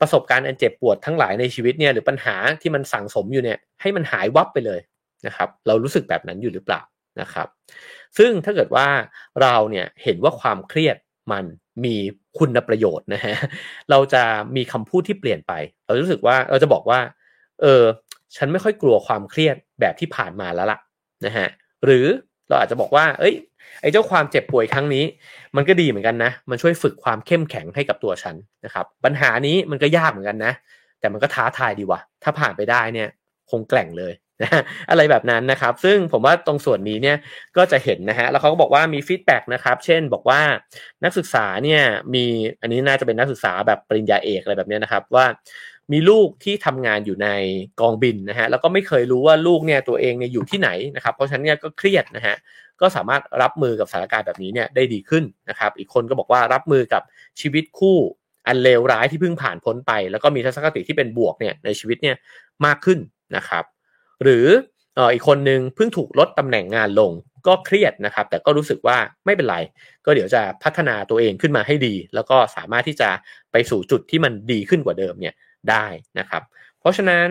[0.00, 4.80] ประสบการณ์อันเจ็บปวดทั้งหลายในชีวิตเนี่ยหรือปัญหาที่มันสั่งสมอยู่เนี่ยให้มันหายวับไปเลย
[5.26, 6.80] นะครับ เรารู้สึกแบบนั้นอยู่หรือเปล่า
[7.20, 7.48] นะครับ
[8.18, 8.86] ซึ่งถ้าเกิดว่า
[9.42, 10.96] เราเนี่ยเห็นว่าความเครียด
[11.30, 11.44] มัน
[11.84, 11.94] มี
[12.38, 13.34] คุณประโยชน์นะฮะ
[13.90, 14.22] เราจะ
[14.56, 15.52] มีคำพูดที่เปลี่ยนไป
[15.86, 17.00] เรารู้สึกว่าเราจะบอกว่า
[17.60, 17.82] เออ
[18.36, 20.78] ฉันไม่ค่อยกลัวความเครียดแบบที่ผ่านมาแล้วล่ะ
[21.26, 21.48] นะฮะ
[21.84, 22.06] หรือ
[22.48, 23.34] เราอาจจะบอกว่า เอ้ย
[23.82, 25.04] ไอ้เจ้าความเจ็บป่วยครั้งนี้
[25.56, 30.52] มันก็ดีเหมือนกันนะ มันช่วยฝึกความเข้มแข็งให้กับตัวฉันนะครับ ปัญหานี้มันก็ยากเหมือนกันนะ
[31.00, 33.08] แต่มันก็ท้าทายดีวะ ถ้าผ่านไปได้เนี่ย
[33.50, 34.12] คงแกร่งเลย
[34.90, 37.16] อะไรแบบนั้นนะครับ ซึ่งผมว่าตรงส่วนนี้เนี่ย
[37.56, 40.40] ก็จะเห็นนะฮะแล้วเขาก็บอกว่ามี feedback นะครับ เช่นบอกว่า
[41.04, 41.82] นักศึกษาเนี่ย
[42.14, 42.24] มี
[42.60, 45.26] อันนี้น่าจะเป็นนักศึกษาแบบปริญญาเอกอะไรแบบนี้นะครับว่า
[45.92, 47.28] มีลูกที่ทำงานอยู่ใน
[47.80, 52.36] กองบินนะฮะแล้วก็ไม่เคยรู้ว่าลูกเนี่ยตัวเองเนี่ยอยู่ที่ไหนนะครับ เพราะฉะนั้นเนี่ยก็เครียดนะฮะ
[52.80, 57.02] ก็สามารถรับมือกับสถานการณ์แบบนี้เนี่ยได้ดีขึ้นนะครับ อีกคนก็บอกว่ารับมือกับ
[57.40, 57.96] ชีวิตคู่
[58.46, 62.16] อันเลวร้ายที่เพิ่งผ่านพ้นไป แล้วก็มีทัศนคติที่เป็นบวกเนี่ยในชีวิตเนี่ย
[62.66, 62.98] มากขึ้น
[63.36, 63.64] นะครับ
[64.22, 64.46] หรือ
[65.12, 67.12] อีกคนนึงเพิ่งถูกลดตำแหน่งงานลง
[67.46, 69.56] ก็เครียดนะครับ แต่ก็รู้สึกว่าไม่เป็นไร
[70.04, 73.10] ก็เดี๋ยวจะพัฒนาตัวเองขึ้นมาให้ดี แล้วก็สามารถที่จะ
[73.52, 75.34] ไปสู่จุดที่มันดีขึ้นกว่าเดิมเนี่ย
[75.70, 75.86] ได้
[76.18, 76.42] นะครับ
[76.80, 77.28] เพราะฉะนั้น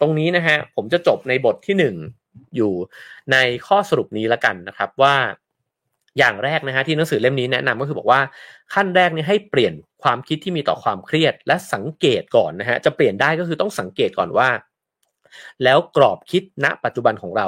[0.00, 2.72] ตรงนี้นะฮะผมจะจบในบทที่ 1 อยู่
[3.32, 3.36] ใน
[3.66, 5.16] ข้อสรุปนี้ล้วกันนะครับว่า
[6.18, 8.20] อย่างแรกนะฮะที่หนังสือเล่มนี้แนะนำก็คือบอกว่า
[8.74, 14.48] ขั้นแรกเนี่ยให้เปลี่ยนความคิดที่มีต่อความเครียดและสังเกตก่อนนะฮะจะเปลี่ยนได้ก็คือต้องสังเกตก่อนว่า
[15.64, 17.46] แล้วกรอบคิดณปัจจุบันของเรา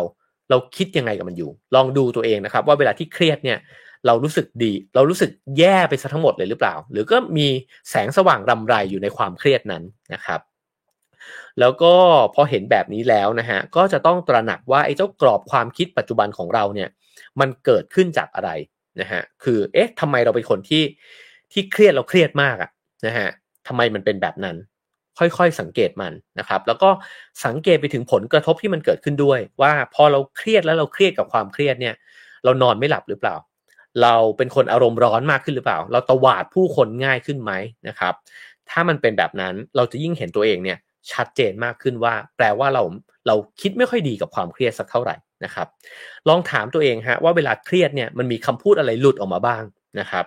[0.50, 3.58] เราคิดยังไงกับมันอยู่ ลองดูตัวเองนะครับ ว่าเวลาที่เครียดเนี่ย
[4.06, 7.46] เรารู้สึกดี เรารู้สึกแย่ไปซะทั้งหมดเลยหรือเปล่า หรือก็มี
[7.90, 9.82] แสงสว่างรำไรอยู่ในความเครียดนั้น
[10.14, 10.40] นะครับ
[11.60, 11.94] แล้วก็
[12.34, 16.88] พอเห็นแบบนี้แล้วนะฮะก็จะต้องตระหนักว่าไอ้เจ้ากรอบความคิดปัจจุบันของเราเนี่ย
[17.40, 18.50] มันเกิดขึ้นจากอะไร
[19.00, 20.82] นะฮะคือเอ๊ะทำไมเราเป็นคนที่
[21.52, 22.70] ที่เครียดเราเครียดมากอะ
[23.06, 23.28] นะฮะ
[23.66, 24.56] ทำไมมันเป็นแบบนั้น
[25.18, 26.90] ค่อยๆสังเกตมันนะครับ แล้วก็
[27.46, 31.94] สังเกตไปถึงผลกระทบที่มันเกิดขึ้นด้วย ว่าพอเราเครียดแล้วเราเครียดกับความเครียดเนี่ย
[32.44, 33.36] เรานอนไม่หลับหรือเปล่า
[34.02, 37.52] เราเป็นคนอารมณ์ร้อนมากขึ้นหรือเปล่า เราตวาดผู้คนง่ายขึ้นไหม
[37.88, 38.14] นะครับ
[38.70, 40.78] ถ้ามันเป็นแบบนั้นเราจะยิ่งเห็นตัวเองเนี่ย
[41.12, 42.82] ชัดเจนมากขึ้นว่า แปลว่าเรา
[43.26, 45.66] เราคิดไม่ค่อยดีกับความเครียดสักเท่าไหร่นะครับ
[46.28, 49.62] ลองถามตัวเองฮะว่าเวลาเครียดเนี่ยมันมีคำพูดอะไรหลุดออกมาบ้าง
[50.00, 50.24] นะครับ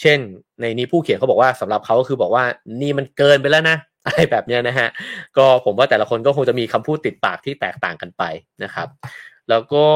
[0.00, 0.18] เช่น
[0.60, 2.44] ในนี้ผู้เขียนเขาบอกว่าสำหรับเขาก็คือบอกว่า
[2.80, 3.76] นี่มันเกินไปแล้วนะ
[4.06, 4.88] อะไรแบบนี้นะฮะ
[5.36, 8.22] ก็ผมว่าแต่ละคนก็คงจะมีคำพูดติดปากที่แตกต่างกันไป
[8.64, 8.88] นะครับ
[9.50, 9.86] แล้วก็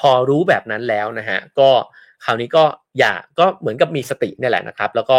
[0.00, 1.70] พอรู้แบบนั้นแล้วนะฮะ ก็
[2.24, 2.64] คราวนี้ก็
[2.98, 5.18] อย่าก็เหมือนกับมีสตินี่แหละนะครับ แล้วก็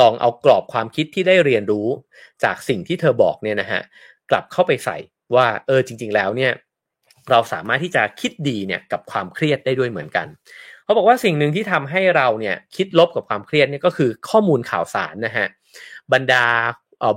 [0.00, 1.86] ลองเอากรอบความคิดที่ได้เรียนรู้
[2.44, 3.80] จากสิ่งที่เธอบอกเนี่ยนะฮะ
[4.30, 4.96] กลับเข้าไปใส่
[5.34, 6.52] ว่าเออจริง ๆ แล้วเนี่ย
[7.30, 10.26] เราสามารถที่จะคิดดีเนี่ยกับความเครียดได้ด้วยเหมือนกัน
[10.84, 15.46] เขาบอกว่าสิ่งหนึ่งที่ทำให้เราเนี่ยคิดลบกับความเครียดเนี่ยก็คือข้อมูลข่าวสารนะฮะ
[16.12, 16.46] บรรดา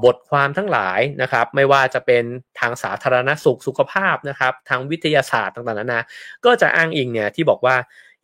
[0.05, 2.23] บทความทั้งหลายนะครับ ไม่ว่าจะเป็น
[2.59, 6.01] ทางสาธารณสุขสุขภาพนะครับ ทางวิทยาศาสตร์ต่างๆนานา
[6.45, 7.75] ก็จะอ้างอิงเนี่ยที่บอกว่า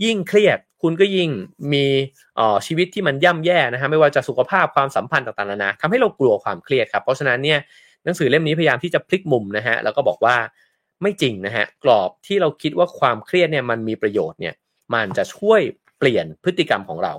[0.04, 1.30] ยิ่งเครียดคุณก็ยิ่ง
[1.74, 1.86] มี
[2.66, 7.60] ชีวิตที่มันย่ำแย่นะฮะไม่ว่าจะสุขภาพความสัมพันธ์ต่างๆนานาทำให้เรากลัวความเครียดครับเพราะฉะนั้นเนี่ย
[8.04, 10.36] หนังสือเล่มนี้พยายามที่จะพลิกมุมนะฮะแล้วก็บอกว่า
[11.02, 14.56] ไม่จริงนะฮะกรอบที่เราคิดว่าความเครียดเนี่ยมันมีประโยชน์เนี่ย
[14.94, 15.62] มันจะช่วย
[15.98, 17.14] เปลี่ยนพฤติกรรมของเรา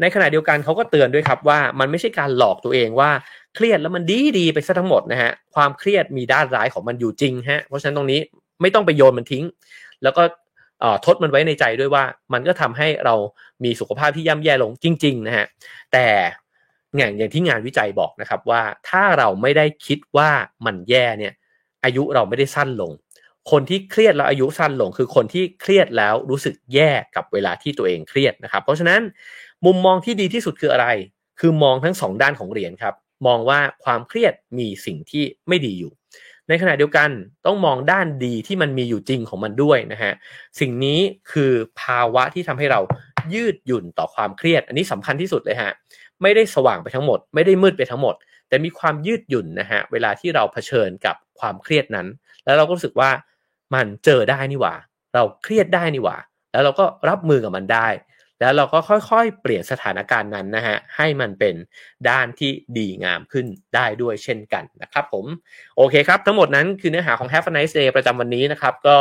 [0.00, 3.10] ในขณะเดียวกันเขาก็เตือนด้วยครับว่ามันไม่ใช่การหลอกตัวเองว่า
[3.54, 8.20] เครียดแล้วมันดีดีไปซะทั้งหมดนะฮะความเครียดมีด้านร้ายของมันอยู่จริงฮะเพราะฉะนั้นตรงนี้
[8.60, 9.44] ไม่ต้องไปโยนมันทิ้ง
[10.02, 10.22] แล้วก็
[11.04, 13.14] ทดมันไว้ในใจด้วยว่า มันก็ทำให้เรา
[13.64, 15.46] มีสุขภาพที่ย่ำแย่ลงจริงๆนะฮะ
[15.92, 16.06] แต่
[16.96, 20.30] อย่างอย่างที่งานวิจัยบอกนะครับว่าถ้าเราไม่ได้คิดว่า
[20.66, 21.32] มันแย่เนี่ย
[21.84, 22.92] อายุเราไม่ได้สั้นลง
[23.50, 29.00] คนที่เครียดแล้วอายุสั้นลง คือคนที่เครียดแล้วรู้สึกแย่กับเวลาที่ตัวเองเครียดนะครับ เพราะฉะนั้น
[29.66, 30.86] มุมมองที่ดีที่สุดคืออะไร
[31.40, 32.94] คือมองทั้งสองด้านของเหรียญครับ
[33.26, 35.92] มองว่าความเครียดมีสิ่งที่ไม่ดีอยู่
[36.48, 37.10] ในขณะเดียวกัน
[37.46, 40.12] ต้องมองด้านดีที่มันมีอยู่จริงของมันด้วยนะฮะ
[40.60, 40.98] สิ่งนี้
[41.32, 42.80] คือภาวะที่ทำให้เรา
[43.34, 45.72] ยืดหยุ่นต่อความเครียด อันนี้สำคัญที่สุดเลยฮะ
[46.22, 48.14] ไม่ได้สว่างไปทั้งหมด ไม่ได้มืดไปทั้งหมด
[48.48, 52.06] แต่มีความยืดหยุ่นนะฮะ เวลาที่เราเผชิญกับความเครียดนั้น
[52.44, 53.10] แล้วเราก็รู้สึกว่า
[53.74, 54.74] มันเจอได้นี่หว่า
[55.14, 56.16] เราเครียดได้นี่หว่า
[56.52, 57.88] แล้วเราก็รับมือกับมันได้
[58.40, 58.78] แล้วเราก็
[59.10, 61.54] ค่อยๆ เปลี่ยนสถานการณ์นั้นนะฮะให้มันเป็น
[62.08, 65.26] ด้านที่ดีงามขึ้นได้ด้วยเช่นกันนะครับผม
[65.76, 68.98] โอเคครับ ทั้งหมดนั้นคือเนื้อหาของ Have a nice day ประจำวันนี้นะครับ ก็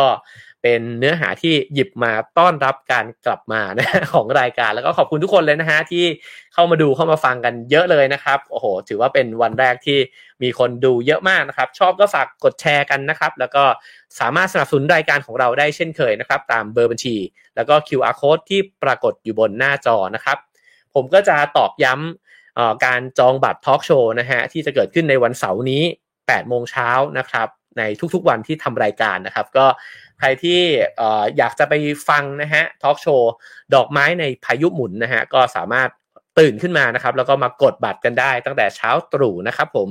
[0.64, 6.06] เป็นเนื้อหาที่หยิบมาต้อนรับการกลับมานะของรายการ แล้วก็ขอบคุณทุกคนเลยนะฮะที่
[6.54, 9.98] เข้ามาดูเข้ามาฟังกันเยอะเลยนะครับโอ้โหถือว่าเป็นวันแรกที่
[10.44, 13.64] มีคนดูเยอะมากนะครับ ชอบก็ฝากกดแชร์กันนะครับ แล้วก็
[14.20, 17.16] สามารถสนับสนุนรายการของเราได้เช่นเคยนะครับ ตามเบอร์บัญชี
[17.56, 20.38] แล้วก็ QR code ที่ปรากฏอยู่บนหน้าจอนะครับ
[20.96, 25.84] ผมก็จะตอกย้ำการจองบัตรทอล์กโชว์นะฮะที่จะเกิดขึ้นในวันเสาร์นี้
[26.18, 27.48] 8โมงเช้านะครับ
[27.78, 27.82] ใน
[28.14, 29.66] ทุกๆวันที่ทำรายการนะครับ ก็
[30.20, 30.60] ใครที่
[31.38, 31.74] อยากจะไป
[32.10, 33.32] ฟังนะฮะทอล์กโชว์
[33.76, 35.90] ดอกไม้ในพายุหมุนนะฮะก็สามารถ
[36.40, 39.90] ตื่นขึ้นมานะครับ แล้วก็มากดบัตรกันได้ตั้งแต่เช้าตรู่นะครับผม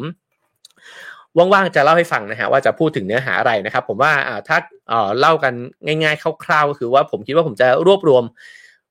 [1.36, 4.12] ว่างๆจะเล่าให้ฟังนะฮะว่าจะพูดถึงเนื้อหาอะไรนะครับ ผมว่า
[4.48, 4.58] ถ้า
[5.18, 5.54] เล่ากัน
[5.86, 8.24] ง่ายๆคร่าวๆก็คือว่าผมคิดว่าผมจะรวบรวม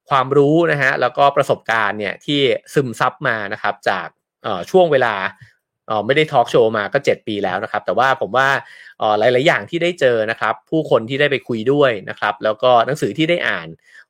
[0.10, 2.40] ความรู้นะฮะแล้วก็ประสบการณ์เนี่ยที่
[2.74, 4.08] ซึมซับมานะครับ จาก
[4.72, 5.16] ช่วงเวลา
[6.06, 8.48] ไม่ได้ทอล์กโชว์มาก็ 7 ปีแล้วนะครับ แต่ว่าผมว่า
[9.20, 13.68] หลาย ๆ อย่างที่ได้เจอนะครับ ผู้คนที่ได้ไปคุยด้วยนะครับ แล้วก็หนังสือที่ได้อ่าน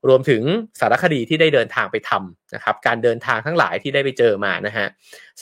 [0.08, 0.42] รวมถึง
[0.80, 4.88] สารคดีที่ได้เดินทางไปทำนะครับ การเดินทางทั้งหลายที่ได้ไปเจอมานะฮะ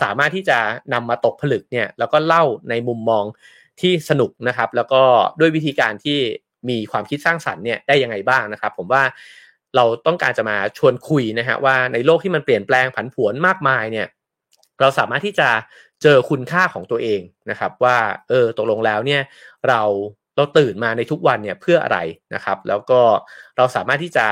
[0.01, 0.57] สามารถที่จะ
[0.93, 3.25] นำมาตกผลึกเนี่ยแล้วก็เล่าในมุมมอง
[3.81, 5.01] ที่สนุกนะครับ แล้วก็
[5.39, 6.17] ด้วยวิธีการที่
[6.69, 9.03] มีความคิดสร้างสรรค์เนี่ยได้ยังไงบ้างนะครับ ผมว่า
[9.75, 14.07] เราต้องการจะมาชวนคุยนะฮะว่าในโลกที่มันเปลี่ยนแปลงผันผวนมากมายเนี่ย
[14.81, 15.49] เราสามารถที่จะ
[16.03, 17.97] เจอคุณค่าของตัวเองนะครับ ว่า
[18.29, 19.21] เออตกลงแล้วเนี่ย
[19.67, 19.81] เรา
[20.35, 21.99] เราตื่นมาในทุกวันเนี่ยเพื่ออะไร
[22.33, 23.01] นะครับ แล้วก็
[23.57, 24.27] เราสามารถที่จะ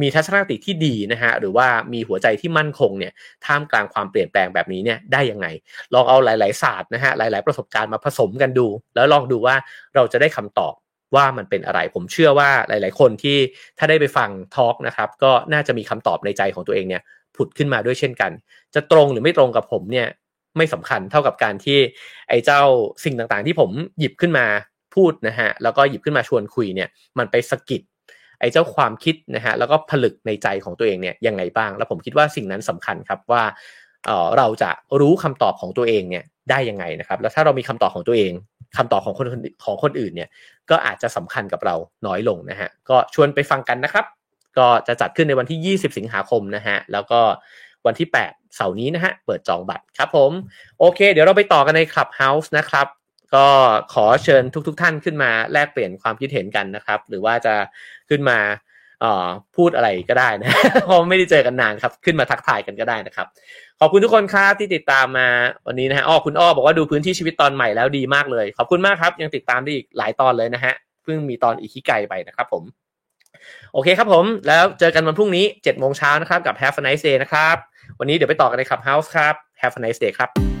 [0.00, 3.12] มีทัศนคติที่ดีนะฮะหรือว่ามีหัวใจที่มั่นคงเนี่ย
[3.46, 5.46] ท่ามกลางความเปลี่ยนแปลงแบบนี้เนี่ยได้ยังไง
[5.94, 9.56] ลองเอาหลาย ๆศาสตร์นะฮะหลาย ๆ ประสบการณ์มาผสมกันดู แล้วลองดูว่า
[9.94, 10.74] เราจะได้คำตอบ
[11.14, 13.36] ว่ามันเป็นอะไร ผมเชื่อว่าหลาย ๆ คนที่
[13.78, 17.02] ถ้าได้ไปฟังทอล์กนะครับก็น่าจะมีคำตอบในใจของตัวเองเนี่ย
[17.36, 18.30] ผุดขึ้นมาด้วยเช่นกัน
[18.74, 20.06] จะตรงหรือไม่ตรงกับผมเนี่ย
[20.56, 21.78] ไม่สำคัญเท่ากับการที่
[22.28, 22.62] ไอ้เจ้า
[23.04, 24.46] สิ่งต่างๆ ที่ผมหยิบขึ้นมา
[24.94, 26.88] พูดนะฮะแล้วก็หยิบขึ้นมาชวนคุยเนี่ย
[27.18, 27.82] มันไปสกิด
[28.40, 33.42] ไอ้เจ้าความคิดนะฮะแล้วก็ผลึกในใจของตัวเองเนี่ยยังไงบ้าง แล้วผมคิดว่าสิ่งนั้นสำคัญครับว่า
[34.06, 34.70] เออเราจะ
[35.00, 38.32] รู้คำตอบของตัวเองเนี่ยได้ยังไงนะครับ แล้วถ้าเรามีคำตอบของตัวเอง
[38.76, 39.26] คำตอบของคน
[39.64, 40.28] ของคนอื่นเนี่ย
[40.70, 41.74] ก็อาจจะสำคัญกับเรา
[42.06, 44.06] น้อยลงนะฮะก็ชวนไปฟังกันนะครับ
[44.58, 47.20] ก็จะจัดขึ้นในวันที่ 20 สิงหาคมนะฮะแล้วก็
[47.86, 50.32] วันที่ 8 เสาร์นี้นะฮะ เปิดจองบัตรครับผม
[50.78, 52.86] โอเค เดี๋ยวเราไปต่อกันใน Clubhouse นะครับ
[53.34, 53.46] ก็
[53.92, 57.54] ขอเชิญทุกๆทท่านขึ้นมาแลกเปลี่ยนความคิดเห็นกันนะครับ หรือว่าจะ
[58.08, 58.38] ขึ้นมา
[59.56, 60.50] พูดอะไรก็ได้นะ
[60.84, 63.26] เพราะไม่ได้เจอกันนานครับ ขึ้นมาทักทายกันก็ได้นะครับ
[63.80, 65.28] ขอบคุณทุกคนครับที่ติดตามมา
[65.66, 72.62] วันนี้นะฮะอ้อคุณอ้อบอกว่าดูพื้นที่ชีวิตตอนใหม่แล้วดีมากเลย ขอบคุณมากครับ ยังติดตามได้อีกหลายตอนเลยนะฮะเพิ่งมีตอนอีกขี้ไกลไปนะครับผม
[73.72, 77.56] โอเคครับผม แล้วเจอกันวันพรุ่งนี้7จ็ดโมงเช้านะครับ กับ Have a nice day นะครับ
[77.98, 80.59] วันนี้เดี๋ยวไปต่อกันในคลับเฮาส์ครับ Have a nice day ครับ